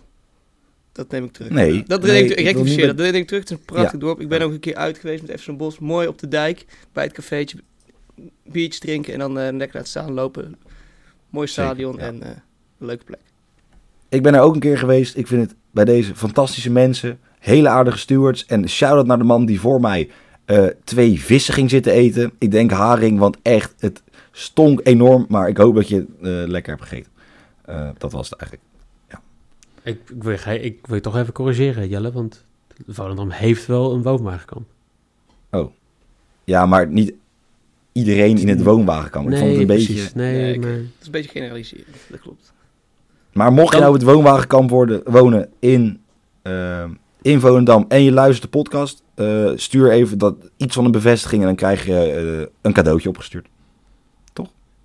Dat 0.93 1.11
neem 1.11 1.25
ik 1.25 1.33
terug. 1.33 1.51
Nee, 1.51 1.85
Dat 1.87 2.03
nee, 2.03 2.25
ik, 2.25 2.39
rectificeer 2.41 2.87
dat. 2.87 2.97
Neem 2.97 3.15
ik 3.15 3.27
terug. 3.27 3.43
Het 3.43 3.51
is 3.51 3.57
een 3.57 3.65
prachtig 3.65 3.93
Ja. 3.93 3.99
dorp. 3.99 4.21
Ik 4.21 4.29
ben 4.29 4.43
ook 4.43 4.53
een 4.53 4.61
keer 4.61 4.75
uit 4.75 4.99
geweest 4.99 5.27
met 5.27 5.41
FC 5.41 5.57
Bos. 5.57 5.79
Mooi 5.79 6.07
op 6.09 6.19
de 6.19 6.29
dijk. 6.29 6.65
Bij 6.93 7.05
het 7.05 7.13
cafeetje. 7.13 7.59
Biertjes 8.45 8.79
drinken 8.79 9.13
en 9.13 9.19
dan 9.19 9.39
eh 9.39 9.53
lekker 9.53 9.77
laten 9.77 9.89
staan 9.89 10.13
lopen. 10.13 10.57
Mooi 11.31 11.47
Zeker, 11.47 11.65
stadion 11.65 11.97
ja. 11.97 12.03
en 12.03 12.23
eh, 12.23 12.29
een 12.79 12.87
leuke 12.87 13.05
plek. 13.05 13.21
Ik 14.13 14.23
ben 14.23 14.35
er 14.35 14.41
ook 14.41 14.55
een 14.55 14.61
keer 14.61 14.79
geweest. 14.79 15.17
Ik 15.17 15.27
vind 15.27 15.43
het 15.49 15.55
bij 15.71 15.85
deze 15.85 16.15
fantastische 16.15 16.71
mensen, 16.71 17.19
hele 17.39 17.69
aardige 17.69 17.99
stewards. 17.99 18.47
En 18.47 18.69
shout-out 18.69 19.07
naar 19.07 19.19
de 19.19 19.25
man 19.25 19.47
die 19.47 19.61
voor 19.61 19.81
mij 19.81 20.11
eh, 20.45 20.67
twee 20.85 21.21
vissen 21.21 21.55
ging 21.55 21.71
zitten 21.71 21.93
eten. 21.93 22.33
Ik 22.39 22.51
denk 22.51 22.71
haring, 22.71 23.19
want 23.19 23.37
echt, 23.43 23.75
het 23.79 24.03
stonk 24.33 24.81
enorm. 24.83 25.25
Maar 25.29 25.49
ik 25.49 25.57
hoop 25.57 25.75
dat 25.75 25.89
je 25.89 25.97
het 25.97 26.07
eh, 26.23 26.49
lekker 26.51 26.73
hebt 26.73 26.89
gegeten. 26.89 27.11
Eh, 27.65 27.89
dat 27.99 28.13
was 28.13 28.31
het 28.31 28.39
eigenlijk. 28.39 28.71
Ik, 29.85 29.99
ik, 30.11 30.23
wil, 30.23 30.33
je- 30.33 30.61
ik 30.61 30.87
wil 30.87 30.95
je 30.97 31.03
toch 31.03 31.17
even 31.17 31.33
corrigeren, 31.33 31.89
Jelle, 31.89 32.13
want 32.13 32.45
Volendam 32.87 33.31
heeft 33.31 33.67
wel 33.67 33.93
een 33.93 34.03
woonwagenkamp. 34.03 34.67
Ja, 36.45 36.67
maar 36.67 36.89
niet 36.89 37.13
iedereen 37.93 38.39
in 38.39 38.49
het 38.49 38.63
woonwagenkamp. 38.63 39.31
Ik 39.31 39.37
vond 39.39 39.51
het 39.51 39.61
een 39.61 39.67
beetje... 39.67 39.95
Nee, 40.15 40.37
Nee, 40.43 40.55
ik- 40.55 40.61
maar... 40.61 40.71
Het 40.71 40.81
is 41.01 41.07
een 41.07 41.13
beetje 41.13 41.31
generaliseren. 41.31 41.85
Dat 42.11 42.21
klopt. 42.21 42.52
Maar 43.33 43.53
mocht 43.53 43.67
je 43.67 43.81
Dan- 43.81 43.81
nou 43.81 43.95
het 43.95 44.03
woonwagenkamp 44.03 44.71
worden, 44.71 45.03
wonen 45.05 45.49
in, 45.59 46.01
eh, 46.43 46.85
in 47.23 47.41
Volendam 47.41 47.85
en 47.89 48.03
je 48.03 48.13
luistert 48.13 48.53
de 48.53 48.59
podcast, 48.59 49.03
eh, 49.15 49.51
stuur 49.55 49.91
even 49.91 50.19
dat, 50.19 50.35
iets 50.57 50.75
van 50.75 50.85
een 50.85 50.91
bevestiging 50.91 51.41
en 51.41 51.47
dan 51.47 51.57
krijg 51.57 51.87
je 51.87 51.95
eh, 51.95 52.47
een 52.61 52.73
cadeautje 52.73 53.09
opgestuurd. 53.09 53.49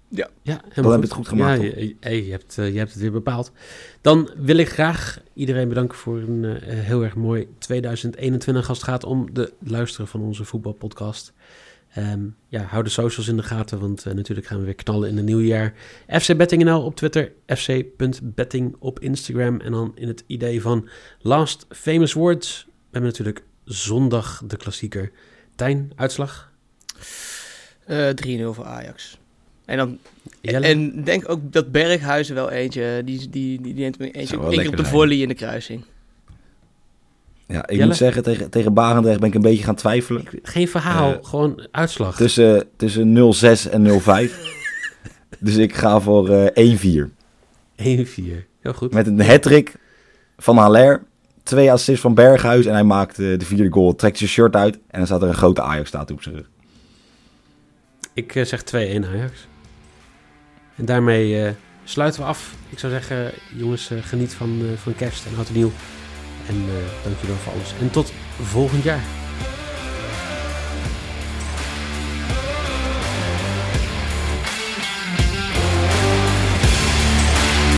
Ja, 0.09 0.29
Dan 0.43 0.55
helemaal 0.69 0.91
heb 0.91 1.01
je 1.01 1.07
het 1.07 1.15
goed 1.15 1.27
gemaakt, 1.27 1.61
Ja, 1.61 1.67
je, 1.67 1.95
hey, 1.99 2.23
je, 2.25 2.31
hebt, 2.31 2.57
eh, 2.57 2.71
je 2.71 2.77
hebt 2.77 2.91
het 2.91 3.01
weer 3.01 3.11
bepaald. 3.11 3.51
Dan 4.01 4.29
wil 4.37 4.57
ik 4.57 4.69
graag 4.69 5.19
iedereen 5.33 5.67
bedanken 5.67 5.97
voor 5.97 6.17
een 6.17 6.45
eh, 6.45 6.79
heel 6.79 7.03
erg 7.03 7.15
mooi 7.15 7.47
2021 7.57 8.69
als 8.69 8.77
het 8.77 8.87
gaat 8.87 9.03
om 9.03 9.33
de 9.33 9.53
luisteren 9.59 10.07
van 10.07 10.21
onze 10.21 10.43
voetbalpodcast. 10.45 11.33
Ehm, 11.93 12.25
ja, 12.47 12.61
hou 12.61 12.83
de 12.83 12.89
socials 12.89 13.27
in 13.27 13.37
de 13.37 13.43
gaten, 13.43 13.79
want 13.79 14.05
eh, 14.05 14.13
natuurlijk 14.13 14.47
gaan 14.47 14.59
we 14.59 14.65
weer 14.65 14.75
knallen 14.75 15.09
in 15.09 15.17
het 15.17 15.25
nieuwe 15.25 15.45
jaar. 15.45 15.73
FC 16.07 16.37
BettingNL 16.37 16.83
op 16.83 16.95
Twitter, 16.95 17.31
fc.betting 17.45 18.75
op 18.79 18.99
Instagram. 18.99 19.59
En 19.59 19.71
dan 19.71 19.91
in 19.95 20.07
het 20.07 20.23
idee 20.27 20.61
van 20.61 20.89
Last 21.19 21.65
Famous 21.69 22.13
Words. 22.13 22.65
We 22.65 22.71
hebben 22.91 23.09
natuurlijk 23.09 23.43
zondag 23.63 24.41
de 24.47 24.57
klassieker. 24.57 25.11
Tijn, 25.55 25.91
uitslag? 25.95 26.51
Eh 27.85 28.09
3-0 28.09 28.53
voor 28.53 28.65
Ajax. 28.65 29.17
En 29.65 29.77
dan 29.77 29.97
Jelle? 30.41 30.65
En 30.65 31.03
denk 31.03 31.29
ook 31.29 31.51
dat 31.51 31.71
Berghuizen 31.71 32.35
wel 32.35 32.49
eentje, 32.49 33.01
die, 33.05 33.17
die, 33.17 33.29
die, 33.29 33.61
die 33.61 33.73
neemt 33.73 33.99
me 33.99 34.11
eentje, 34.11 34.39
op 34.69 34.77
de 34.77 34.85
volley 34.85 35.17
in 35.17 35.27
de 35.27 35.33
kruising. 35.33 35.83
Ja, 37.47 37.67
ik 37.67 37.71
Jelle? 37.71 37.85
moet 37.85 37.95
zeggen, 37.95 38.23
tegen, 38.23 38.49
tegen 38.49 38.73
Barendrecht 38.73 39.19
ben 39.19 39.29
ik 39.29 39.35
een 39.35 39.41
beetje 39.41 39.63
gaan 39.63 39.75
twijfelen. 39.75 40.21
Ik- 40.21 40.39
geen 40.43 40.67
verhaal, 40.67 41.11
Eh, 41.13 41.17
gewoon 41.21 41.67
uitslag. 41.71 42.15
Tussen, 42.15 42.63
tussen 42.77 43.13
0-6 43.13 43.69
en 43.69 43.81
0-5. 43.81 44.37
dus 45.39 45.55
ik 45.55 45.75
ga 45.75 45.99
voor 45.99 46.29
eh 46.29 46.73
1-4. 46.75 47.09
1-4. 47.75 48.47
Heel 48.61 48.73
goed. 48.73 48.93
Met 48.93 49.07
een 49.07 49.21
hat 49.21 49.49
van 50.37 50.57
Haller. 50.57 51.03
Twee 51.43 51.71
assists 51.71 52.01
van 52.01 52.13
Berghuis. 52.13 52.65
En 52.65 52.73
hij 52.73 52.83
maakt 52.83 53.19
eh, 53.19 53.39
de 53.39 53.45
vierde 53.45 53.69
goal. 53.71 53.95
Trekt 53.95 54.17
zijn 54.17 54.29
shirt 54.29 54.55
uit. 54.55 54.75
En 54.75 54.97
dan 54.97 55.05
staat 55.05 55.21
er 55.21 55.27
een 55.27 55.33
grote 55.33 55.61
Ajax-statue 55.61 56.15
op 56.15 56.23
zijn 56.23 56.35
rug. 56.35 56.49
Ik 58.13 58.35
eh, 58.35 58.45
zeg 58.45 58.61
2-1 58.63 59.05
Ajax. 59.05 59.47
En 60.75 60.85
daarmee 60.85 61.53
sluiten 61.83 62.21
we 62.21 62.27
af. 62.27 62.55
Ik 62.69 62.79
zou 62.79 62.91
zeggen, 62.91 63.31
jongens, 63.55 63.91
geniet 64.01 64.33
van, 64.33 64.61
van 64.75 64.95
kerst 64.95 65.25
en 65.25 65.31
oud 65.37 65.47
en 65.47 65.53
nieuw. 65.53 65.71
En 66.47 66.55
eh 66.67 67.03
dank 67.03 67.15
jullie 67.15 67.35
wel 67.35 67.43
voor 67.43 67.53
alles. 67.53 67.73
En 67.79 67.89
tot 67.89 68.13
volgend 68.41 68.83
jaar. 68.83 69.26